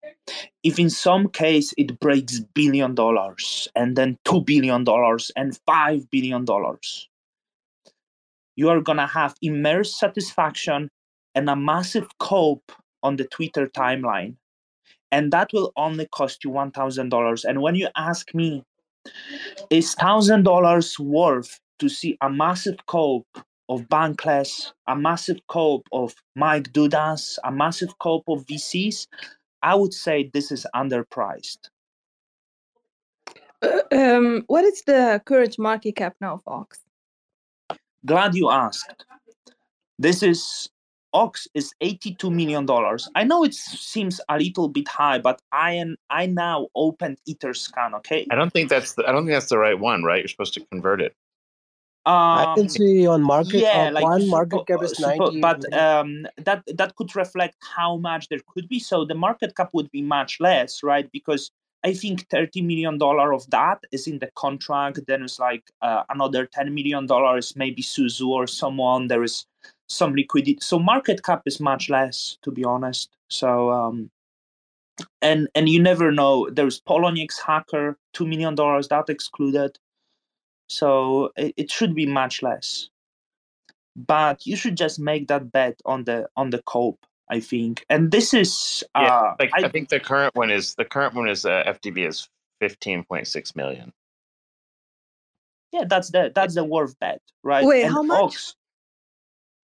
[0.62, 6.10] if in some case it breaks billion dollars and then two billion dollars and five
[6.10, 7.08] billion dollars,
[8.56, 10.90] you are gonna have immense satisfaction
[11.34, 12.72] and a massive cope
[13.02, 14.34] on the Twitter timeline.
[15.12, 17.44] And that will only cost you one thousand dollars.
[17.44, 18.64] And when you ask me,
[19.70, 23.38] is thousand dollars worth to see a massive cope
[23.68, 29.06] of Bankless, a massive cope of Mike Dudas, a massive cope of VCs,
[29.62, 31.68] I would say this is underpriced.
[33.62, 36.78] Uh, um, what is the current market cap now of Ox?
[38.05, 39.05] Glad you asked.
[39.98, 40.68] This is
[41.12, 43.09] Ox is eighty-two million dollars.
[43.14, 47.94] I know it seems a little bit high, but I am I now opened Etherscan.
[47.94, 48.26] Okay.
[48.30, 50.18] I don't think that's the, I don't think that's the right one, right?
[50.18, 51.14] You're supposed to convert it.
[52.06, 55.40] I Um, can see on market yeah, uh, like one market cap is suppo- 90
[55.40, 58.78] but um, that that could reflect how much there could be.
[58.78, 61.10] So the market cap would be much less, right?
[61.10, 61.50] Because
[61.82, 65.00] I think thirty million dollar of that is in the contract.
[65.08, 69.08] Then it's like uh, another ten million dollars, maybe Su Zhu or someone.
[69.08, 69.44] There is
[69.88, 70.58] some liquidity.
[70.60, 73.10] So market cap is much less, to be honest.
[73.28, 74.10] So um,
[75.22, 76.48] and and you never know.
[76.50, 79.78] There's Poloniex hacker, two million dollars that excluded.
[80.68, 82.90] So it, it should be much less
[83.97, 88.10] but you should just make that bet on the on the cope i think and
[88.10, 91.28] this is uh Yeah, like I, I, think the current one is the current one
[91.28, 92.28] is uh, FDV is
[92.60, 93.93] fifteen point six million.
[95.72, 98.22] yeah that's the that's the worth bet right Wait, and how much?
[98.22, 98.55] Ox,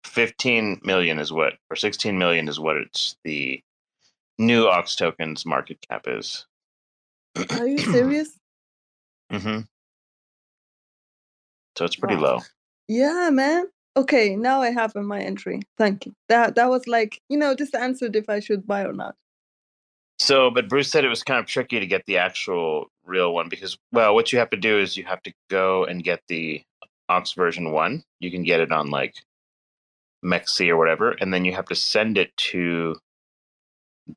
[0.04, 3.62] Fifteen million is what, or sixteen million is what it's the
[4.40, 6.48] new Ox tokens market cap is.
[7.52, 8.30] Are you serious?
[9.32, 9.60] Mm hmm
[11.78, 12.22] So it's pretty Wow.
[12.22, 12.40] low.
[12.88, 13.66] Yeah, man.
[13.98, 15.62] Okay, now I have in my entry.
[15.78, 16.14] Thank you.
[16.30, 19.16] That that was like, you know, just answered if I should buy or not.
[20.20, 23.50] So, but Bruce said it was kind of tricky to get the actual real one
[23.50, 26.62] because, well, what you have to do is you have to go and get the
[27.10, 28.04] Ox version one.
[28.20, 29.16] You can get it on like
[30.24, 32.96] MEXC or whatever, and then you have to send it to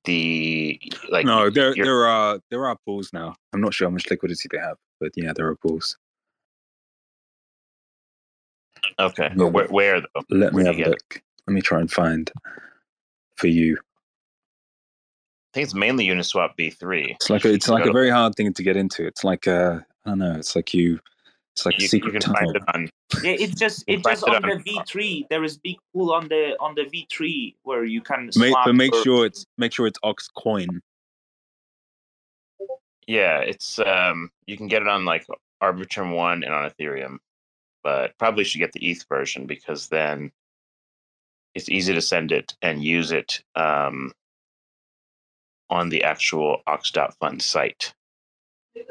[0.05, 1.27] the like.
[1.27, 3.35] no, there your- there are there are pools now.
[3.53, 5.97] I'm not sure how much liquidity they have, but yeah, there are pools.
[8.99, 10.23] Okay, Yeah, where, where though?
[10.31, 10.91] Let Where me have a get it?
[10.91, 11.23] look.
[11.47, 12.31] Let me try and find
[13.37, 13.77] for you.
[13.77, 17.13] I think it's mainly Uniswap V three.
[17.13, 19.07] It's like a, it's like a very hard thing to get into.
[19.07, 20.35] It's like uh, I don't know.
[20.37, 20.99] It's like you.
[21.53, 22.53] It's like a You, you secret can tunnel.
[22.53, 22.89] find it on.
[23.23, 26.13] yeah it's just You it's find just it on the v3 there is big pool
[26.13, 29.45] on the on the v3 where you can Make, swap but make for- sure it's
[29.57, 30.81] make sure it's Ox Coin.
[33.07, 35.27] Yeah, it's um you can get it on like
[35.63, 37.19] Arbitrum one and on Ethereum,
[37.85, 40.33] but probably should get the ETH version because then
[41.55, 44.11] it's easy to send it and use it um
[45.71, 47.95] on the actual Ox.fund site.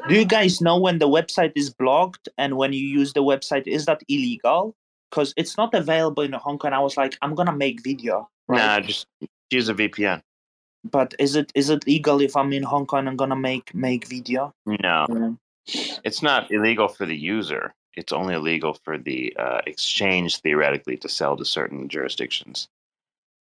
[0.08, 3.66] do you guys know when the website is blocked and when you use the website
[3.66, 4.74] is that illegal
[5.10, 8.58] because it's not available in hong kong i was like i'm gonna make video right?
[8.58, 9.06] Nah, just
[9.50, 10.20] use a VPN.
[10.90, 14.06] but is it is it legal if i'm in hong kong and gonna make make
[14.08, 15.38] video No, Mm.
[16.04, 17.72] it's not illegal for the user.
[17.96, 22.68] It's only illegal for the uh, exchange theoretically to sell to certain jurisdictions.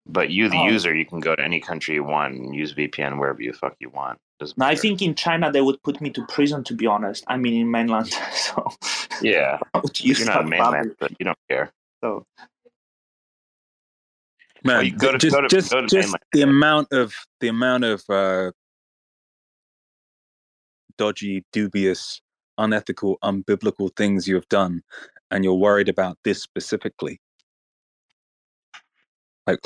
[0.07, 0.67] But you, the Oh.
[0.67, 3.75] user, you can go to any country you want and use VPN wherever you fuck
[3.79, 4.19] you want.
[4.39, 6.63] Doesn't Now, I think in China they would put me to prison.
[6.65, 8.69] To be honest, I mean in mainland, so
[9.21, 10.97] Yeah, I would use you're not mainland, public.
[10.99, 11.71] but you don't care.
[12.03, 12.25] So
[14.63, 17.13] Man, Well, you go to- just go to- just go to just the amount of
[17.39, 18.51] the amount of uh,
[20.97, 22.21] dodgy, dubious,
[22.57, 24.83] unethical, unbiblical things you have done,
[25.31, 27.19] and you're worried about this specifically.
[29.47, 29.59] Like,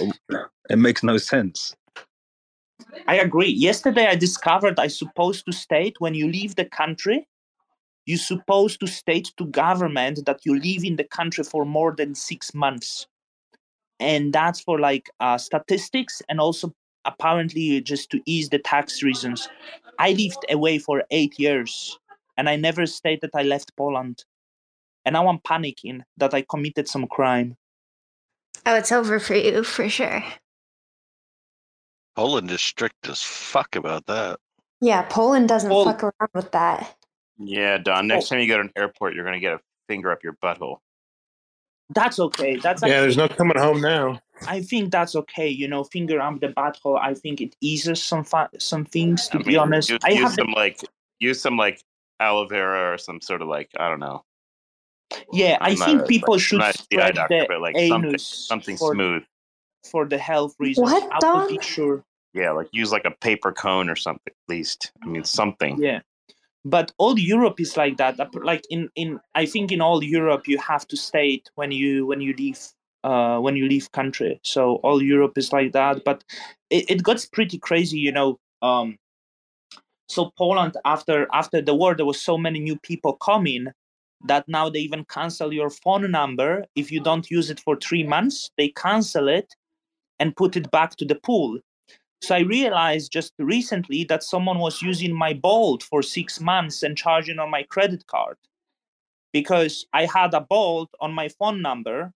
[0.69, 1.75] it makes no sense.
[3.07, 3.49] I agree.
[3.49, 7.27] Yesterday I discovered I supposed to state when you leave the country,
[8.05, 12.15] you're supposed to state to government that you live in the country for more than
[12.15, 13.07] six months,
[13.99, 16.73] and that's for like uh, statistics and also
[17.05, 19.47] apparently just to ease the tax reasons.
[19.99, 21.99] I lived away for eight years,
[22.39, 24.23] and I never stated I left Poland,
[25.03, 27.57] and now I'm panicking that I committed some crime.
[28.65, 30.23] Oh, it's over for you for sure.
[32.15, 34.39] Poland is strict as fuck about that.
[34.79, 36.95] Yeah, Poland doesn't Well- fuck around with that.
[37.37, 38.07] Yeah, Don.
[38.07, 39.59] Next time you go to an airport, you're going to get a
[39.89, 40.77] finger up your butthole.
[41.89, 42.55] That's okay.
[42.57, 44.19] That's Yeah, there's no coming home now.
[44.47, 45.47] I think that's okay.
[45.49, 46.99] You know, finger up the butthole.
[47.01, 49.27] I think it eases some fa- some things.
[49.29, 50.79] To I be mean, honest, use, I use have the some like
[51.19, 51.81] use some like
[52.19, 54.23] aloe vera or some sort of like I don't know.
[55.31, 57.39] Yeah, I I'm not think a- people like, should I'm not a GI spread doctor,
[57.39, 59.23] the but like something anus something for, smooth.
[59.89, 60.91] for the health reasons.
[60.91, 61.55] What, I will Don?
[61.57, 62.03] be sure.
[62.33, 64.91] Yeah, like use like a paper cone or something at least.
[65.03, 65.81] I mean something.
[65.81, 66.01] Yeah,
[66.63, 68.17] but all Europe is like that.
[68.35, 72.21] Like in in I think in all Europe you have to state when you when
[72.21, 72.59] you leave
[73.03, 74.39] uh when you leave country.
[74.43, 76.03] So all Europe is like that.
[76.03, 76.23] But
[76.69, 78.39] it, it gets pretty crazy, you know.
[78.61, 78.97] Um,
[80.09, 83.67] so Poland after after the war there was so many new people coming
[84.27, 88.03] that now they even cancel your phone number if you don't use it for three
[88.03, 88.51] months.
[88.57, 89.55] They cancel it
[90.19, 91.59] and put it back to the pool.
[92.21, 96.97] So I realized just recently that someone was using my Bolt for six months and
[96.97, 98.35] charging on my credit card
[99.31, 102.11] because I had a Bolt on my phone number.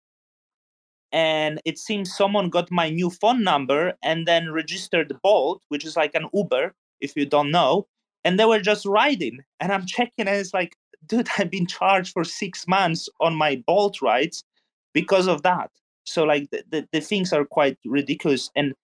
[1.13, 5.95] And it seems someone got my new phone number and then registered Bolt, which is
[5.95, 7.87] like an Uber, if you don't know.
[8.25, 9.41] And they were just riding.
[9.61, 10.77] And I'm checking, and it's like,
[11.07, 14.45] dude, I've been charged for six months on my Bolt rides
[14.93, 15.71] because of that.
[16.05, 18.51] So like the, the, the things are quite ridiculous.
[18.57, 18.75] And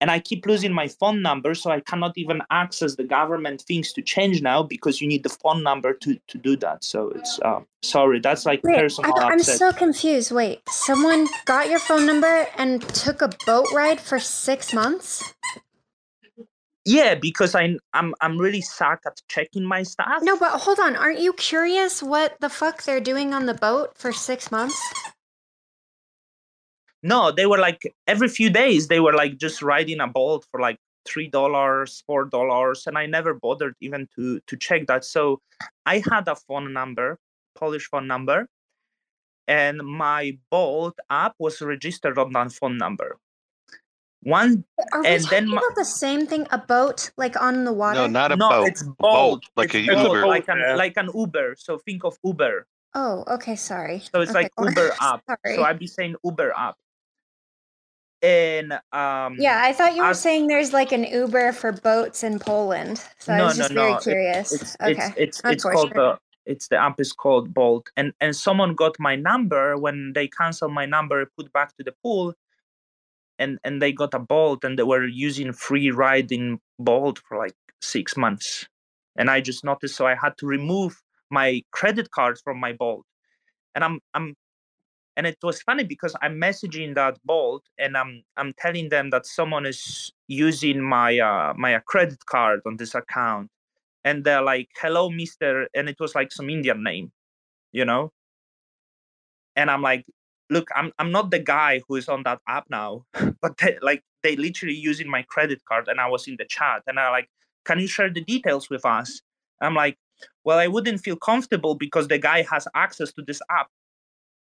[0.00, 3.92] and I keep losing my phone number, so I cannot even access the government things
[3.92, 6.82] to change now because you need the phone number to, to do that.
[6.84, 9.58] So it's um, sorry, that's like Wait, personal I, I'm upset.
[9.58, 10.32] so confused.
[10.32, 15.34] Wait, someone got your phone number and took a boat ride for six months?
[16.90, 20.22] Yeah, because I I'm I'm really suck at checking my stuff.
[20.22, 20.96] No, but hold on.
[20.96, 24.76] Aren't you curious what the fuck they're doing on the boat for six months?
[27.04, 30.60] No, they were like every few days they were like just riding a boat for
[30.60, 35.04] like three dollars, four dollars, and I never bothered even to to check that.
[35.04, 35.40] So
[35.86, 37.18] I had a phone number,
[37.54, 38.48] Polish phone number,
[39.46, 43.16] and my Bolt app was registered on that phone number.
[44.22, 46.46] One Are we and talking then my, about the same thing?
[46.50, 48.00] A boat, like on the water?
[48.00, 48.66] No, not a no, boat.
[48.68, 50.26] it's Bolt, Bolt, like it's a Bolt, Uber.
[50.26, 50.74] like an Yeah.
[50.74, 51.54] like an Uber.
[51.58, 52.66] So think of Uber.
[52.94, 53.56] Oh, okay.
[53.56, 54.00] Sorry.
[54.12, 54.52] So it's Okay, like.
[54.60, 55.22] Uber app.
[55.26, 55.56] Sorry.
[55.56, 56.76] So I'd be saying Uber app.
[58.22, 62.22] And um yeah, I thought you were as- saying there's like an Uber for boats
[62.22, 63.02] in Poland.
[63.18, 63.80] So I no, was no, just no.
[63.82, 64.52] very it- curious.
[64.52, 65.14] it's okay.
[65.16, 67.88] it's it's it's called the it's the app is called Bolt.
[67.96, 71.92] And and someone got my number when they canceled my number, put back to the
[72.02, 72.34] pool,
[73.40, 77.38] and and they got a Bolt and they were using free ride in Bolt for
[77.38, 78.68] like six months.
[79.18, 83.04] And I just noticed, so I had to remove my credit card from my Bolt.
[83.74, 84.34] And I'm I'm
[85.16, 89.26] and it was funny because I'm messaging that Bolt and I'm I'm telling them that
[89.26, 93.50] someone is using my uh, my uh, credit card on this account,
[94.04, 97.12] and they're like, "Hello, Mister," and it was like some Indian name,
[97.72, 98.12] you know.
[99.56, 100.06] And I'm like,
[100.50, 103.04] "Look, I'm I'm not the guy who is on that app now,
[103.42, 106.82] but they, like they literally using my credit card, and I was in the chat,
[106.86, 107.28] and I like,
[107.64, 109.22] can you share the details with us?
[109.60, 109.98] I'm like,
[110.44, 113.68] well, I wouldn't feel comfortable because the guy has access to this app.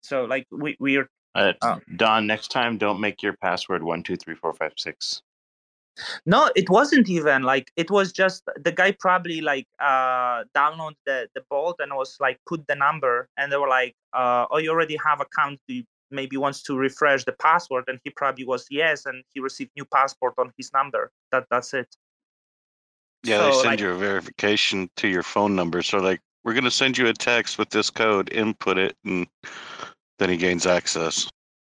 [0.02, 1.80] So like we we're Uh, Oh.
[1.96, 5.22] Don, next time don't make your password one two three four five six.
[6.26, 11.28] No, it wasn't even like it was just the guy probably like uh downloaded the
[11.34, 14.70] the bolt and was like put the number and they were like uh oh you
[14.70, 18.66] already have account do you maybe wants to refresh the password and he probably was
[18.70, 21.86] yes and he received new passport on his number that that's it
[23.22, 25.82] Yeah, they send like- you a verification to your phone number.
[25.82, 28.32] So like, we're gonna send you a text with this code.
[28.32, 29.26] Input it, and
[30.18, 31.28] then he gains access.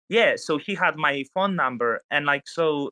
[0.09, 2.91] yeah so he had my phone number and like so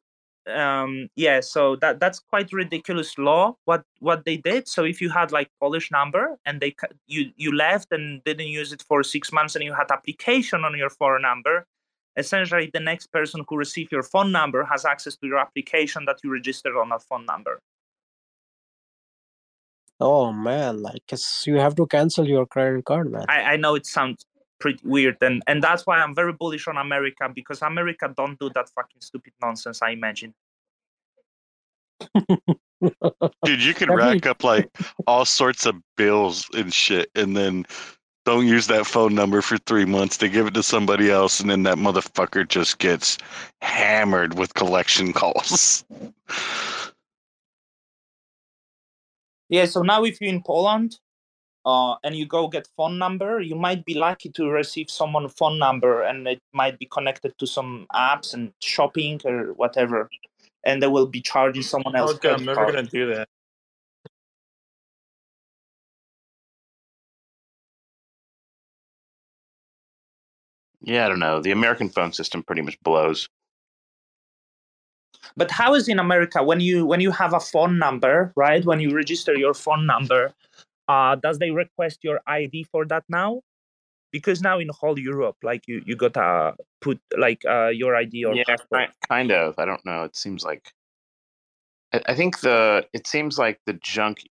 [0.48, 5.08] um yeah so that that's quite ridiculous law what what they did so if you
[5.08, 6.74] had like polish number and they
[7.06, 10.76] you you left and didn't use it for six months and you had application on
[10.76, 11.66] your phone number
[12.16, 16.18] essentially the next person who received your phone number has access to your application that
[16.22, 17.58] you registered on that phone number
[20.00, 21.02] Oh man, like
[21.46, 23.26] you have to cancel your credit card, man.
[23.28, 24.26] I, I know it sounds
[24.65, 28.49] pretty weird and and that's why i'm very bullish on america because america don't do
[28.55, 30.32] that fucking stupid nonsense i imagine
[33.45, 34.69] Dude, you could Every- rack up like
[35.07, 37.65] all sorts of bills and shit, and then
[38.24, 40.19] don't use that phone number for three months.
[40.19, 43.19] They give it to somebody else, and then that motherfucker just gets
[43.61, 45.85] hammered with collection calls.
[49.49, 50.99] Yeah, so now if you're in Poland
[51.65, 55.59] uh, and you go get phone number, you might be lucky to receive someone phone
[55.59, 60.11] number and it might be connected to some apps and shopping or whatever.
[60.65, 62.19] And they will be charging someone else.
[62.19, 62.74] God, I'm credit never card.
[62.74, 63.28] gonna do that.
[70.82, 71.41] Yeah, I don't know.
[71.41, 73.28] The American phone system pretty much blows.
[75.36, 78.65] But how is in America when you when you have a phone number, right?
[78.65, 80.35] When you register your phone number,
[80.89, 83.40] uh, does they request your ID for that now?
[84.12, 88.35] Because now in whole Europe, like you you gotta put like uh, your ID or
[88.35, 88.90] yeah, passport.
[89.09, 89.55] kind of.
[89.59, 90.05] I don't know.
[90.05, 90.73] It seems like
[91.93, 94.23] I, I think the it seems like the junk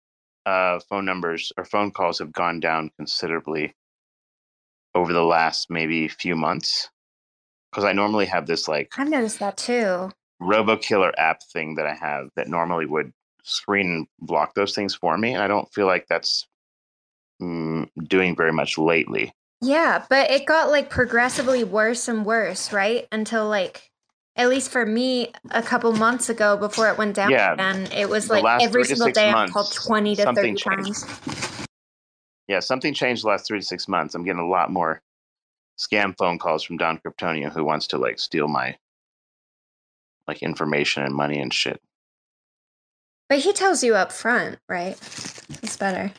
[0.47, 3.75] uh, phone numbers or phone calls have gone down considerably
[4.95, 6.91] over the last maybe few months.
[7.71, 10.11] Because I normally have this like I've noticed that too.
[10.41, 13.13] Robo killer app thing that I have that normally would
[13.43, 15.35] screen and block those things for me.
[15.35, 16.47] And I don't feel like that's
[17.41, 19.33] mm, doing very much lately.
[19.61, 23.07] Yeah, but it got like progressively worse and worse, right?
[23.13, 23.91] Until like
[24.37, 28.09] at least for me a couple months ago before it went down Yeah, and it
[28.09, 31.07] was like every single day I'm called 20 to something 30 changed.
[31.07, 31.67] times.
[32.49, 34.15] Yeah, something changed the last three to six months.
[34.15, 35.01] I'm getting a lot more
[35.79, 38.77] scam phone calls from Don Cryptonium who wants to like steal my
[40.27, 41.81] like information and money and shit.
[43.33, 44.93] But he tells you up front, right?
[45.63, 46.13] It's better.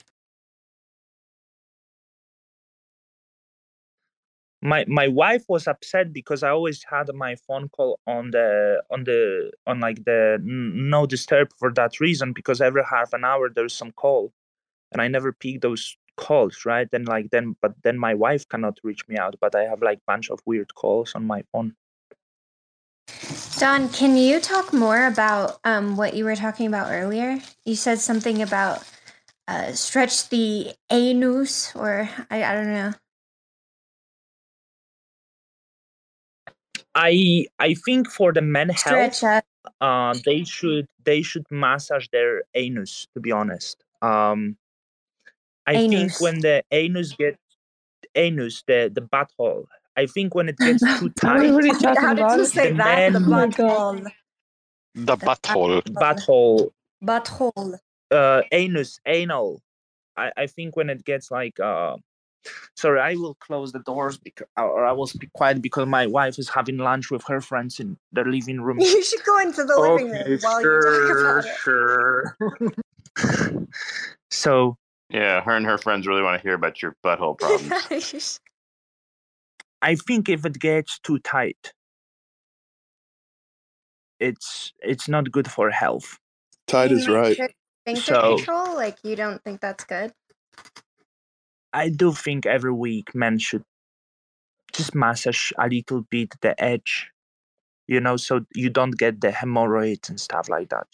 [4.63, 9.03] my my wife was upset because I always had my phone call on the on
[9.03, 13.75] the on like the no disturb for that reason because every half an hour there's
[13.75, 14.33] some call
[14.91, 18.79] and I never pick those calls right then like then but then my wife cannot
[18.83, 21.75] reach me out but I have like bunch of weird calls on my phone
[23.59, 27.39] Don, can you talk more about um, what you were talking about earlier?
[27.65, 28.83] You said something about
[29.47, 32.93] uh, stretch the anus, or I, I don't know.
[36.95, 39.23] I I think for the men health
[39.81, 44.57] uh they should they should massage their anus to be honest um
[45.65, 47.37] I think when the anus gets
[48.15, 52.03] anus the the butthole I think when it gets too Are tight we really talking
[52.03, 53.13] How did about you say the that?
[53.13, 54.11] The men my butthole.
[54.95, 55.83] The butthole.
[55.93, 56.71] butthole
[57.03, 57.77] Butthole.
[58.11, 59.61] uh anus anal
[60.15, 61.97] I, I think when it gets like uh
[62.75, 66.37] sorry i will close the doors because or i will speak quiet because my wife
[66.39, 69.75] is having lunch with her friends in their living room You should go into the
[69.77, 72.37] living Okay, room while you sure, talk sure.
[74.31, 74.77] so
[75.09, 78.39] Yeah, her and her friends really want to hear about your butthole problems.
[79.83, 79.91] About it.
[79.91, 81.73] i think if it gets too tight
[84.19, 86.17] it's it's not good for health
[86.67, 87.35] Tight is right.
[87.35, 87.49] sure
[87.85, 90.13] sphincter So- control, like you don't think that's good?
[91.73, 93.63] i do think every week men should
[94.71, 97.09] just massage a little bit the edge
[97.87, 100.87] you know so you don't get the hemorrhoids and stuff like that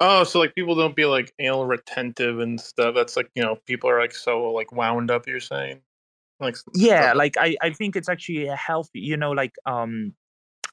[0.00, 2.96] Oh, so like people don't be like anal retentive and stuff.
[2.96, 5.26] That's like you know people are like so like wound up.
[5.28, 5.80] You're saying,
[6.40, 10.12] like yeah stuff- like i i think it's actually a healthy you know like um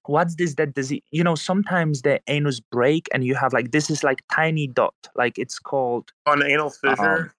[0.06, 3.72] what's this that does it you know sometimes the anus break and you have like
[3.72, 7.16] this is like tiny dot like it's called on anal fissure.
[7.16, 7.32] um,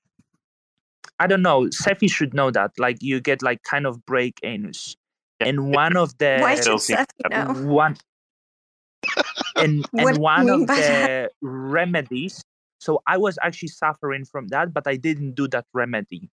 [1.19, 4.97] i don't know Cephii should know that like you get like kind of break anus
[5.41, 7.53] and one of the Why should still seem Seth to know?
[7.69, 7.97] one
[9.57, 11.33] and and one of the that?
[11.41, 12.45] remedies
[12.79, 16.31] so i was actually suffering from that but i didn't do that remedy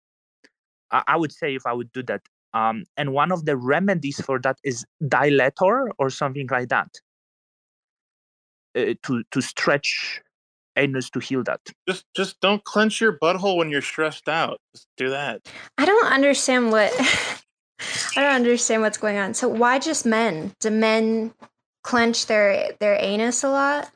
[0.90, 2.22] i, I would say if i would do that
[2.54, 6.88] um and one of the remedies for that is dilator or something like that
[8.76, 10.20] uh, to to stretch
[10.76, 14.60] anus to heal that just just don't clench your butthole when you're stressed out.
[14.74, 15.42] Just do that.
[15.76, 16.92] I don't understand what
[18.16, 19.34] I don't understand what's going on.
[19.34, 20.54] So why just men?
[20.60, 21.34] Do men
[21.82, 23.90] clench their their anus a lot?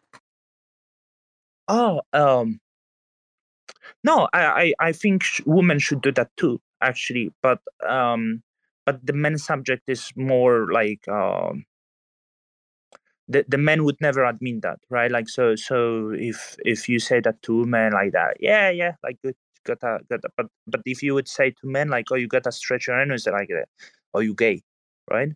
[1.68, 2.60] oh um
[4.02, 8.42] no i i, I think sh- women should do that too actually but um
[8.84, 11.64] but the men subject is more like um
[13.28, 15.10] the, the men would never admit that right?
[15.10, 19.16] Like so so if if you say that to men like that yeah yeah like
[19.22, 22.50] good gotta gotta but but if you would say to men like oh you gotta
[22.52, 23.68] stretch your anus like that
[24.12, 24.60] oh you gay
[25.10, 25.30] right?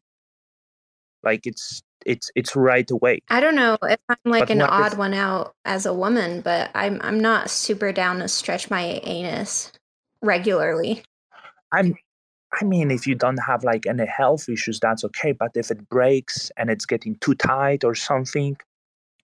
[1.22, 3.20] Like it's it's it's right away.
[3.28, 6.40] I don't know if I'm like But an odd if- one out as a woman,
[6.40, 9.72] but I'm I'm not super down to stretch my anus
[10.22, 11.02] regularly.
[11.76, 11.94] I'm
[12.60, 15.88] i mean if you don't have like any health issues that's okay but if it
[15.88, 18.56] breaks and it's getting too tight or something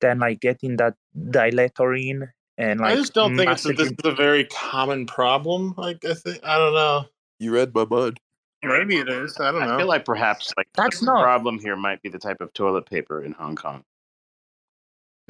[0.01, 0.95] then like getting that
[1.31, 5.07] dilator in and like I just don't think it's a, this is a very common
[5.07, 5.75] problem.
[5.79, 7.07] Like I think I don't know.
[7.39, 8.21] You read my mind.
[8.63, 9.39] Maybe it is.
[9.41, 9.75] I don't know.
[9.75, 12.53] I feel like perhaps like That's the not- problem here might be the type of
[12.53, 13.83] toilet paper in Hong Kong.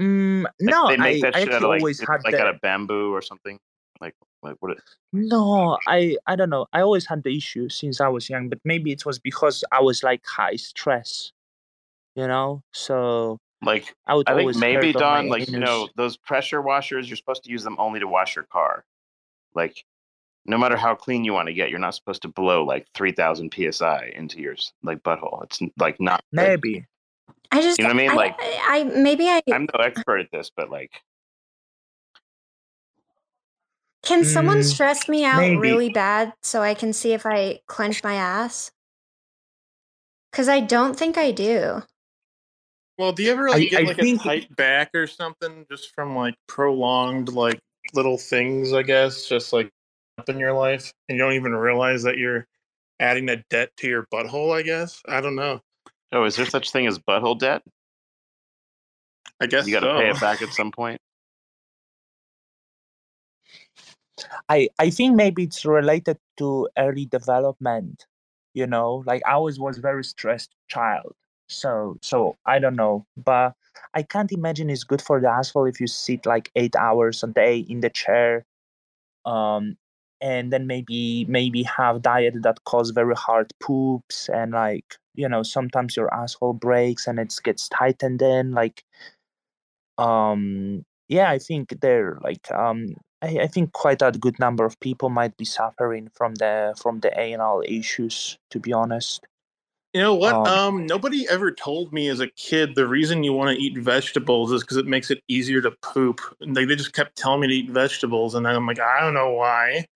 [0.01, 2.09] Mm, Like, no they make I, that I shit out actually of like always it's
[2.11, 3.59] had like the, out of bamboo or something.
[4.01, 4.73] Like Like what?
[4.73, 4.79] It,
[5.13, 6.67] No, I I don't know.
[6.73, 9.81] I always had the issue since I was young, but maybe it was because I
[9.81, 11.33] was like high stress,
[12.17, 12.63] you know.
[12.73, 16.17] So like I would I think maybe hurt on Don, my like you know, those
[16.17, 18.85] pressure washers, you're supposed to use them only to wash your car.
[19.55, 19.85] Like,
[20.47, 23.13] no matter how clean you want to get, you're not supposed to blow like three
[23.13, 25.45] thousand psi into your s- like butthole.
[25.45, 26.61] It's like not good.
[26.63, 26.87] maybe.
[27.53, 28.11] I just, You know what I mean?
[28.11, 30.91] I, Like- I, I maybe I I'm no expert at this, but like,
[34.03, 35.57] can someone Mm, stress me out maybe.
[35.57, 38.71] really bad so I can see if I clench my ass.
[40.31, 41.83] Because I don't think I do.
[42.99, 45.67] Well, do you ever like I- get I like think- a tight back or something
[45.71, 47.59] just from like prolonged like
[47.95, 48.73] little things?
[48.73, 49.71] I guess just like
[50.19, 52.47] up in your life, and you don't even realize that you're
[53.01, 54.55] adding a debt to your butthole.
[54.57, 55.61] I guess I don't know.
[56.13, 57.63] oh, is there such thing as butthole debt?
[59.41, 59.99] I guess You got to so.
[59.99, 61.01] pay it back at some point.
[64.49, 68.07] I I think maybe it's related to early development.
[68.55, 71.15] You know, like I always was very stressed child.
[71.49, 73.55] So so I don't know, but
[73.95, 77.29] I can't imagine it's good for the asshole if you sit like eight hours a
[77.29, 78.45] day in the chair,
[79.25, 79.77] um,
[80.21, 85.43] and then maybe maybe have diet that cause very hard poops and like you know
[85.43, 88.85] sometimes your asshole breaks and it gets tightened in like
[89.99, 94.79] um yeah i think they're like um I, I think quite a good number of
[94.81, 99.25] people might be suffering from the from the anal issues to be honest
[99.95, 100.35] You know what?
[100.35, 103.77] Um, Um, nobody ever told me as a kid the reason you want to eat
[103.77, 106.21] vegetables is because it makes it easier to poop.
[106.41, 109.15] And they, they just kept telling me to eat vegetables, and I'm like, I don't
[109.15, 109.87] know why.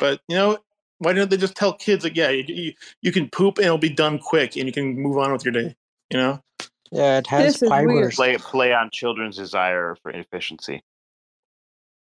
[0.00, 0.58] But you know,
[0.98, 2.72] why don't they just tell kids like, yeah, you, you,
[3.02, 5.52] you can poop and it'll be done quick, and you can move on with your
[5.52, 5.76] day.
[6.10, 6.42] You know?
[6.90, 8.14] Yeah, it has This fibers.
[8.14, 10.82] Play play on children's desire for efficiency.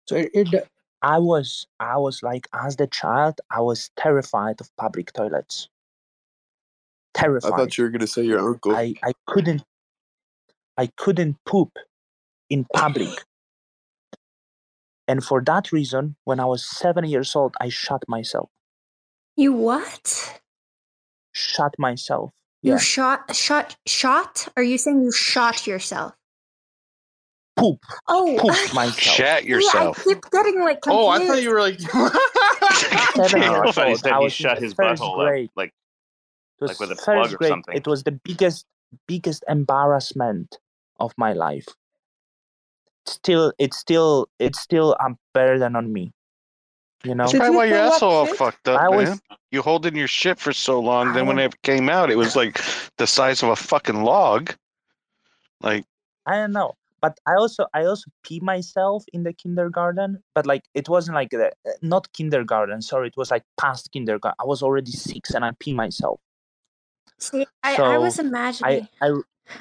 [0.08, 0.68] So it, it
[1.02, 5.68] i was i was like as the child i was terrified of public toilets
[7.14, 7.54] Terrified.
[7.54, 8.74] I thought you were gonna say your uncle.
[8.74, 9.64] I, I couldn't
[10.78, 11.78] I couldn't poop
[12.50, 13.10] in public.
[15.08, 18.50] And for that reason, when I was seven years old, I shot myself.
[19.36, 20.42] You what?
[21.34, 22.32] Shot myself.
[22.64, 22.78] You Yeah.
[22.80, 24.48] shot, shot, shot?
[24.56, 26.14] Are you saying you shot yourself?
[27.56, 27.80] Poop.
[28.08, 28.96] Oh, Poop myself.
[28.96, 30.00] Shat yeah, yourself.
[30.00, 31.04] I keep getting like confused.
[31.04, 31.80] Oh, I thought you were like.
[33.16, 35.50] Seven I years thought he said he shut his first butthole grade.
[35.50, 37.50] up, like It was like with a first plug or grade.
[37.50, 37.76] something.
[37.76, 38.66] It was the biggest
[39.08, 40.58] biggest embarrassment
[41.00, 41.68] of my life.
[43.06, 46.14] Still it's still it's still um, a burden on me.
[47.04, 47.26] You know?
[47.26, 49.20] That's probably you why your throw asshole all fucked up, I was man.
[49.52, 52.18] You hold in your shit for so long, I then when it came out, it
[52.18, 52.62] was like
[52.98, 54.56] the size of a fucking log.
[55.62, 55.86] Like,
[56.26, 60.64] I don't know, but I also I also pee myself in the kindergarten, but like
[60.74, 62.82] it wasn't like the, uh, not kindergarten.
[62.82, 64.38] Sorry, it was like past kindergarten.
[64.40, 66.22] I was already six and I pee myself.
[67.20, 69.12] See, I, I So was I imagining, I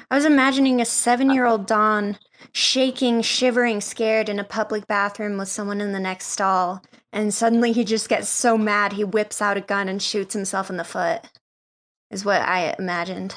[0.09, 2.17] I was imagining a seven-year-old Don
[2.53, 7.73] shaking, shivering, scared in a public bathroom with someone in the next stall, and suddenly
[7.73, 10.85] he just gets so mad he whips out a gun and shoots himself in the
[10.85, 11.21] foot.
[12.09, 13.35] Is what I imagined.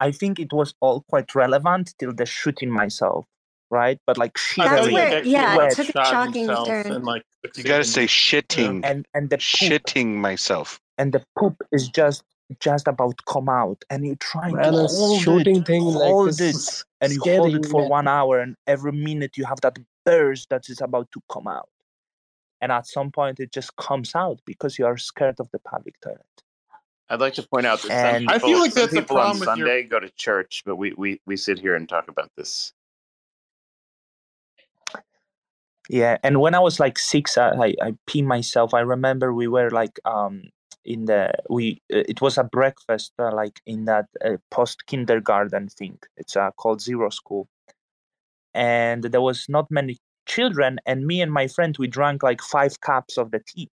[0.00, 3.26] I think it was all quite relevant till the shooting myself,
[3.70, 3.98] right?
[4.06, 6.92] But like I That's thought shivering, where, yeah, it like took a shocking turn.
[6.92, 7.24] and like
[7.56, 8.44] you gotta say succeeded.
[8.56, 8.66] Yeah.
[8.66, 8.80] shitting.
[8.84, 10.80] and and the poop Shitting myself.
[10.98, 12.22] and the poop is just
[12.60, 16.28] just about to come out, and you're trying to man, hold shooting it, thing hold
[16.28, 17.90] this it, is and you hold it for man.
[17.90, 21.68] one hour, and every minute you have that burst that is about to come out,
[22.60, 26.00] and at some point it just comes out because you are scared of the public
[26.00, 26.24] toilet.
[27.10, 29.02] I'd like to point out that some And I people, feel like some that's a
[29.02, 29.66] people on problem with your.
[29.68, 32.72] Sunday go to church, but we, we, we sit here and talk about this.
[35.88, 38.74] Yeah, and when I was like six, I I, I pee myself.
[38.74, 40.44] I remember we were like um
[40.84, 45.68] in the we uh, it was a breakfast uh, like in that uh, post kindergarten
[45.68, 45.98] thing.
[46.16, 47.48] It's uh, called Zero School,
[48.54, 50.78] and there was not many children.
[50.86, 53.70] And me and my friend we drank like five cups of the tea,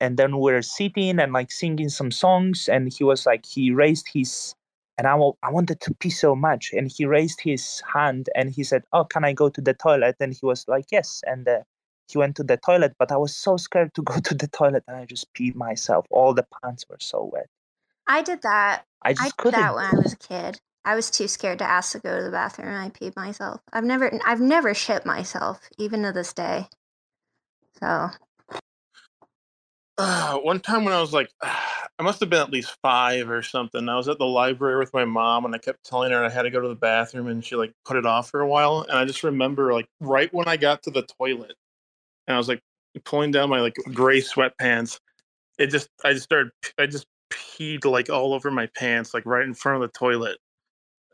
[0.00, 2.68] and then we were sitting and like singing some songs.
[2.68, 4.54] And he was like he raised his
[4.98, 8.64] and I I wanted to pee so much, and he raised his hand and he
[8.64, 11.60] said, "Oh, can I go to the toilet?" And he was like, "Yes." And uh,
[12.08, 14.84] he went to the toilet, but I was so scared to go to the toilet,
[14.88, 16.06] and I just peed myself.
[16.10, 17.48] All the pants were so wet.
[18.06, 18.84] I did that.
[19.02, 19.74] I I did that couldn't.
[19.74, 20.60] when I was a kid.
[20.84, 23.60] I was too scared to ask to go to the bathroom, and I peed myself.
[23.72, 26.68] I've never, I've never shit myself, even to this day.
[27.80, 28.10] So
[29.98, 33.42] Uh, one time when I was like, I must have been at least five or
[33.42, 33.88] something.
[33.88, 36.42] I was at the library with my mom, and I kept telling her I had
[36.42, 38.84] to go to the bathroom, and she like put it off for a while.
[38.88, 41.54] And I just remember like right when I got to the toilet,
[42.26, 42.60] and I was like,
[43.04, 44.98] pulling down my like gray sweatpants.
[45.58, 49.44] It just I just started I just peed like all over my pants, like right
[49.44, 50.38] in front of the toilet.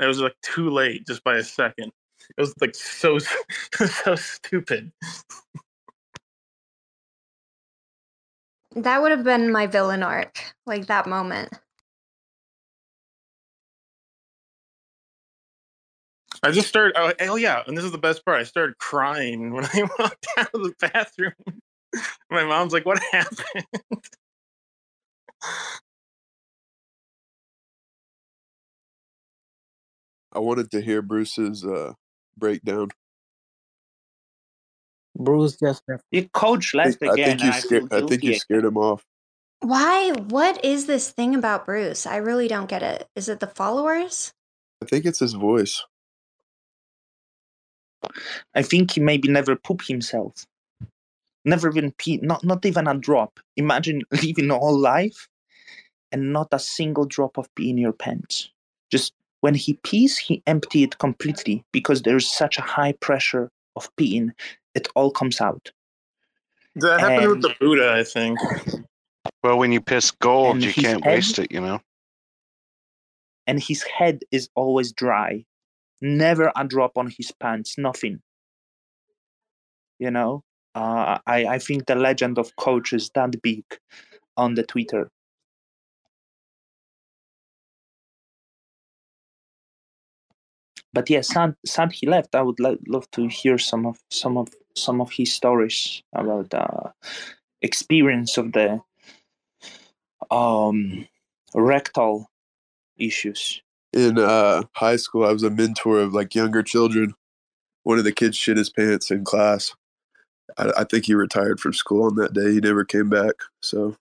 [0.01, 1.93] It was like too late just by a second.
[2.37, 3.19] It was like so
[3.75, 4.93] so stupid.
[8.77, 11.51] That would have been my villain arc, like that moment.
[16.43, 16.95] I just started.
[16.99, 18.41] Oh, oh yeah, and this is the best part.
[18.41, 21.33] I started crying when I walked out of the bathroom.
[22.31, 23.67] My mom's like, "What happened?"
[30.33, 31.95] I wanted to hear Bruce's uh,
[32.39, 32.91] breakdown.
[35.17, 36.05] Bruce just left.
[36.11, 37.93] Your coach I left think, I again, think you and I scared.
[37.93, 39.05] I think you scared him off.
[39.61, 40.13] Why?
[40.29, 42.07] What is this thing about Bruce?
[42.07, 43.09] I really don't get it.
[43.15, 44.33] Is it the followers?
[44.83, 45.85] I think it's his voice.
[48.55, 50.45] I think he maybe never poop himself.
[51.45, 53.39] Never even pee, not not even a drop.
[53.57, 55.29] Imagine living all life
[56.11, 58.51] and not a single drop of pee in your pants.
[58.91, 63.95] Just when he pees, he empty it completely because there's such a high pressure of
[63.97, 64.31] peeing,
[64.75, 65.71] it all comes out.
[66.77, 68.39] That happened with the Buddha, I think.
[69.43, 71.81] Well, when you piss gold, you can't head- waste it, you know?
[73.47, 75.45] And his head is always dry.
[76.01, 78.23] Never a drop on his pants, nothing.
[79.99, 80.45] You know?
[80.75, 83.65] Uh, I, I think the legend of coach is that big
[84.37, 85.11] on the Twitter.
[90.93, 92.35] but yeah, sad, sad he left.
[92.35, 96.51] I would lo- love to hear some of some of some of his stories about
[96.51, 96.93] the
[97.63, 98.81] experience of the
[100.31, 101.07] um
[101.55, 102.31] rectal
[102.99, 103.63] issues.
[103.93, 107.15] In uh, high school, I was a mentor of like younger children.
[107.85, 109.75] One of the kids shit his pants in class.
[110.59, 112.53] I, I think he retired from school on that day.
[112.53, 113.35] He never came back.
[113.63, 113.97] So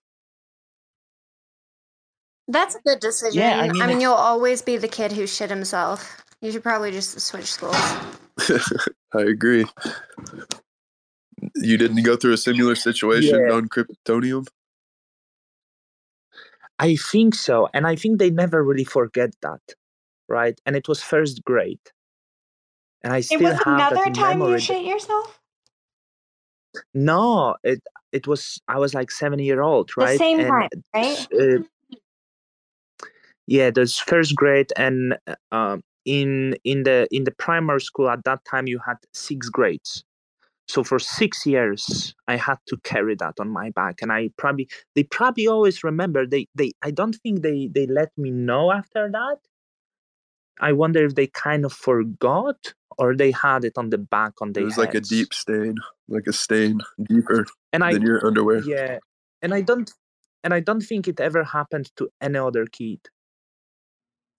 [2.48, 3.40] That's a good decision.
[3.40, 6.22] Yeah, I I mean, mean, you'll always be the kid who shit himself.
[6.42, 7.76] You should probably just switch schools.
[9.14, 9.66] I agree.
[11.56, 13.54] You didn't go through a similar situation Yeah.
[13.54, 14.46] on Cryptonium?
[16.78, 19.60] I think so, and I think they never really forget that,
[20.28, 20.60] right?
[20.66, 21.80] And it was first grade,
[23.02, 24.54] and I still it was have another that time memory.
[24.54, 25.40] you shit yourself?
[26.94, 27.82] No, it
[28.12, 30.12] it was I was like seven year old, right?
[30.12, 31.26] The same And, time, right?
[31.38, 31.62] Uh,
[33.46, 38.24] yeah, there's first grade, and uh, um, in in the in the primary school at
[38.24, 40.04] that time you had six grades.
[40.72, 44.70] So for six years, I had to carry that on my back, and I probably
[44.94, 46.26] they probably always remember.
[46.26, 49.36] They they I don't think they they let me know after that.
[50.60, 52.56] I wonder if they kind of forgot
[52.96, 55.74] or they had it on the back on their It was like a deep stain,
[56.08, 57.44] like a stain deeper
[57.74, 58.62] and I than your underwear.
[58.64, 58.96] yeah,
[59.42, 59.90] and I don't
[60.42, 63.00] and I don't think it ever happened to any other kid.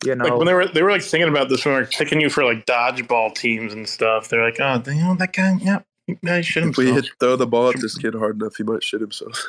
[0.04, 1.86] You know, Like when they were they were like singing about this when they were
[1.86, 4.30] picking you for like dodgeball teams and stuff.
[4.30, 7.10] They're like, oh, you oh, know that guy, yeah, yeah, he shit If we hit
[7.20, 9.46] throw the ball at this kid hard enough, he might shit himself.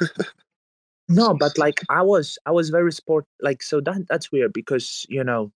[1.09, 3.27] no, but like I was, I was very sport.
[3.41, 5.53] Like so that that's weird because you know,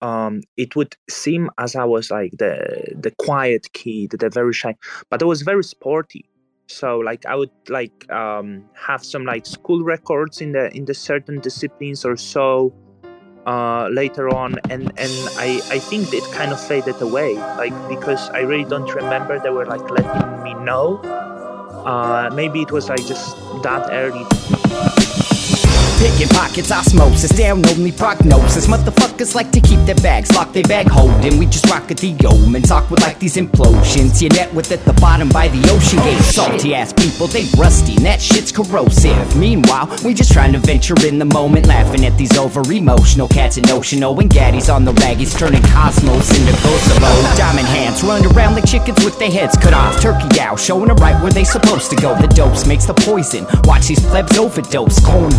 [0.00, 4.76] um, it would seem as I was like the the quiet kid, the very shy,
[5.10, 6.28] but I was very sporty.
[6.68, 10.94] So like I would like um have some like school records in the in the
[10.94, 12.72] certain disciplines or so
[13.46, 18.30] uh later on and and i i think it kind of faded away like because
[18.30, 19.40] i really don't remember.
[19.40, 20.98] They were like letting me know.
[21.84, 24.91] Uh maybe it was like just that early
[26.02, 28.66] Picking pockets, osmosis, down only prognosis.
[28.66, 31.38] Motherfuckers like to keep their bags locked, they bag holding.
[31.38, 34.20] We just rock at the omens, awkward like these implosions.
[34.20, 36.20] You net with at the bottom by the ocean gate.
[36.22, 39.36] Salty ass people, they rusty, and that shit's corrosive.
[39.36, 43.56] Meanwhile, we just trying to venture in the moment, laughing at these over emotional cats
[43.56, 44.16] oh, and notional.
[44.16, 47.14] When Gaddy's on the raggies, turning cosmos into Kosovo.
[47.38, 50.00] Diamond hands run around like chickens with their heads cut off.
[50.00, 52.20] Turkey owl showing them right where they supposed to go.
[52.20, 53.46] The dose makes the poison.
[53.62, 54.98] Watch these plebs overdose.
[55.06, 55.30] Corn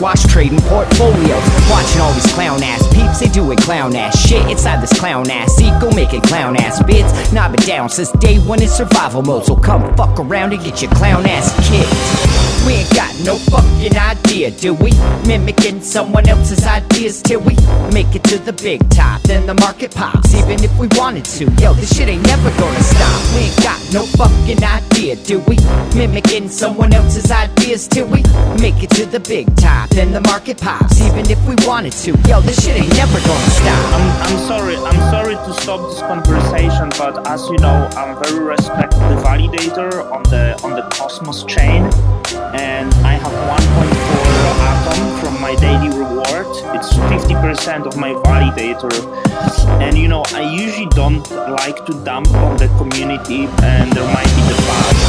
[0.00, 1.44] wash trading portfolios.
[1.70, 5.30] Watching all these clown ass peeps, they do doing clown ass shit inside this clown
[5.30, 7.32] ass ego, making clown ass bids.
[7.32, 9.44] Knob it down since day one in survival mode.
[9.44, 12.66] So come fuck around and get your clown ass kicked.
[12.66, 14.90] We ain't got no fucking idea, do we?
[15.28, 17.54] Mimicking someone else's ideas till we
[17.92, 19.22] make it to the big top.
[19.22, 21.44] Then the market pops, even if we wanted to.
[21.62, 23.34] Yo, this shit ain't never gonna stop.
[23.34, 25.56] We ain't got no fucking idea, do we?
[25.94, 28.22] Mimicking someone else's ideas till we
[28.58, 29.75] make it to the big top.
[29.90, 32.10] Then the market pops, even if we wanted to.
[32.28, 33.82] Yo, this shit ain't never gonna stop.
[33.94, 38.44] I'm, I'm sorry, I'm sorry to stop this conversation, but as you know, I'm very
[38.44, 41.84] respect the validator on the on the Cosmos chain,
[42.54, 46.46] and I have 1.4 atom from my daily reward.
[46.76, 48.92] It's 50% of my validator,
[49.80, 54.32] and you know I usually don't like to dump on the community, and there might
[54.36, 54.56] be the.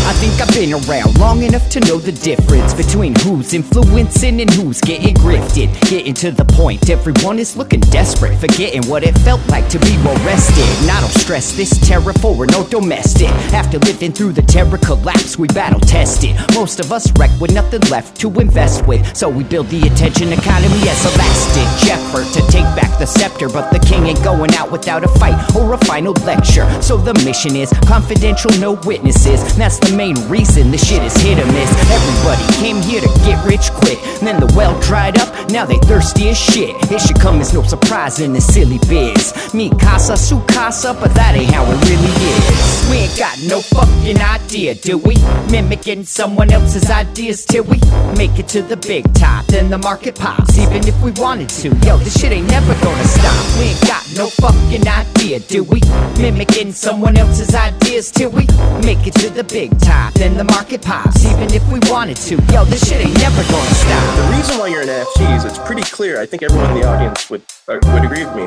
[0.08, 4.50] I think I've been around long enough to know the difference between who's influencing and
[4.50, 5.68] who's getting grifted.
[5.90, 9.98] Getting to the point, everyone is looking desperate, forgetting what it felt like to be
[10.06, 10.64] well rested.
[10.82, 13.30] And I don't stress this terror for no domestic.
[13.54, 16.36] After living through the Terra collapse, we battle tested.
[16.54, 20.32] Most of us wreck with nothing left to invest with, so we build the attention
[20.32, 23.50] economy as a last ditch effort to take back the scepter.
[23.50, 26.66] But the king ain't going out without a fight or a final lecture.
[26.82, 29.42] So the mission is confidential, no witnesses.
[29.58, 31.72] That's the main reason this shit is hit or miss.
[31.90, 34.00] Everybody came here to get rich quick.
[34.22, 36.76] Then the well dried up, now they thirsty as shit.
[36.92, 39.54] It should come as no surprise in this silly biz.
[39.54, 42.90] Me casa, su casa, but that ain't how it really is.
[42.90, 45.16] We ain't got no fucking idea, do we?
[45.52, 47.80] Mimicking someone else's ideas till we
[48.16, 49.46] make it to the big top.
[49.48, 51.70] Then the market pops, even if we wanted to.
[51.86, 53.60] Yo, this shit ain't never gonna stop.
[53.60, 55.82] We ain't got no fucking idea, do we?
[56.18, 58.46] Mimicking someone else's ideas till we
[58.84, 60.14] make it to the big top.
[60.14, 62.36] Then the market pops, even if we wanted to.
[62.54, 64.16] Yo, this shit ain't never gonna stop.
[64.16, 66.22] The reason why you're in NFTs, it's pretty clear.
[66.22, 68.46] I think everyone in the audience would uh, would agree with me.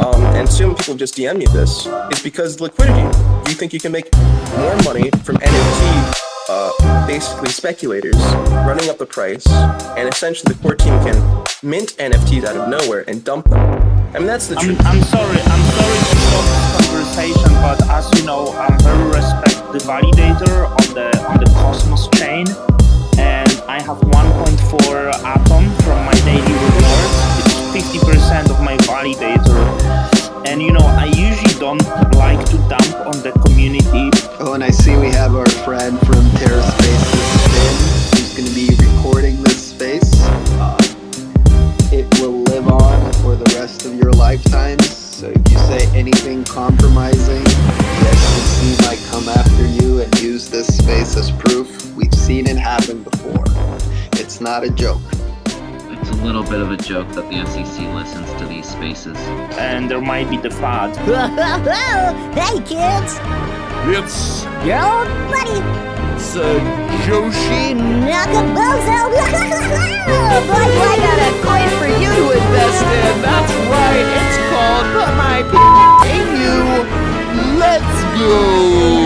[0.00, 3.02] Um, and soon people just DM me this is because liquidity.
[3.48, 4.12] You think you can make
[4.58, 8.16] more money from NFT, uh, basically speculators
[8.66, 9.46] running up the price,
[9.96, 11.16] and essentially the core team can
[11.62, 13.60] mint NFTs out of nowhere and dump them.
[14.14, 14.80] I mean that's the I'm, truth.
[14.84, 19.72] I'm sorry, I'm sorry to stop this conversation, but as you know, I'm very respect
[19.72, 22.46] the validator on the on the Cosmos chain,
[23.18, 27.10] and I have 1.4 atom from my daily reward.
[27.40, 29.58] It's 50% of my validator,
[30.46, 31.82] and you know I usually don't
[32.14, 34.10] like to dump on the community.
[34.40, 37.76] Oh, and I see we have our friend from Terra Spaces, Finn,
[38.12, 40.20] who's going to be recording this space.
[40.58, 40.76] Uh,
[41.92, 44.88] it will live on for the rest of your lifetimes.
[44.88, 50.66] So if you say anything compromising, the SEC might come after you and use this
[50.76, 51.94] space as proof.
[51.94, 53.44] We've seen it happen before.
[54.20, 55.02] It's not a joke.
[56.14, 59.16] It's a little bit of a joke that the SEC listens to these spaces.
[59.58, 60.94] and there might be the fad.
[62.38, 63.18] hey kids!
[63.90, 65.58] It's Your old buddy!
[66.16, 66.60] Sir
[67.02, 69.10] Joshi Nakabozo!
[69.10, 69.26] boy,
[70.46, 73.14] Boy, boy, I got a coin for you to invest in.
[73.20, 74.06] That's right.
[74.14, 75.58] It's called Put My P
[76.14, 77.58] in You.
[77.58, 79.03] Let's go.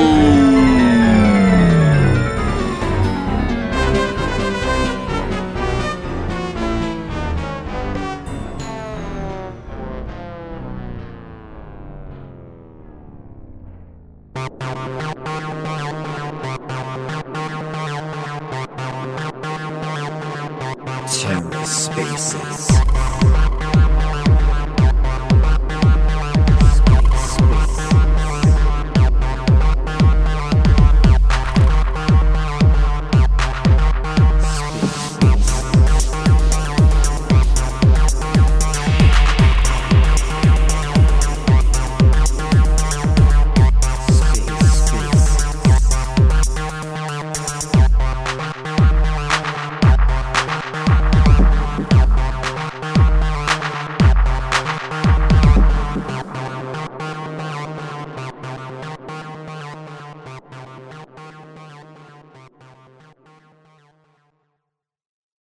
[21.06, 23.17] Terra Spaces.